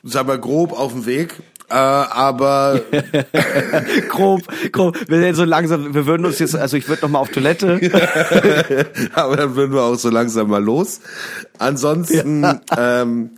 sagen 0.03 0.29
wir 0.29 0.39
grob 0.39 0.73
auf 0.73 0.93
dem 0.93 1.07
Weg. 1.07 1.35
Äh, 1.69 1.75
aber 1.75 2.81
grob, 4.09 4.43
grob. 4.73 4.97
Wir 5.09 5.21
sind 5.21 5.35
so 5.35 5.45
langsam, 5.45 5.95
wir 5.95 6.07
würden 6.07 6.25
uns 6.25 6.39
jetzt, 6.39 6.57
also 6.57 6.77
ich 6.77 6.89
würde 6.89 7.03
noch 7.03 7.11
mal 7.11 7.19
auf 7.19 7.31
Toilette. 7.31 7.81
aber 9.15 9.37
dann 9.37 9.57
würden 9.57 9.73
wir 9.73 9.83
auch 9.83 9.97
so 9.97 10.11
langsam 10.11 10.49
mal 10.49 10.63
los. 10.63 11.01
Ansonsten 11.59 12.45
ähm, 12.77 13.31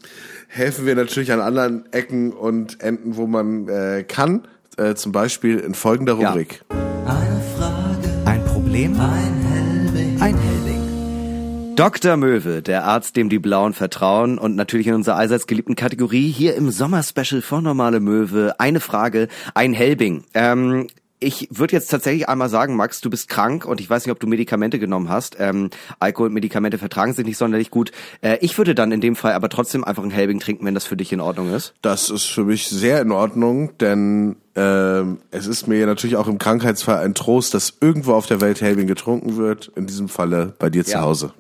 helfen 0.47 0.85
wir 0.85 0.95
natürlich 0.95 1.33
an 1.33 1.41
anderen 1.41 1.91
Ecken 1.93 2.33
und 2.33 2.83
Enden, 2.83 3.17
wo 3.17 3.27
man 3.27 3.69
äh, 3.69 4.05
kann. 4.07 4.47
Äh, 4.79 4.95
zum 4.95 5.13
Beispiel 5.13 5.59
in 5.59 5.75
folgender 5.75 6.17
Ja. 6.19 6.29
Rubrik. 6.31 6.63
Eine 6.71 7.41
Frage, 7.57 8.09
Ein 8.25 8.45
Problem? 8.45 8.99
ein 9.01 9.35
Helwig. 9.45 10.23
Ein 10.23 10.37
Helbing. 10.39 11.75
Dr. 11.77 12.17
Möwe, 12.17 12.61
der 12.63 12.85
Arzt, 12.85 13.15
dem 13.17 13.29
die 13.29 13.39
Blauen 13.39 13.73
vertrauen 13.73 14.37
und 14.39 14.57
natürlich 14.57 14.89
in 14.89 14.95
unserer 14.95 15.17
allseits 15.17 15.47
geliebten 15.47 15.77
Kategorie 15.77 16.29
hier 16.31 16.57
im 16.57 16.71
Sommerspecial 16.71 17.41
von 17.41 17.63
Normale 17.63 18.01
Möwe. 18.01 18.55
Eine 18.59 18.81
Frage, 18.81 19.29
ein 19.55 19.73
Helbing. 19.75 20.25
Ähm, 20.35 20.89
ich 21.21 21.49
würde 21.51 21.73
jetzt 21.75 21.89
tatsächlich 21.89 22.29
einmal 22.29 22.49
sagen, 22.49 22.77
Max, 22.77 23.01
du 23.01 23.11
bist 23.11 23.29
krank 23.29 23.65
und 23.65 23.81
ich 23.81 23.89
weiß 23.91 24.07
nicht, 24.07 24.13
ob 24.13 24.21
du 24.21 24.27
Medikamente 24.29 24.79
genommen 24.79 25.09
hast. 25.09 25.37
Ähm, 25.41 25.71
Alkohol 25.99 26.29
und 26.29 26.35
Medikamente 26.35 26.79
vertragen 26.79 27.13
sich 27.13 27.25
nicht 27.27 27.39
sonderlich 27.39 27.71
gut. 27.71 27.91
Äh, 28.23 28.39
ich 28.41 28.57
würde 28.59 28.75
dann 28.75 28.93
in 28.93 29.01
dem 29.01 29.15
Fall 29.17 29.33
aber 29.33 29.49
trotzdem 29.49 29.83
einfach 29.85 30.03
ein 30.05 30.11
Helbing 30.11 30.39
trinken, 30.41 30.65
wenn 30.67 30.75
das 30.75 30.85
für 30.85 30.97
dich 30.97 31.13
in 31.13 31.21
Ordnung 31.21 31.53
ist. 31.53 31.75
Das 31.83 32.11
ist 32.11 32.25
für 32.27 32.45
mich 32.45 32.69
sehr 32.69 33.01
in 33.03 33.11
Ordnung, 33.13 33.77
denn 33.79 34.37
ähm, 34.59 35.19
es 35.31 35.47
ist 35.47 35.69
mir 35.69 35.87
natürlich 35.87 36.17
auch 36.17 36.27
im 36.27 36.39
Krankheitsfall 36.39 36.99
ein 36.99 37.15
Trost, 37.15 37.55
dass 37.55 37.75
irgendwo 37.81 38.15
auf 38.15 38.27
der 38.27 38.41
Welt 38.41 38.61
Helbing 38.61 38.89
getrunken 38.89 39.37
wird. 39.37 39.71
In 39.77 39.87
diesem 39.87 40.09
Falle 40.09 40.55
bei 40.59 40.69
dir 40.69 40.85
zu 40.85 40.93
Ja. 40.93 41.03
Hause. 41.03 41.33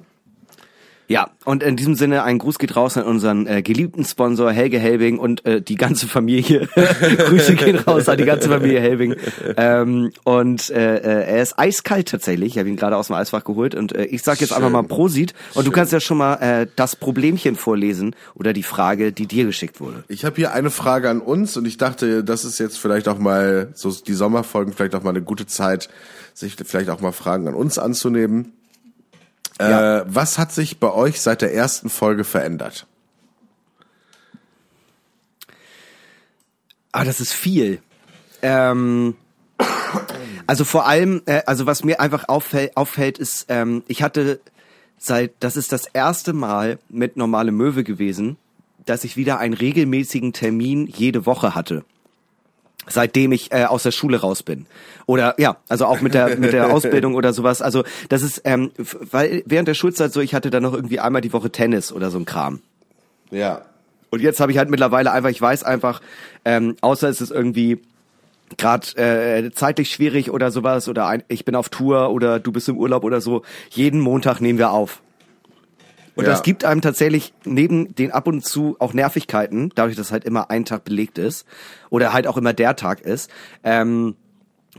Ja, 1.09 1.31
und 1.47 1.62
in 1.62 1.77
diesem 1.77 1.94
Sinne 1.94 2.23
ein 2.23 2.37
Gruß 2.37 2.59
geht 2.59 2.77
raus 2.77 2.99
an 2.99 3.05
unseren 3.05 3.47
äh, 3.47 3.62
geliebten 3.62 4.05
Sponsor 4.05 4.53
Helge 4.53 4.79
Helbing 4.79 5.18
und 5.18 5.44
äh, 5.47 5.62
die 5.62 5.77
ganze 5.77 6.07
Familie. 6.07 6.68
Grüße 6.75 7.55
gehen 7.55 7.77
raus 7.77 8.11
an 8.11 8.18
die 8.18 8.27
ganze 8.27 8.51
Familie 8.51 8.79
Helbing. 8.81 9.16
Ähm, 9.57 10.12
und 10.25 10.68
äh, 10.68 10.97
äh, 10.99 11.25
er 11.25 11.42
ist 11.42 11.59
eiskalt 11.59 12.11
tatsächlich. 12.11 12.53
Ich 12.53 12.59
habe 12.59 12.68
ihn 12.68 12.77
gerade 12.77 12.94
aus 12.94 13.07
dem 13.07 13.16
Eisfach 13.16 13.42
geholt 13.42 13.75
und 13.75 13.94
äh, 13.94 14.05
ich 14.05 14.23
sag 14.23 14.42
jetzt 14.42 14.53
einfach 14.53 14.66
Schön. 14.66 14.73
mal 14.73 14.83
Prosit. 14.83 15.33
Und 15.55 15.66
du 15.66 15.71
kannst 15.71 15.94
ja 15.94 16.01
schon 16.01 16.18
mal 16.18 16.35
äh, 16.35 16.66
das 16.77 16.94
Problemchen 16.94 17.57
vorlesen 17.57 18.14
oder 18.35 18.53
die 18.53 18.62
Frage, 18.62 19.11
die 19.11 19.27
dir 19.27 19.47
geschickt 19.47 19.81
wurde. 19.81 20.05
Ich 20.09 20.27
habe 20.27 20.37
hier 20.37 20.53
eine 20.53 20.71
Frage 20.71 21.09
an 21.09 21.23
uns 21.23 21.57
und 21.57 21.66
ich 21.66 21.79
dachte, 21.79 22.23
das 22.23 22.44
ist 22.44 22.59
jetzt 22.59 22.79
vielleicht 22.79 23.09
auch 23.09 23.18
mal 23.18 23.71
so 23.73 23.90
die 23.90 24.12
Sommerfolgen 24.12 24.75
vielleicht 24.75 24.94
auch 24.94 25.03
mal 25.03 25.11
eine 25.11 25.23
gute 25.23 25.47
Zeit, 25.47 25.88
sich 26.35 26.57
vielleicht 26.62 26.90
auch 26.90 27.01
mal 27.01 27.12
Fragen 27.12 27.49
an 27.49 27.55
uns 27.55 27.79
anzunehmen. 27.79 28.53
Ja. 29.61 29.99
Äh, 29.99 30.05
was 30.07 30.38
hat 30.38 30.53
sich 30.53 30.79
bei 30.79 30.92
euch 30.92 31.21
seit 31.21 31.42
der 31.42 31.53
ersten 31.53 31.90
Folge 31.90 32.25
verändert? 32.25 32.87
Ah, 36.92 37.05
das 37.05 37.21
ist 37.21 37.33
viel. 37.33 37.81
Ähm, 38.42 39.16
also 40.47 40.64
vor 40.64 40.87
allem, 40.87 41.23
äh, 41.27 41.42
also 41.47 41.66
was 41.66 41.85
mir 41.85 42.01
einfach 42.01 42.29
auffällt, 42.29 42.77
auffällt 42.77 43.18
ist, 43.18 43.47
ähm, 43.49 43.83
ich 43.88 44.03
hatte 44.03 44.40
seit, 44.97 45.33
das 45.40 45.57
ist 45.57 45.73
das 45.73 45.87
erste 45.87 46.33
Mal 46.33 46.79
mit 46.88 47.16
normale 47.16 47.53
Möwe 47.53 47.85
gewesen, 47.85 48.37
dass 48.85 49.05
ich 49.05 49.16
wieder 49.16 49.38
einen 49.38 49.55
regelmäßigen 49.55 50.33
Termin 50.33 50.87
jede 50.87 51.27
Woche 51.27 51.55
hatte. 51.55 51.85
Seitdem 52.88 53.33
ich 53.33 53.53
äh, 53.53 53.64
aus 53.64 53.83
der 53.83 53.92
Schule 53.92 54.20
raus 54.20 54.42
bin. 54.42 54.66
Oder 55.07 55.35
ja, 55.38 55.57
also 55.68 55.87
auch 55.87 56.01
mit 56.01 56.14
der 56.14 56.37
mit 56.37 56.53
der 56.53 56.70
Ausbildung 56.72 57.14
oder 57.14 57.33
sowas. 57.33 57.62
Also 57.62 57.85
das 58.09 58.22
ist, 58.22 58.42
ähm, 58.44 58.70
weil 59.11 59.42
während 59.46 59.68
der 59.68 59.74
Schulzeit 59.74 60.12
so, 60.12 60.20
ich 60.20 60.35
hatte 60.35 60.51
dann 60.51 60.62
noch 60.62 60.74
irgendwie 60.74 61.01
einmal 61.01 61.22
die 61.22 61.33
Woche 61.33 61.51
Tennis 61.51 61.92
oder 61.92 62.11
so 62.11 62.18
ein 62.18 62.24
Kram. 62.24 62.61
Ja. 63.31 63.62
Und 64.11 64.20
jetzt 64.20 64.40
habe 64.40 64.53
ich 64.53 64.59
halt 64.59 64.70
mittlerweile 64.70 65.12
einfach, 65.12 65.31
ich 65.31 65.40
weiß 65.40 65.64
einfach, 65.64 66.01
ähm, 66.44 66.77
außer 66.81 67.09
es 67.09 67.20
ist 67.20 67.31
irgendwie 67.31 67.81
gerade 68.57 68.96
äh, 68.96 69.51
zeitlich 69.53 69.90
schwierig 69.90 70.31
oder 70.31 70.51
sowas 70.51 70.88
oder 70.88 71.07
ein, 71.07 71.22
ich 71.29 71.44
bin 71.44 71.55
auf 71.55 71.68
Tour 71.68 72.11
oder 72.11 72.40
du 72.40 72.53
bist 72.53 72.68
im 72.68 72.79
Urlaub 72.79 73.05
oder 73.05 73.20
so, 73.20 73.42
jeden 73.70 74.01
Montag 74.01 74.40
nehmen 74.40 74.59
wir 74.59 74.70
auf. 74.70 75.03
Und 76.18 76.24
Ja. 76.24 76.33
das 76.33 76.42
gibt 76.42 76.64
einem 76.64 76.81
tatsächlich 76.81 77.33
neben 77.44 77.94
den 77.94 78.11
ab 78.11 78.26
und 78.26 78.44
zu 78.44 78.74
auch 78.81 78.92
Nervigkeiten, 78.92 79.70
dadurch, 79.76 79.94
dass 79.94 80.11
halt 80.11 80.24
immer 80.24 80.50
ein 80.50 80.64
Tag 80.64 80.83
belegt 80.83 81.16
ist 81.16 81.46
oder 81.90 82.12
halt 82.12 82.26
auch 82.26 82.37
immer 82.37 82.52
der 82.52 82.74
Tag 82.74 83.00
ist, 83.02 83.31
ähm, 83.62 84.16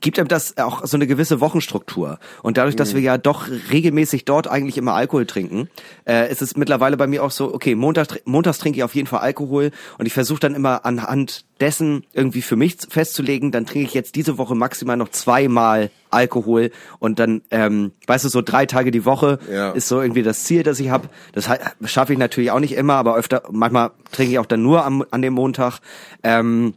gibt 0.02 0.20
einem 0.20 0.28
das 0.28 0.58
auch 0.58 0.86
so 0.86 0.98
eine 0.98 1.08
gewisse 1.08 1.42
Wochenstruktur. 1.42 2.20
Und 2.42 2.58
dadurch, 2.58 2.76
dass 2.76 2.94
wir 2.94 3.02
ja 3.02 3.18
doch 3.18 3.48
regelmäßig 3.72 4.26
dort 4.26 4.48
eigentlich 4.48 4.78
immer 4.78 4.94
Alkohol 4.94 5.26
trinken, 5.26 5.70
äh, 6.08 6.32
ist 6.32 6.42
es 6.42 6.56
mittlerweile 6.56 6.98
bei 6.98 7.08
mir 7.08 7.24
auch 7.24 7.32
so, 7.32 7.54
okay, 7.54 7.76
Montag, 7.76 8.22
montags 8.26 8.58
trinke 8.60 8.78
ich 8.78 8.84
auf 8.84 8.96
jeden 8.96 9.08
Fall 9.08 9.20
Alkohol 9.20 9.72
und 9.98 10.06
ich 10.06 10.14
versuche 10.14 10.40
dann 10.40 10.56
immer 10.56 10.86
anhand 10.86 11.46
dessen 11.60 12.06
irgendwie 12.14 12.42
für 12.42 12.56
mich 12.56 12.78
festzulegen, 12.90 13.52
dann 13.52 13.66
trinke 13.66 13.86
ich 13.88 13.94
jetzt 13.94 14.16
diese 14.16 14.38
Woche 14.38 14.56
maximal 14.56 14.96
noch 14.96 15.10
zweimal 15.10 15.90
Alkohol 16.10 16.72
und 17.00 17.20
dann, 17.20 17.42
ähm, 17.52 17.92
weißt 18.08 18.26
du, 18.26 18.30
so 18.30 18.42
drei 18.42 18.66
Tage 18.66 18.92
die 18.92 19.06
Woche 19.06 19.40
Ja. 19.52 19.72
ist 19.72 19.88
so 19.88 20.02
irgendwie 20.02 20.24
das 20.24 20.44
Ziel, 20.46 20.64
das 20.64 20.80
ich 20.80 20.90
habe. 20.90 21.10
Das 21.34 21.50
schaffe 21.86 22.14
ich 22.14 22.20
natürlich 22.20 22.52
auch 22.52 22.60
nicht 22.60 22.74
immer, 22.74 22.96
aber 22.96 23.16
öfter, 23.16 23.44
manchmal 23.52 23.92
trinke 24.12 24.32
ich 24.32 24.40
auch 24.40 24.46
dann 24.46 24.64
nur 24.64 24.86
am, 24.86 25.04
an 25.12 25.22
dem 25.22 25.34
Montag. 25.34 25.80
Ähm, 26.24 26.74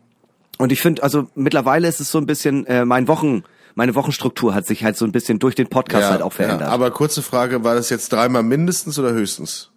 und 0.59 0.73
ich 0.73 0.81
finde, 0.81 1.03
also 1.03 1.29
mittlerweile 1.35 1.89
ist 1.89 2.01
es 2.01 2.11
so 2.11 2.19
ein 2.19 2.27
bisschen 2.27 2.67
äh, 2.67 2.85
mein 2.85 3.09
Wochen, 3.09 3.43
meine 3.75 3.95
Wochenstruktur 3.95 4.55
hat 4.55 4.67
sich 4.67 4.85
halt 4.85 4.97
so 4.97 5.05
ein 5.05 5.13
bisschen 5.13 5.39
durch 5.39 5.55
den 5.55 5.69
Podcast 5.69 6.11
halt 6.11 6.23
auch 6.23 6.33
verändert. 6.33 6.69
Ja, 6.69 6.69
aber 6.69 6.91
kurze 6.91 7.23
Frage, 7.23 7.65
war 7.65 7.75
das 7.75 7.91
jetzt 7.91 8.13
dreimal 8.13 8.43
mindestens 8.43 8.99
oder 8.99 9.13
höchstens? 9.13 9.71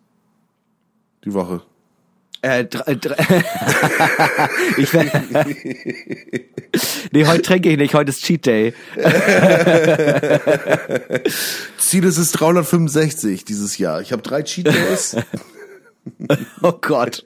Die 1.24 1.34
Woche. 1.34 1.62
äh, 2.42 2.62
äh, 2.62 2.68
ich 4.78 4.92
Nee, 7.12 7.26
heute 7.26 7.42
trinke 7.42 7.70
ich 7.70 7.78
nicht, 7.78 7.94
heute 7.94 8.10
ist 8.12 8.24
Cheat 8.24 8.46
Day. 8.46 8.74
Ziel 11.78 12.04
ist 12.04 12.18
es 12.18 12.32
365 12.34 13.46
dieses 13.46 13.78
Jahr. 13.78 14.02
Ich 14.02 14.12
habe 14.12 14.22
drei 14.22 14.44
Cheat 14.44 14.68
Days. 14.68 15.16
Oh 16.62 16.74
Gott. 16.74 17.26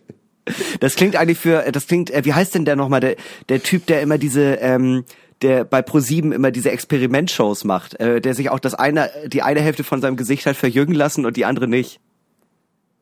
Das 0.80 0.96
klingt 0.96 1.16
eigentlich 1.16 1.38
für, 1.40 1.72
das 1.72 1.88
klingt, 1.88 2.10
äh, 2.12 2.24
wie 2.26 2.34
heißt 2.34 2.56
denn 2.56 2.66
der 2.66 2.76
nochmal, 2.76 3.00
der, 3.00 3.16
der 3.50 3.62
Typ, 3.64 3.86
der 3.88 4.02
immer 4.02 4.18
diese, 4.18 4.56
ähm, 4.56 5.04
der 5.42 5.64
bei 5.64 5.82
ProSieben 5.82 6.32
immer 6.32 6.52
diese 6.52 6.72
Experimentshows 6.72 7.64
macht, 7.64 8.00
äh, 8.00 8.20
der 8.22 8.34
sich 8.34 8.50
auch 8.50 8.60
das 8.60 8.74
eine, 8.76 9.10
die 9.28 9.42
eine 9.42 9.62
Hälfte 9.62 9.84
von 9.84 10.02
seinem 10.02 10.18
Gesicht 10.18 10.46
hat 10.46 10.56
verjüngen 10.58 10.96
lassen 10.96 11.26
und 11.26 11.38
die 11.38 11.46
andere 11.46 11.68
nicht. 11.68 12.00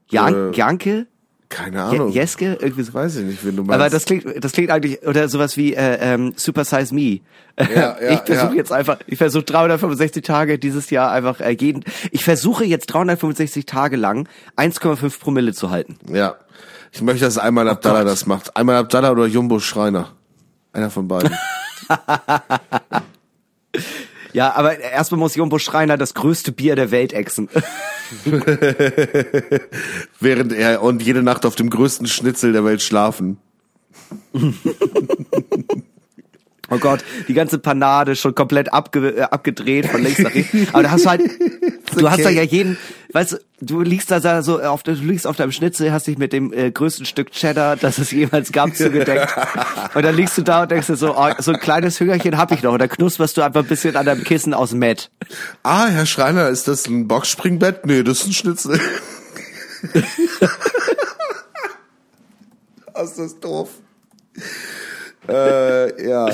Jan 0.10 0.54
Äh, 0.54 0.56
Janke? 0.56 1.08
Keine 1.50 1.78
Je- 1.78 1.82
Ahnung. 1.82 2.12
Jeske? 2.12 2.58
Irgendwie 2.60 2.84
so. 2.84 2.94
Weiß 2.94 3.16
ich 3.16 3.24
nicht, 3.26 3.46
wen 3.46 3.56
du 3.56 3.64
meinst. 3.64 3.74
Aber 3.82 3.90
das 3.90 4.04
klingt, 4.04 4.26
das 4.44 4.52
klingt 4.52 4.70
eigentlich, 4.70 5.02
oder 5.08 5.30
sowas 5.30 5.56
wie 5.56 5.74
äh, 5.74 5.98
ähm, 6.02 6.34
Super 6.36 6.66
Size 6.66 6.94
Me. 6.94 7.20
Ja, 7.58 7.66
ja, 8.02 8.12
ich 8.12 8.20
versuche 8.20 8.50
ja. 8.52 8.56
jetzt 8.56 8.72
einfach, 8.74 9.00
ich 9.08 9.18
versuche 9.18 9.44
365 9.46 10.24
Tage 10.24 10.60
dieses 10.60 10.90
Jahr 10.90 11.10
einfach 11.10 11.40
äh, 11.40 11.56
jeden, 11.58 11.86
ich 12.12 12.26
versuche 12.26 12.66
jetzt 12.66 12.88
365 12.88 13.66
Tage 13.66 13.96
lang 13.96 14.28
1,5 14.58 15.20
Promille 15.22 15.54
zu 15.54 15.70
halten. 15.70 15.98
Ja. 16.14 16.36
Ich 16.92 17.02
möchte, 17.02 17.26
dass 17.26 17.38
einmal 17.38 17.68
Abdallah 17.70 18.02
Oh 18.02 18.06
das 18.06 18.26
macht. 18.26 18.56
Einmal 18.56 18.78
Abdallah 18.78 19.12
oder 19.12 19.26
Jumbo 19.26 19.60
Schreiner. 19.60 20.14
Einer 20.74 20.90
von 20.90 21.08
beiden. 21.08 21.36
Ja, 24.34 24.54
aber 24.56 24.78
erstmal 24.78 25.18
muss 25.18 25.34
Jumbo 25.34 25.58
Schreiner 25.58 25.98
das 25.98 26.14
größte 26.14 26.52
Bier 26.52 26.76
der 26.76 26.92
Welt 26.92 27.12
exen. 27.12 27.50
Während 30.20 30.54
er 30.54 30.84
und 30.84 31.02
jede 31.02 31.24
Nacht 31.24 31.44
auf 31.44 31.56
dem 31.56 31.72
größten 31.72 32.06
Schnitzel 32.06 32.54
der 32.54 32.64
Welt 32.64 32.84
schlafen. 32.84 33.40
Oh 36.70 36.80
Gott, 36.80 37.00
die 37.30 37.34
ganze 37.34 37.60
Panade 37.60 38.18
schon 38.18 38.36
komplett 38.36 38.74
abge 38.74 39.20
äh, 39.20 39.22
abgedreht 39.22 39.86
von 39.86 40.04
links 40.04 40.20
nach 40.20 40.36
rechts. 40.36 40.54
Aber 40.74 40.84
da 40.84 40.92
hast 40.92 41.06
du 41.06 41.10
halt, 41.10 41.22
du 41.96 42.10
hast 42.10 42.20
da 42.20 42.26
okay. 42.26 42.36
ja 42.36 42.42
jeden, 42.42 42.78
weißt 43.14 43.34
du, 43.34 43.38
du 43.62 43.82
liegst 43.82 44.12
da 44.12 44.42
so 44.42 44.62
auf, 44.62 44.84
du 44.84 44.92
liegst 44.92 45.28
auf 45.28 45.36
deinem 45.36 45.52
Schnitzel, 45.52 45.92
hast 45.92 46.08
dich 46.08 46.18
mit 46.18 46.34
dem 46.34 46.52
äh, 46.54 46.72
größten 46.72 47.06
Stück 47.06 47.32
Cheddar, 47.32 47.76
das 47.76 47.98
es 47.98 48.12
jemals 48.12 48.52
gab, 48.52 48.76
zugedeckt. 48.76 49.34
Und 49.94 50.04
dann 50.04 50.16
liegst 50.16 50.38
du 50.38 50.42
da 50.42 50.64
und 50.64 50.72
denkst 50.72 50.88
dir 50.88 50.96
so, 50.96 51.16
oh, 51.18 51.30
so 51.40 51.52
ein 51.52 51.60
kleines 51.60 52.00
Hüngerchen 52.00 52.38
hab 52.38 52.52
ich 52.52 52.62
noch. 52.64 52.74
Und 52.74 52.80
dann 52.80 52.90
knusperst 52.90 53.38
du 53.38 53.42
einfach 53.42 53.62
ein 53.62 53.68
bisschen 53.68 53.96
an 53.96 54.06
deinem 54.06 54.24
Kissen 54.24 54.54
aus 54.54 54.74
Matt. 54.74 55.10
Ah, 55.64 55.88
Herr 55.88 56.06
Schreiner, 56.06 56.50
ist 56.50 56.68
das 56.68 56.88
ein 56.88 57.08
Boxspringbett? 57.08 57.86
Nee, 57.86 58.04
das 58.04 58.22
ist 58.22 58.28
ein 58.28 58.34
Schnitzel. 58.34 58.80
Ah, 62.98 63.04
ist 63.04 63.20
das 63.20 63.40
doof. 63.40 63.70
äh, 65.30 66.10
ja. 66.10 66.32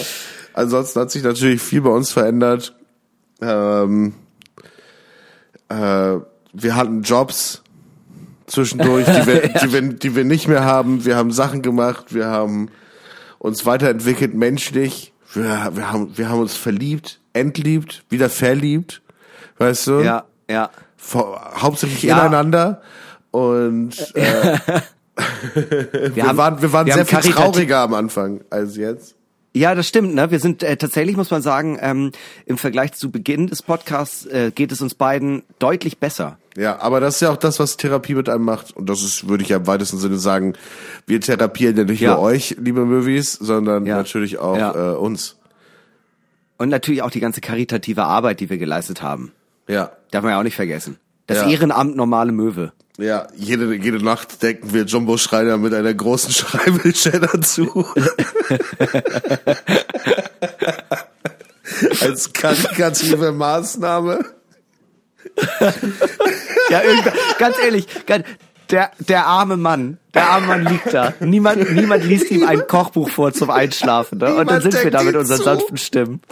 Ansonsten 0.53 1.01
hat 1.01 1.11
sich 1.11 1.21
natürlich 1.21 1.61
viel 1.61 1.81
bei 1.81 1.89
uns 1.89 2.11
verändert. 2.11 2.73
Ähm, 3.41 4.13
äh, 5.67 6.19
wir 6.53 6.75
hatten 6.75 7.01
Jobs 7.01 7.63
zwischendurch, 8.47 9.05
die 9.05 9.27
wir, 9.27 9.47
die, 9.61 9.73
wir, 9.73 9.81
die 9.81 10.15
wir 10.15 10.23
nicht 10.23 10.47
mehr 10.47 10.63
haben. 10.63 11.05
Wir 11.05 11.15
haben 11.15 11.31
Sachen 11.31 11.61
gemacht, 11.61 12.13
wir 12.13 12.27
haben 12.27 12.69
uns 13.39 13.65
weiterentwickelt 13.65 14.33
menschlich. 14.33 15.13
Wir, 15.33 15.71
wir, 15.73 15.91
haben, 15.91 16.17
wir 16.17 16.29
haben 16.29 16.39
uns 16.39 16.55
verliebt, 16.55 17.19
entliebt, 17.33 18.03
wieder 18.09 18.29
verliebt. 18.29 19.01
Weißt 19.57 19.87
du? 19.87 20.01
Ja, 20.01 20.25
ja. 20.49 20.69
Hauptsächlich 21.11 22.03
Ja. 22.03 22.19
ineinander. 22.19 22.81
Und 23.31 24.15
äh, 24.15 24.57
Wir, 25.53 26.15
wir, 26.15 26.37
waren, 26.37 26.61
wir 26.61 26.73
waren 26.73 26.87
wir 26.87 26.93
sehr 26.93 27.05
haben 27.05 27.21
viel 27.21 27.31
trauriger 27.31 27.79
am 27.79 27.93
Anfang 27.93 28.41
als 28.49 28.75
jetzt. 28.77 29.15
Ja, 29.55 29.75
das 29.75 29.87
stimmt. 29.87 30.15
Ne? 30.15 30.31
Wir 30.31 30.39
sind 30.39 30.63
äh, 30.63 30.75
tatsächlich, 30.77 31.15
muss 31.15 31.29
man 31.29 31.43
sagen, 31.43 31.77
ähm, 31.79 32.11
im 32.47 32.57
Vergleich 32.57 32.93
zu 32.93 33.11
Beginn 33.11 33.47
des 33.47 33.61
Podcasts 33.61 34.25
äh, 34.25 34.51
geht 34.53 34.71
es 34.71 34.81
uns 34.81 34.95
beiden 34.95 35.43
deutlich 35.59 35.99
besser. 35.99 36.39
Ja, 36.55 36.79
aber 36.81 36.99
das 36.99 37.15
ist 37.15 37.21
ja 37.21 37.31
auch 37.31 37.37
das, 37.37 37.59
was 37.59 37.77
Therapie 37.77 38.13
mit 38.15 38.29
einem 38.29 38.43
macht. 38.45 38.75
Und 38.77 38.87
das 38.89 39.01
ist, 39.01 39.27
würde 39.27 39.43
ich 39.43 39.49
ja 39.49 39.57
im 39.57 39.67
weitesten 39.67 39.97
Sinne 39.97 40.17
sagen, 40.17 40.53
wir 41.07 41.19
therapieren 41.19 41.75
ja 41.77 41.83
nicht 41.83 41.99
Ja. 42.01 42.11
nur 42.15 42.19
euch, 42.21 42.55
liebe 42.59 42.85
Movies, 42.85 43.33
sondern 43.33 43.85
Ja. 43.85 43.97
natürlich 43.97 44.37
auch 44.37 44.57
Ja. 44.57 44.91
äh, 44.93 44.95
uns. 44.95 45.37
Und 46.57 46.69
natürlich 46.69 47.01
auch 47.01 47.09
die 47.09 47.19
ganze 47.19 47.41
karitative 47.41 48.03
Arbeit, 48.03 48.39
die 48.39 48.49
wir 48.49 48.57
geleistet 48.59 49.01
haben. 49.01 49.31
Ja. 49.67 49.91
Darf 50.11 50.23
man 50.23 50.31
ja 50.33 50.39
auch 50.39 50.43
nicht 50.43 50.55
vergessen. 50.55 50.97
Das. 51.25 51.41
Ehrenamt 51.47 51.95
normale 51.95 52.31
Möwe. 52.31 52.73
Ja, 52.99 53.25
jede, 53.35 53.73
jede 53.73 54.03
Nacht 54.03 54.43
decken 54.43 54.71
wir 54.71 54.83
Jumbo 54.83 55.17
Schreiner 55.17 55.57
mit 55.57 55.73
einer 55.73 55.93
großen 55.93 56.31
Scheibe 56.31 56.93
Cheddar 56.93 57.41
zu. 57.41 57.87
Als 62.01 62.31
karikative 62.33 63.31
Maßnahme. 63.31 64.19
Ja, 66.69 66.81
ganz 67.39 67.57
ehrlich, 67.63 67.85
ganz, 68.05 68.25
der, 68.71 68.91
der 68.99 69.25
arme 69.25 69.57
Mann, 69.57 69.97
der 70.13 70.29
arme 70.29 70.47
Mann 70.47 70.65
liegt 70.65 70.93
da. 70.93 71.13
Niemand, 71.19 71.71
niemand 71.73 72.05
liest 72.05 72.31
ihm 72.31 72.45
ein 72.47 72.65
Kochbuch 72.67 73.09
vor 73.09 73.33
zum 73.33 73.49
Einschlafen. 73.49 74.17
Ne? 74.19 74.33
Und 74.33 74.49
dann 74.49 74.61
sind 74.61 74.81
wir 74.83 74.89
da 74.89 75.03
mit 75.03 75.15
unseren 75.15 75.37
zu. 75.37 75.43
sanften 75.43 75.77
Stimmen. 75.77 76.21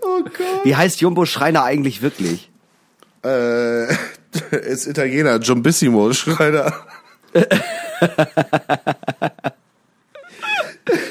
Oh 0.00 0.22
Gott. 0.22 0.64
Wie 0.64 0.74
heißt 0.74 1.00
Jumbo 1.00 1.26
Schreiner 1.26 1.64
eigentlich 1.64 2.00
wirklich? 2.00 2.50
Äh, 3.24 3.92
ist 4.62 4.86
Italiener, 4.86 5.38
Jumbissimo 5.38 6.12
Schreiner. 6.14 6.72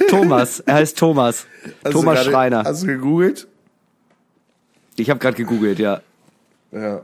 Thomas. 0.09 0.61
Er 0.61 0.73
heißt 0.75 0.97
Thomas. 0.97 1.45
Hast 1.83 1.91
Thomas 1.93 2.15
gerade- 2.15 2.31
Schreiner. 2.31 2.63
Hast 2.63 2.83
du 2.83 2.87
gegoogelt? 2.87 3.47
Ich 4.97 5.09
habe 5.09 5.19
gerade 5.19 5.37
gegoogelt, 5.37 5.79
ja. 5.79 6.01
Ja. 6.71 7.01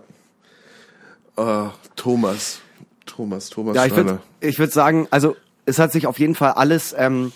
Oh, 1.35 1.69
Thomas. 1.95 2.59
Thomas, 3.05 3.49
Thomas 3.49 3.75
Ja, 3.75 3.85
ich 3.85 3.95
würde 3.95 4.19
ich 4.39 4.59
würd 4.59 4.71
sagen, 4.71 5.07
also 5.11 5.35
es 5.65 5.79
hat 5.79 5.91
sich 5.91 6.07
auf 6.07 6.19
jeden 6.19 6.35
Fall 6.35 6.51
alles, 6.53 6.93
ähm, 6.97 7.31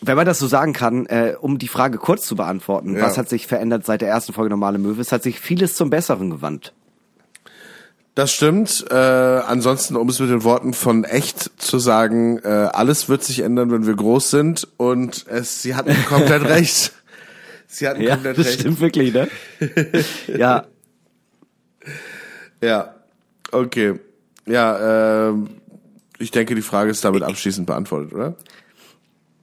wenn 0.00 0.16
man 0.16 0.26
das 0.26 0.38
so 0.38 0.46
sagen 0.46 0.72
kann, 0.72 1.06
äh, 1.06 1.34
um 1.40 1.58
die 1.58 1.68
Frage 1.68 1.98
kurz 1.98 2.26
zu 2.26 2.36
beantworten, 2.36 2.96
Ja. 2.96 3.02
was 3.02 3.18
hat 3.18 3.28
sich 3.28 3.46
verändert 3.46 3.84
seit 3.86 4.00
der 4.00 4.08
ersten 4.08 4.32
Folge 4.32 4.50
Normale 4.50 4.78
Möwe? 4.78 5.00
Es 5.00 5.12
hat 5.12 5.22
sich 5.22 5.40
vieles 5.40 5.74
zum 5.74 5.90
Besseren 5.90 6.30
gewandt. 6.30 6.72
Das 8.14 8.32
stimmt. 8.32 8.84
Äh, 8.90 8.94
ansonsten, 8.94 9.96
um 9.96 10.08
es 10.08 10.20
mit 10.20 10.30
den 10.30 10.44
Worten 10.44 10.72
von 10.72 11.02
echt 11.04 11.50
zu 11.60 11.78
sagen, 11.80 12.38
äh, 12.38 12.48
alles 12.48 13.08
wird 13.08 13.24
sich 13.24 13.40
ändern, 13.40 13.72
wenn 13.72 13.86
wir 13.86 13.94
groß 13.94 14.30
sind. 14.30 14.68
Und 14.76 15.26
es, 15.28 15.62
sie 15.62 15.74
hatten 15.74 15.96
komplett 16.08 16.44
recht. 16.48 16.92
Sie 17.74 17.88
hatten 17.88 18.02
Ja, 18.02 18.14
komplett 18.14 18.38
das 18.38 18.46
recht. 18.46 18.60
stimmt 18.60 18.80
wirklich, 18.80 19.12
ne? 19.12 19.28
ja, 20.38 20.64
Ja. 22.60 22.94
Okay. 23.50 23.94
Ja, 24.46 25.28
ähm, 25.28 25.48
ich 26.18 26.30
denke, 26.30 26.54
die 26.54 26.62
Frage 26.62 26.90
ist 26.90 27.04
damit 27.04 27.22
abschließend 27.22 27.66
beantwortet, 27.66 28.12
oder? 28.12 28.34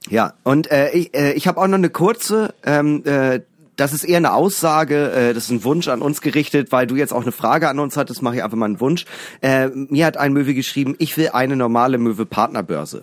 ja. 0.08 0.34
Und 0.42 0.70
äh, 0.70 0.90
ich, 0.92 1.14
äh, 1.14 1.32
ich 1.32 1.46
habe 1.46 1.60
auch 1.60 1.66
noch 1.66 1.78
eine 1.78 1.90
kurze, 1.90 2.54
ähm, 2.64 3.02
äh, 3.04 3.40
das 3.76 3.92
ist 3.92 4.04
eher 4.04 4.18
eine 4.18 4.32
Aussage, 4.32 5.12
äh, 5.12 5.34
das 5.34 5.44
ist 5.44 5.50
ein 5.50 5.64
Wunsch 5.64 5.88
an 5.88 6.02
uns 6.02 6.20
gerichtet, 6.20 6.72
weil 6.72 6.86
du 6.86 6.96
jetzt 6.96 7.12
auch 7.12 7.22
eine 7.22 7.32
Frage 7.32 7.68
an 7.68 7.78
uns 7.78 7.96
hattest, 7.96 8.22
mache 8.22 8.36
ich 8.36 8.42
einfach 8.44 8.56
mal 8.56 8.66
einen 8.66 8.80
Wunsch. 8.80 9.06
Äh, 9.40 9.68
mir 9.68 10.04
hat 10.06 10.16
ein 10.16 10.32
Möwe 10.32 10.54
geschrieben, 10.54 10.94
ich 10.98 11.16
will 11.16 11.30
eine 11.32 11.56
normale 11.56 11.98
Möwe 11.98 12.26
Partnerbörse. 12.26 13.02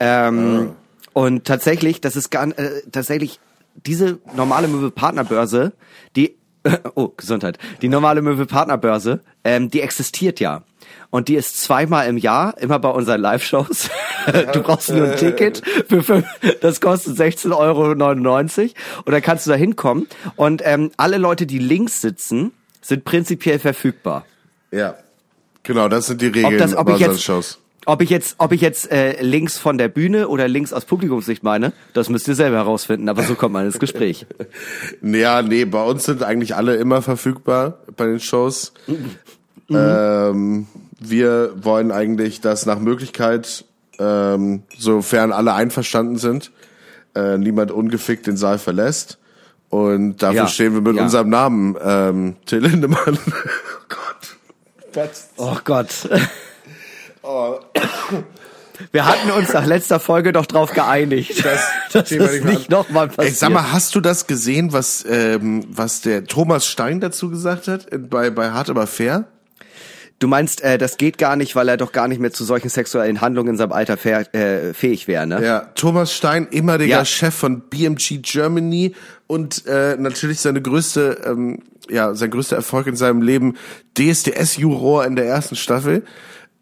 Ähm, 0.00 0.72
Und 1.12 1.44
tatsächlich, 1.44 2.00
das 2.00 2.16
ist 2.16 2.30
gar, 2.30 2.46
äh, 2.58 2.82
tatsächlich 2.90 3.38
diese 3.86 4.18
normale 4.34 4.68
Möwe 4.68 4.90
Partnerbörse, 4.90 5.72
die 6.16 6.36
oh 6.94 7.08
Gesundheit, 7.16 7.58
die 7.80 7.88
normale 7.88 8.22
Möwe 8.22 8.46
Partnerbörse, 8.46 9.20
ähm, 9.44 9.70
die 9.70 9.80
existiert 9.80 10.40
ja. 10.40 10.62
Und 11.10 11.28
die 11.28 11.34
ist 11.34 11.60
zweimal 11.60 12.06
im 12.06 12.16
Jahr, 12.16 12.56
immer 12.58 12.78
bei 12.78 12.88
unseren 12.88 13.20
Live-Shows. 13.20 13.90
Du 14.52 14.62
brauchst 14.62 14.88
nur 14.88 15.10
ein 15.10 15.16
Ticket, 15.16 15.62
für 15.88 16.00
fünf, 16.00 16.24
das 16.60 16.80
kostet 16.80 17.18
16,99 17.18 17.50
Euro. 17.56 17.90
Und 19.04 19.12
dann 19.12 19.20
kannst 19.20 19.46
du 19.46 19.50
da 19.50 19.56
hinkommen. 19.56 20.06
Und 20.36 20.62
ähm, 20.64 20.92
alle 20.96 21.18
Leute, 21.18 21.44
die 21.44 21.58
links 21.58 22.00
sitzen, 22.00 22.52
sind 22.80 23.02
prinzipiell 23.02 23.58
verfügbar. 23.58 24.24
Ja. 24.70 24.94
Genau, 25.64 25.88
das 25.88 26.06
sind 26.06 26.20
die 26.20 26.28
Regeln 26.28 26.54
Ob, 26.54 26.58
das, 26.58 26.76
ob, 26.76 26.86
bei 26.86 26.92
unseren 26.92 27.10
jetzt, 27.10 27.24
Shows. 27.24 27.58
Ob 27.86 28.00
ich 28.02 28.10
jetzt, 28.10 28.36
ob 28.38 28.52
ich 28.52 28.60
jetzt 28.60 28.90
äh, 28.90 29.20
links 29.22 29.58
von 29.58 29.78
der 29.78 29.88
Bühne 29.88 30.28
oder 30.28 30.48
links 30.48 30.72
aus 30.72 30.84
Publikumssicht 30.84 31.42
meine, 31.42 31.72
das 31.94 32.08
müsst 32.08 32.28
ihr 32.28 32.34
selber 32.34 32.56
herausfinden. 32.56 33.08
Aber 33.08 33.22
so 33.24 33.34
kommt 33.34 33.52
man 33.52 33.66
ins 33.66 33.78
Gespräch. 33.78 34.26
Ja, 35.02 35.42
nee, 35.42 35.64
bei 35.64 35.82
uns 35.82 36.04
sind 36.04 36.22
eigentlich 36.22 36.54
alle 36.54 36.76
immer 36.76 37.02
verfügbar 37.02 37.78
bei 37.96 38.06
den 38.06 38.20
Shows. 38.20 38.72
Ähm, 39.68 40.66
wir 41.00 41.52
wollen 41.56 41.90
eigentlich, 41.90 42.40
dass 42.40 42.66
nach 42.66 42.78
Möglichkeit, 42.78 43.64
ähm, 43.98 44.62
sofern 44.78 45.32
alle 45.32 45.54
einverstanden 45.54 46.16
sind, 46.18 46.52
äh, 47.14 47.36
niemand 47.38 47.70
ungefickt 47.70 48.26
den 48.26 48.36
Saal 48.36 48.58
verlässt. 48.58 49.18
Und 49.70 50.22
dafür 50.22 50.42
Ja, 50.42 50.46
stehen 50.48 50.74
wir 50.74 50.82
mit 50.82 50.96
ja. 50.96 51.02
unserem 51.02 51.30
Namen, 51.30 51.76
ähm, 51.82 52.36
Till 52.46 52.60
Lindemann. 52.60 53.18
oh 53.26 53.84
Gott. 53.88 54.36
Was? 54.92 55.30
Oh 55.36 55.56
Gott. 55.64 56.08
Oh, 57.24 57.60
Wir 58.90 59.06
hatten 59.06 59.30
uns 59.30 59.52
nach 59.52 59.66
letzter 59.66 60.00
Folge 60.00 60.32
doch 60.32 60.46
drauf 60.46 60.72
geeinigt, 60.72 61.44
Das 61.44 61.60
dass 61.92 62.08
Thema 62.08 62.26
das 62.26 62.40
nicht 62.42 62.70
nochmal 62.70 63.08
passiert. 63.08 63.26
Ey, 63.28 63.32
sag 63.38 63.50
mal, 63.52 63.70
hast 63.70 63.94
du 63.94 64.00
das 64.00 64.26
gesehen, 64.26 64.72
was, 64.72 65.04
ähm, 65.08 65.64
was 65.68 66.00
der 66.00 66.24
Thomas 66.24 66.66
Stein 66.66 67.00
dazu 67.00 67.30
gesagt 67.30 67.68
hat 67.68 67.86
bei, 68.10 68.30
bei 68.30 68.50
Hart 68.50 68.70
aber 68.70 68.86
fair? 68.86 69.24
Du 70.18 70.26
meinst, 70.28 70.62
äh, 70.62 70.78
das 70.78 70.96
geht 70.98 71.18
gar 71.18 71.36
nicht, 71.36 71.54
weil 71.54 71.68
er 71.68 71.76
doch 71.76 71.92
gar 71.92 72.08
nicht 72.08 72.20
mehr 72.20 72.32
zu 72.32 72.44
solchen 72.44 72.68
sexuellen 72.68 73.20
Handlungen 73.20 73.50
in 73.50 73.56
seinem 73.56 73.72
Alter 73.72 73.94
fäh- 73.94 74.32
äh, 74.34 74.72
fähig 74.72 75.06
wäre, 75.08 75.26
ne? 75.26 75.44
Ja, 75.44 75.60
Thomas 75.74 76.14
Stein, 76.14 76.48
ehemaliger 76.50 76.98
Ja. 76.98 77.04
Chef 77.04 77.34
von 77.34 77.60
BMG 77.68 78.18
Germany 78.22 78.94
und 79.26 79.66
äh, 79.66 79.96
natürlich 79.98 80.40
seine 80.40 80.62
größte, 80.62 81.22
ähm, 81.26 81.58
ja, 81.90 82.14
sein 82.14 82.30
größter 82.30 82.56
Erfolg 82.56 82.86
in 82.86 82.96
seinem 82.96 83.20
Leben, 83.22 83.56
DSDS-Juror 83.98 85.04
in 85.06 85.16
der 85.16 85.26
ersten 85.26 85.56
Staffel. 85.56 86.04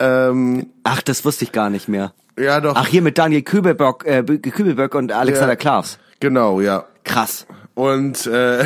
Ähm, 0.00 0.66
Ach, 0.82 1.02
das 1.02 1.24
wusste 1.24 1.44
ich 1.44 1.52
gar 1.52 1.70
nicht 1.70 1.88
mehr. 1.88 2.12
ja, 2.38 2.60
doch. 2.60 2.74
Ach, 2.76 2.86
hier 2.86 3.02
mit 3.02 3.18
Daniel 3.18 3.42
Kübelböck, 3.42 4.04
äh, 4.06 4.22
Kübelböck 4.24 4.94
und 4.94 5.12
Alexander 5.12 5.52
Ja. 5.52 5.56
Klaas. 5.56 5.98
Genau, 6.20 6.60
ja. 6.60 6.84
Krass. 7.04 7.46
Und 7.74 8.26
äh, 8.26 8.64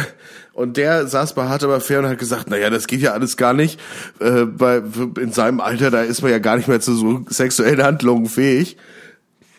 und 0.55 0.77
der 0.77 1.07
saß 1.09 1.35
bei 1.35 1.49
Hart 1.49 1.64
aber 1.64 1.81
fair 1.81 1.99
und 2.01 2.09
hat 2.09 2.18
gesagt, 2.18 2.49
naja, 2.49 2.70
das 2.70 2.87
geht 2.87 3.01
ja 3.01 3.12
alles 3.12 3.37
gar 3.37 3.53
nicht. 3.53 3.81
Äh, 4.20 4.44
bei, 4.44 4.81
in 5.20 5.33
seinem 5.33 5.61
Alter, 5.61 5.90
da 5.90 6.03
ist 6.03 6.23
man 6.23 6.31
ja 6.31 6.38
gar 6.38 6.57
nicht 6.57 6.68
mehr 6.68 6.81
zu 6.81 6.94
so 6.94 7.25
sexuellen 7.29 7.83
Handlungen 7.83 8.27
fähig. 8.27 8.77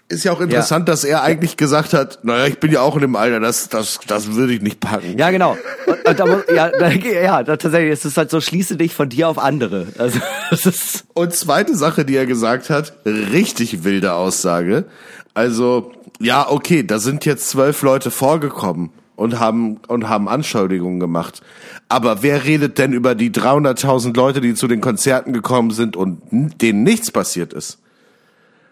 Ist 0.08 0.24
ja 0.24 0.32
auch 0.34 0.40
interessant, 0.42 0.88
dass 0.88 1.04
er 1.04 1.24
eigentlich 1.24 1.58
gesagt 1.58 1.94
hat, 1.94 2.20
naja, 2.24 2.46
ich 2.46 2.60
bin 2.60 2.72
ja 2.72 2.82
auch 2.82 2.94
in 2.94 3.02
dem 3.02 3.16
Alter, 3.16 3.40
das, 3.40 3.70
das, 3.70 4.00
das 4.06 4.34
würde 4.36 4.54
ich 4.54 4.62
nicht 4.62 4.80
packen. 4.80 5.18
Ja, 5.18 5.32
genau. 5.32 5.58
Und, 5.88 6.08
und 6.08 6.20
da, 6.20 6.26
muss- 6.28 6.44
ja, 6.54 6.70
da, 6.80 6.90
ja, 6.90 7.42
da, 7.42 7.58
tatsächlich, 7.58 7.92
es 7.92 8.06
ist 8.06 8.16
halt 8.16 8.30
so, 8.30 8.40
schließe 8.40 8.78
dich 8.78 8.94
von 8.94 9.10
dir 9.10 9.28
auf 9.30 9.40
andere. 9.40 9.88
Also, 9.98 10.20
das 10.52 10.68
ist, 10.68 11.06
Und 11.16 11.34
zweite 11.34 11.76
Sache, 11.76 12.06
die 12.06 12.16
er 12.16 12.28
gesagt 12.28 12.70
hat, 12.70 12.94
richtig 13.06 13.84
wilde 13.84 14.14
Aussage. 14.14 14.86
Also, 15.34 15.92
ja, 16.20 16.48
okay, 16.52 16.84
da 16.86 17.00
sind 17.00 17.26
jetzt 17.26 17.50
zwölf 17.50 17.82
Leute 17.82 18.12
vorgekommen 18.12 18.92
und 19.16 19.40
haben, 19.40 19.78
und 19.88 20.08
haben 20.08 20.30
Anschuldigungen 20.30 21.00
gemacht. 21.00 21.42
Aber 21.90 22.22
wer 22.22 22.44
redet 22.46 22.78
denn 22.78 22.94
über 22.94 23.16
die 23.16 23.32
300.000 23.32 24.16
Leute, 24.16 24.40
die 24.40 24.54
zu 24.54 24.68
den 24.68 24.82
Konzerten 24.82 25.34
gekommen 25.34 25.72
sind 25.72 25.96
und 25.98 26.22
denen 26.62 26.84
nichts 26.84 27.10
passiert 27.10 27.54
ist? 27.54 27.80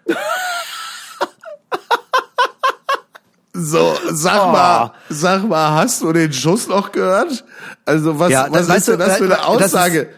So, 3.54 3.96
sag 4.12 4.48
Oh. 4.48 4.52
mal, 4.52 4.94
sag 5.10 5.48
mal, 5.48 5.76
hast 5.76 6.02
du 6.02 6.12
den 6.12 6.34
Schuss 6.34 6.68
noch 6.68 6.92
gehört? 6.92 7.44
Also 7.86 8.18
was, 8.20 8.32
Ja, 8.32 8.48
was 8.50 8.62
das- 8.62 8.70
weißt 8.70 8.78
ist 8.80 8.88
denn 8.90 9.00
das 9.00 9.18
für 9.18 9.24
eine 9.26 9.30
das 9.36 9.40
ist- 9.40 9.46
Aussage? 9.76 10.10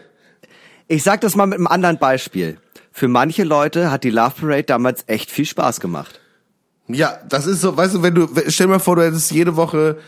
ich 0.88 1.02
sag 1.02 1.20
das 1.20 1.36
mal 1.36 1.46
mit 1.46 1.58
einem 1.58 1.66
anderen 1.66 1.98
Beispiel. 1.98 2.58
Für 2.92 3.08
manche 3.08 3.44
Leute 3.44 3.90
hat 3.90 4.04
die 4.04 4.10
Love 4.10 4.32
Parade 4.40 4.62
damals 4.64 5.04
echt 5.06 5.30
viel 5.30 5.44
Spaß 5.44 5.80
gemacht. 5.80 6.18
Ja, 6.88 7.18
das 7.28 7.46
ist 7.46 7.60
so, 7.60 7.76
weißt 7.76 7.96
du, 7.96 8.02
wenn 8.02 8.14
du, 8.14 8.26
stell 8.48 8.68
dir 8.68 8.72
mal 8.74 8.78
vor, 8.78 8.96
du 8.96 9.02
hättest 9.04 9.30
jede 9.32 9.56
Woche 9.56 9.98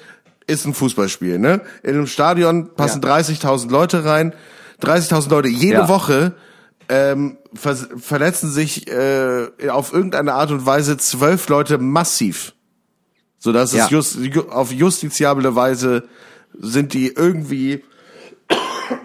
ist 0.47 0.65
ein 0.65 0.73
Fußballspiel, 0.73 1.39
ne? 1.39 1.61
In 1.83 1.91
einem 1.97 2.07
Stadion 2.07 2.75
passen 2.75 3.03
Ja. 3.03 3.09
30.000 3.11 3.71
Leute 3.71 4.07
rein, 4.07 4.33
30.000 4.81 5.31
Leute 5.31 5.49
jede 5.49 5.81
Ja. 5.81 5.89
Woche 5.89 6.33
ähm, 6.89 7.37
ver 7.53 7.77
verletzen 7.77 8.51
sich 8.51 8.89
äh, 8.91 9.49
auf 9.69 9.93
irgendeine 9.93 10.33
Art 10.33 10.51
und 10.51 10.65
Weise 10.65 10.97
zwölf 10.97 11.51
Leute 11.51 11.77
massiv, 11.77 12.55
so 13.39 13.53
dass 13.53 13.73
Ja. 13.73 13.85
es 13.85 13.91
just, 13.91 14.17
ju- 14.19 14.49
auf 14.49 14.73
justiziable 14.73 15.55
Weise 15.55 16.09
sind 16.59 16.93
die 16.95 17.09
irgendwie 17.09 17.85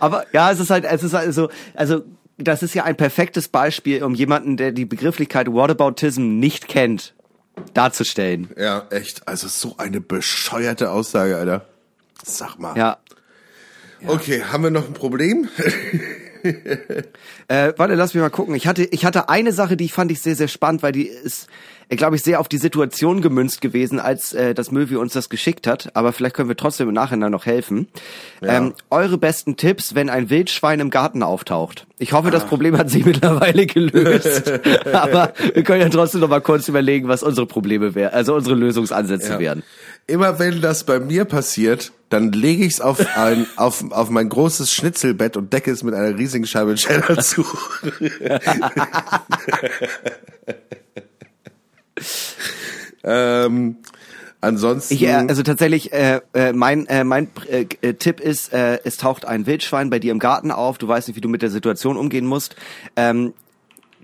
Aber 0.00 0.26
ja, 0.32 0.50
es 0.52 0.60
ist 0.60 0.70
halt, 0.70 0.84
es 0.84 1.02
ist 1.02 1.14
halt 1.14 1.32
so, 1.34 1.48
also 1.74 2.02
das 2.36 2.62
ist 2.62 2.74
ja 2.74 2.84
ein 2.84 2.96
perfektes 2.96 3.48
Beispiel, 3.48 4.02
um 4.04 4.14
jemanden, 4.14 4.56
der 4.56 4.72
die 4.72 4.84
Begrifflichkeit 4.84 5.48
Whataboutism 5.48 6.38
nicht 6.38 6.68
kennt, 6.68 7.14
darzustellen. 7.74 8.50
ja, 8.56 8.86
echt, 8.90 9.26
also 9.26 9.48
so 9.48 9.74
eine 9.78 10.00
bescheuerte 10.00 10.90
Aussage, 10.90 11.36
Alter. 11.36 11.66
Sag 12.24 12.58
mal. 12.58 12.76
Ja. 12.76 12.98
Okay, 14.06 14.44
haben 14.44 14.62
wir 14.62 14.70
noch 14.70 14.86
ein 14.86 14.94
Problem? 14.94 15.48
Äh, 17.48 17.72
warte, 17.76 17.94
lass 17.94 18.14
mich 18.14 18.20
mal 18.20 18.30
gucken. 18.30 18.54
Ich 18.54 18.68
hatte, 18.68 18.84
ich 18.84 19.04
hatte 19.04 19.28
eine 19.28 19.52
Sache, 19.52 19.76
die 19.76 19.86
ich 19.86 19.92
fand 19.92 20.12
ich 20.12 20.22
sehr, 20.22 20.36
sehr 20.36 20.46
spannend, 20.46 20.84
weil 20.84 20.92
die 20.92 21.08
ist, 21.08 21.48
glaube 21.96 22.16
ich, 22.16 22.22
sehr 22.22 22.38
auf 22.40 22.48
die 22.48 22.58
Situation 22.58 23.22
gemünzt 23.22 23.60
gewesen, 23.60 23.98
als 23.98 24.32
äh, 24.34 24.54
das 24.54 24.70
Möwi 24.70 24.96
uns 24.96 25.14
das 25.14 25.28
geschickt 25.28 25.66
hat. 25.66 25.90
Aber 25.94 26.12
vielleicht 26.12 26.36
können 26.36 26.48
wir 26.48 26.56
trotzdem 26.56 26.88
im 26.88 26.94
Nachhinein 26.94 27.32
noch 27.32 27.46
helfen. 27.46 27.88
Ähm, 28.42 28.74
eure 28.90 29.16
besten 29.16 29.56
Tipps, 29.56 29.94
wenn 29.94 30.10
ein 30.10 30.28
Wildschwein 30.28 30.80
im 30.80 30.90
Garten 30.90 31.22
auftaucht. 31.22 31.86
Ich 31.98 32.12
hoffe, 32.12 32.30
das 32.30 32.44
Problem 32.44 32.76
hat 32.76 32.90
sich 32.90 33.04
mittlerweile 33.06 33.66
gelöst. 33.66 34.52
Aber 34.92 35.32
wir 35.54 35.62
können 35.64 35.80
ja 35.80 35.88
trotzdem 35.88 36.20
noch 36.20 36.28
mal 36.28 36.40
kurz 36.40 36.68
überlegen, 36.68 37.08
was 37.08 37.22
unsere 37.22 37.46
Probleme 37.46 37.94
wären, 37.94 38.12
also 38.12 38.34
unsere 38.34 38.54
Lösungsansätze 38.54 39.32
Ja. 39.32 39.38
wären. 39.38 39.62
Immer 40.06 40.38
wenn 40.38 40.62
das 40.62 40.84
bei 40.84 41.00
mir 41.00 41.24
passiert, 41.26 41.92
dann 42.08 42.32
lege 42.32 42.64
ich 42.64 42.74
es 42.74 42.80
auf 42.80 43.04
ein 43.16 43.46
auf, 43.56 43.84
auf 43.90 44.08
mein 44.08 44.28
großes 44.28 44.72
Schnitzelbett 44.72 45.36
und 45.36 45.52
decke 45.52 45.70
es 45.70 45.82
mit 45.82 45.94
einer 45.94 46.16
riesigen 46.16 46.46
Scheibe 46.46 46.74
Cheddar 46.76 47.18
zu. 47.18 47.44
ähm, 53.04 53.76
ansonsten 54.40 54.94
Ich, 54.94 55.02
äh, 55.02 55.12
also 55.12 55.42
tatsächlich, 55.42 55.92
äh, 55.92 56.20
äh, 56.34 56.52
mein, 56.52 56.86
äh, 56.86 57.04
mein 57.04 57.28
äh, 57.50 57.66
äh, 57.82 57.94
Tipp 57.94 58.20
ist, 58.20 58.52
äh, 58.52 58.78
es 58.84 58.96
taucht 58.96 59.24
ein 59.24 59.46
Wildschwein 59.46 59.90
bei 59.90 59.98
dir 59.98 60.12
im 60.12 60.18
Garten 60.18 60.50
auf, 60.50 60.78
du 60.78 60.88
weißt 60.88 61.08
nicht, 61.08 61.16
wie 61.16 61.20
du 61.20 61.28
mit 61.28 61.42
der 61.42 61.50
Situation 61.50 61.96
umgehen 61.96 62.26
musst. 62.26 62.56
Ähm, 62.96 63.34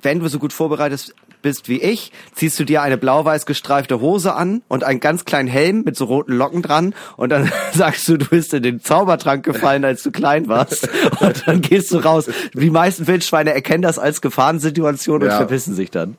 wenn 0.02 0.20
du 0.20 0.28
so 0.28 0.38
gut 0.38 0.52
vorbereitet 0.52 1.14
bist 1.40 1.68
wie 1.68 1.80
ich, 1.80 2.10
ziehst 2.34 2.58
du 2.58 2.64
dir 2.64 2.80
eine 2.80 2.96
blau-weiß 2.96 3.44
gestreifte 3.44 4.00
Hose 4.00 4.34
an 4.34 4.62
und 4.68 4.82
einen 4.82 4.98
ganz 4.98 5.26
kleinen 5.26 5.46
Helm 5.48 5.82
mit 5.84 5.94
so 5.94 6.06
roten 6.06 6.32
Locken 6.32 6.62
dran 6.62 6.94
und 7.18 7.28
dann 7.30 7.52
sagst 7.74 8.08
du, 8.08 8.16
du 8.16 8.24
bist 8.26 8.54
in 8.54 8.62
den 8.62 8.80
Zaubertrank 8.80 9.44
gefallen, 9.44 9.84
als 9.84 10.02
du 10.02 10.10
klein 10.10 10.48
warst 10.48 10.88
und 11.20 11.46
dann 11.46 11.60
gehst 11.60 11.90
du 11.92 11.98
raus. 11.98 12.30
Die 12.54 12.70
meisten 12.70 13.06
Wildschweine 13.06 13.52
erkennen 13.54 13.82
das 13.82 13.98
als 13.98 14.22
Gefahrensituation 14.22 15.20
und 15.22 15.28
Ja. 15.28 15.36
verpissen 15.36 15.74
sich 15.74 15.90
dann. 15.90 16.16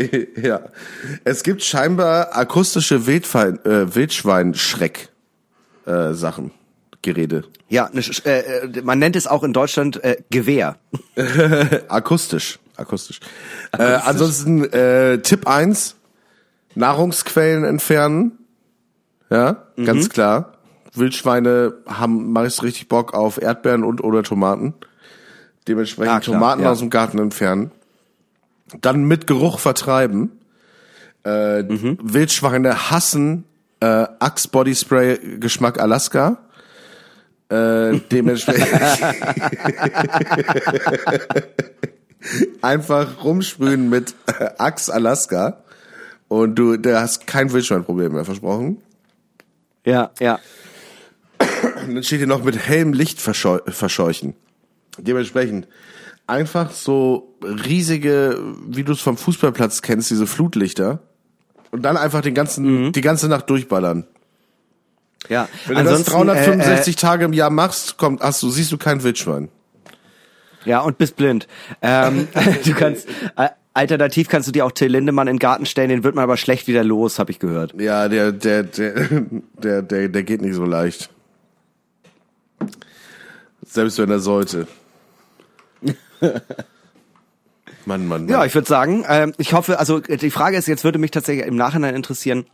ja, 0.42 0.60
es 1.24 1.42
gibt 1.42 1.62
scheinbar 1.62 2.36
akustische 2.36 3.06
Wildfein, 3.06 3.64
äh, 3.64 3.94
Wildschwein-Schreck 3.94 5.08
äh, 5.86 6.12
Sachen, 6.12 6.52
Geräte. 7.02 7.44
Ja, 7.68 7.90
ne, 7.92 8.02
äh, 8.24 8.40
äh, 8.40 8.82
man 8.82 8.98
nennt 8.98 9.16
es 9.16 9.26
auch 9.26 9.42
in 9.42 9.52
Deutschland 9.52 10.02
äh, 10.02 10.16
Gewehr. 10.30 10.76
Akustisch. 11.88 12.58
Akustisch. 12.76 13.20
Äh, 13.76 13.82
ansonsten 13.82 14.64
äh, 14.72 15.18
Tipp 15.18 15.46
eins: 15.46 15.96
Nahrungsquellen 16.74 17.64
entfernen. 17.64 18.38
Ja, 19.28 19.66
ganz 19.76 20.08
klar. 20.08 20.54
Wildschweine 20.94 21.74
haben 21.86 22.32
meist 22.32 22.62
richtig 22.62 22.88
Bock 22.88 23.14
auf 23.14 23.40
Erdbeeren 23.40 23.84
und 23.84 24.02
oder 24.02 24.22
Tomaten. 24.22 24.74
Dementsprechend 25.68 26.14
Ah, 26.14 26.20
klar, 26.20 26.34
Tomaten 26.34 26.62
ja. 26.62 26.70
aus 26.70 26.80
dem 26.80 26.90
Garten 26.90 27.18
entfernen. 27.18 27.70
Dann 28.80 29.04
mit 29.04 29.26
Geruch 29.26 29.58
vertreiben. 29.58 30.30
Äh, 31.24 31.64
Wildschweine 31.68 32.90
hassen 32.90 33.44
äh, 33.80 34.06
Axe 34.18 34.48
Body 34.48 34.74
Spray 34.74 35.38
Geschmack 35.38 35.80
Alaska. 35.80 36.38
Äh, 37.48 38.00
dementsprechend 38.12 38.68
einfach 42.62 43.24
rumsprühen 43.24 43.90
mit 43.90 44.14
äh, 44.26 44.50
Axe 44.58 44.92
Alaska 44.92 45.64
und 46.28 46.54
du, 46.54 46.76
du 46.76 47.00
hast 47.00 47.26
kein 47.26 47.52
Wildschweinproblem 47.52 48.12
mehr 48.12 48.24
versprochen. 48.24 48.80
Ja, 49.84 50.12
ja. 50.20 50.38
Und 51.86 51.96
dann 51.96 52.04
steht 52.04 52.18
hier 52.18 52.28
noch 52.28 52.44
mit 52.44 52.56
hellem 52.56 52.92
Licht 52.92 53.20
verscheu 53.20 53.58
verscheuchen. 53.66 54.34
Dementsprechend 54.98 55.66
einfach 56.30 56.70
so 56.70 57.34
riesige, 57.42 58.38
wie 58.66 58.84
du 58.84 58.92
es 58.92 59.00
vom 59.00 59.16
Fußballplatz 59.16 59.82
kennst, 59.82 60.10
diese 60.10 60.26
Flutlichter. 60.26 61.00
Und 61.70 61.82
dann 61.82 61.96
einfach 61.96 62.22
den 62.22 62.34
ganzen, 62.34 62.92
die 62.92 63.00
ganze 63.00 63.28
Nacht 63.28 63.48
durchballern. 63.50 64.06
Ja, 65.28 65.48
Wenn 65.66 65.76
du 65.76 65.84
das 65.84 66.08
ansonsten, 66.08 66.26
365 66.26 66.96
Tage 66.96 67.24
im 67.26 67.32
Jahr 67.32 67.50
machst, 67.50 67.98
kommt, 67.98 68.22
hast 68.22 68.42
du, 68.42 68.50
siehst 68.50 68.72
du 68.72 68.78
kein 68.78 69.02
Wildschwein. 69.02 69.48
Äh, 70.64 70.70
ja, 70.70 70.80
und 70.80 70.98
bist 70.98 71.16
blind. 71.16 71.46
Ähm, 71.82 72.28
du 72.64 72.74
kannst, 72.74 73.08
äh, 73.36 73.48
alternativ 73.74 74.28
kannst 74.28 74.48
du 74.48 74.52
dir 74.52 74.64
auch 74.64 74.72
Till 74.72 74.90
Lindemann 74.90 75.28
in 75.28 75.34
den 75.34 75.38
Garten 75.38 75.66
stellen, 75.66 75.90
den 75.90 76.04
wird 76.04 76.14
man 76.14 76.24
aber 76.24 76.36
schlecht 76.36 76.66
wieder 76.66 76.82
los, 76.82 77.18
habe 77.18 77.30
ich 77.30 77.38
gehört. 77.38 77.74
Ja, 77.78 78.08
der, 78.08 78.32
der, 78.32 78.62
der, 78.62 78.92
der, 79.62 79.82
der, 79.82 80.08
der 80.08 80.22
geht 80.22 80.42
nicht 80.42 80.54
so 80.54 80.64
leicht. 80.64 81.10
Selbst 83.64 83.98
wenn 83.98 84.10
er 84.10 84.20
sollte. 84.20 84.66
Mann, 86.20 86.40
Mann, 87.86 88.06
Mann. 88.06 88.28
Ja, 88.28 88.44
ich 88.44 88.54
würde 88.54 88.68
sagen, 88.68 89.04
ähm, 89.08 89.32
ich 89.38 89.52
hoffe, 89.52 89.78
also 89.78 89.98
äh, 90.02 90.16
die 90.16 90.30
Frage 90.30 90.56
ist, 90.56 90.68
jetzt 90.68 90.84
würde 90.84 90.98
mich 90.98 91.10
tatsächlich 91.10 91.46
im 91.46 91.56
Nachhinein 91.56 91.94
interessieren, 91.94 92.46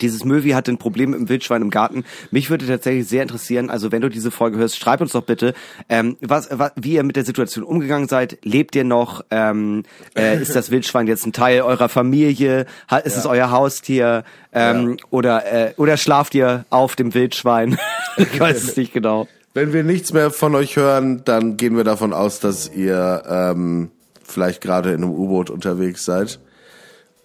dieses 0.00 0.24
Möwi 0.24 0.50
hat 0.50 0.68
ein 0.68 0.78
Problem 0.78 1.10
mit 1.10 1.20
dem 1.20 1.28
Wildschwein 1.28 1.62
im 1.62 1.70
Garten. 1.70 2.04
Mich 2.32 2.50
würde 2.50 2.66
tatsächlich 2.66 3.06
sehr 3.06 3.22
interessieren, 3.22 3.70
also 3.70 3.92
wenn 3.92 4.00
du 4.02 4.08
diese 4.08 4.32
Folge 4.32 4.56
hörst, 4.58 4.76
schreib 4.76 5.00
uns 5.00 5.12
doch 5.12 5.22
bitte, 5.22 5.54
ähm, 5.88 6.16
was, 6.20 6.48
was, 6.50 6.72
wie 6.74 6.94
ihr 6.94 7.04
mit 7.04 7.14
der 7.14 7.24
Situation 7.24 7.62
umgegangen 7.64 8.08
seid. 8.08 8.38
Lebt 8.42 8.74
ihr 8.74 8.82
noch? 8.82 9.24
Ähm, 9.30 9.84
äh, 10.16 10.40
ist 10.42 10.56
das 10.56 10.72
Wildschwein 10.72 11.06
jetzt 11.06 11.26
ein 11.26 11.32
Teil 11.32 11.60
eurer 11.62 11.88
Familie? 11.88 12.66
Ha- 12.90 12.96
Ist 12.98 13.16
es 13.16 13.24
euer 13.26 13.52
Haustier? 13.52 14.24
Ähm, 14.52 14.96
Ja. 14.98 15.04
Oder 15.10 15.52
äh, 15.52 15.74
oder 15.76 15.96
schlaft 15.96 16.34
ihr 16.34 16.64
auf 16.70 16.96
dem 16.96 17.14
Wildschwein? 17.14 17.78
ich 18.16 18.40
weiß 18.40 18.64
es 18.64 18.76
nicht 18.76 18.92
genau. 18.94 19.28
Wenn 19.54 19.72
wir 19.72 19.84
nichts 19.84 20.12
mehr 20.12 20.32
von 20.32 20.56
euch 20.56 20.74
hören, 20.74 21.22
dann 21.24 21.56
gehen 21.56 21.76
wir 21.76 21.84
davon 21.84 22.12
aus, 22.12 22.40
dass 22.40 22.68
ihr 22.68 23.22
ähm, 23.28 23.92
vielleicht 24.24 24.60
gerade 24.60 24.90
in 24.90 25.04
einem 25.04 25.12
U-Boot 25.12 25.48
unterwegs 25.48 26.04
seid. 26.04 26.40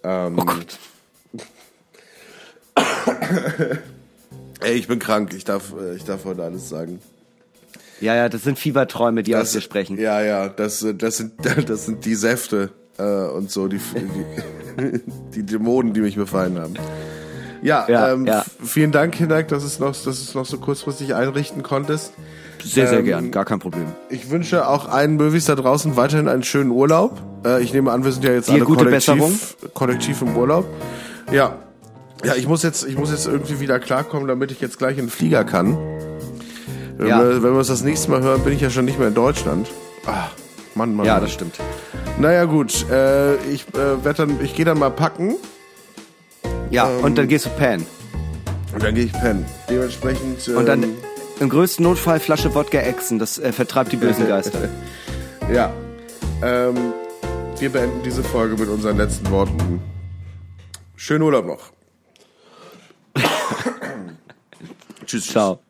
Ähm, 0.04 0.38
Oh 0.38 0.44
Gott. 0.44 0.78
Ey, 4.60 4.74
ich 4.74 4.86
bin 4.86 5.00
krank. 5.00 5.34
Ich 5.34 5.42
darf, 5.42 5.74
äh, 5.76 5.96
ich 5.96 6.04
darf 6.04 6.24
heute 6.24 6.44
alles 6.44 6.68
sagen. 6.68 7.00
Ja, 8.00 8.14
ja, 8.14 8.28
das 8.28 8.44
sind 8.44 8.60
Fieberträume, 8.60 9.24
die 9.24 9.34
aus 9.34 9.50
dir 9.50 9.60
sprechen. 9.60 9.98
Ja, 9.98 10.22
ja, 10.22 10.48
das, 10.48 10.86
das 10.96 11.16
sind, 11.16 11.32
das 11.68 11.86
sind 11.86 12.04
die 12.04 12.14
Säfte 12.14 12.70
äh, 12.96 13.02
und 13.02 13.50
so, 13.50 13.66
die, 13.66 13.80
die, 14.78 15.00
die 15.34 15.42
Dämonen, 15.42 15.94
die 15.94 16.00
mich 16.00 16.14
befallen 16.14 16.60
haben. 16.60 16.74
Ja, 17.62 17.84
Ja, 17.88 18.12
ähm, 18.12 18.26
ja. 18.26 18.44
vielen 18.64 18.92
Dank, 18.92 19.14
Hinak, 19.14 19.48
dass 19.48 19.64
es 19.64 19.78
noch, 19.78 19.88
dass 19.88 20.06
es 20.06 20.34
noch 20.34 20.46
so 20.46 20.58
kurzfristig 20.58 21.14
einrichten 21.14 21.62
konntest. 21.62 22.12
Sehr, 22.64 22.86
sehr 22.88 22.98
ähm, 23.00 23.04
gern, 23.06 23.30
gar 23.30 23.44
kein 23.44 23.58
Problem. 23.58 23.86
Ich 24.10 24.30
wünsche 24.30 24.68
auch 24.68 24.88
allen 24.88 25.16
Möwis 25.16 25.46
da 25.46 25.54
draußen 25.54 25.96
weiterhin 25.96 26.28
einen 26.28 26.42
schönen 26.42 26.70
Urlaub. 26.70 27.18
Äh, 27.44 27.62
ich 27.62 27.72
nehme 27.72 27.90
an, 27.90 28.04
wir 28.04 28.12
sind 28.12 28.24
ja 28.24 28.32
jetzt 28.32 28.48
Dir 28.48 28.54
alle 28.54 28.64
gute 28.64 28.84
kollektiv, 28.84 29.14
Besserung. 29.14 29.38
kollektiv 29.74 30.22
im 30.22 30.36
Urlaub. 30.36 30.66
Ja. 31.32 31.56
Ja, 32.22 32.34
ich 32.34 32.46
muss 32.46 32.62
jetzt, 32.62 32.86
ich 32.86 32.98
muss 32.98 33.10
jetzt 33.10 33.26
irgendwie 33.26 33.60
wieder 33.60 33.78
klarkommen, 33.78 34.28
damit 34.28 34.50
ich 34.52 34.60
jetzt 34.60 34.78
gleich 34.78 34.98
in 34.98 35.04
den 35.06 35.10
Flieger 35.10 35.44
kann. 35.44 35.78
Wenn, 36.98 37.08
Ja. 37.08 37.20
wir, 37.20 37.42
wenn 37.42 37.52
wir 37.52 37.58
uns 37.58 37.68
das 37.68 37.82
nächste 37.82 38.10
Mal 38.10 38.20
hören, 38.20 38.42
bin 38.42 38.52
ich 38.52 38.60
ja 38.60 38.68
schon 38.68 38.84
nicht 38.84 38.98
mehr 38.98 39.08
in 39.08 39.14
Deutschland. 39.14 39.68
Ah, 40.06 40.26
Mann, 40.74 40.94
Mann. 40.94 41.06
Ja, 41.06 41.18
das 41.18 41.32
stimmt. 41.32 41.54
Naja, 42.18 42.44
gut. 42.44 42.84
Äh, 42.90 43.36
ich 43.50 43.66
äh, 43.74 44.04
werd 44.04 44.18
dann, 44.18 44.38
ich 44.44 44.54
gehe 44.54 44.66
dann 44.66 44.78
mal 44.78 44.90
packen 44.90 45.36
Ja, 46.70 46.88
Ähm, 46.90 47.04
und 47.04 47.18
dann 47.18 47.28
gehst 47.28 47.46
du 47.46 47.50
pennen. 47.50 47.86
und 48.72 48.82
dann 48.82 48.94
gehe 48.94 49.04
ich 49.04 49.12
pennen. 49.12 49.44
Dementsprechend. 49.68 50.46
Ähm, 50.48 50.56
Und 50.56 50.66
dann 50.66 50.84
im 51.40 51.48
größten 51.48 51.82
Notfall 51.84 52.20
Flasche 52.20 52.54
Wodka 52.54 52.78
Exen, 52.78 53.18
das 53.18 53.38
äh, 53.38 53.52
vertreibt 53.52 53.92
die 53.92 53.96
bösen 53.96 54.26
Geister. 54.28 54.68
Ja. 55.52 55.72
Ähm, 56.42 56.76
wir 57.58 57.70
beenden 57.70 58.02
diese 58.04 58.22
Folge 58.22 58.56
mit 58.56 58.68
unseren 58.68 58.96
letzten 58.96 59.30
Worten. 59.30 59.80
Schönen 60.96 61.22
Urlaub 61.22 61.46
noch. 61.46 61.72
tschüss. 65.06 65.26
Ciao. 65.26 65.60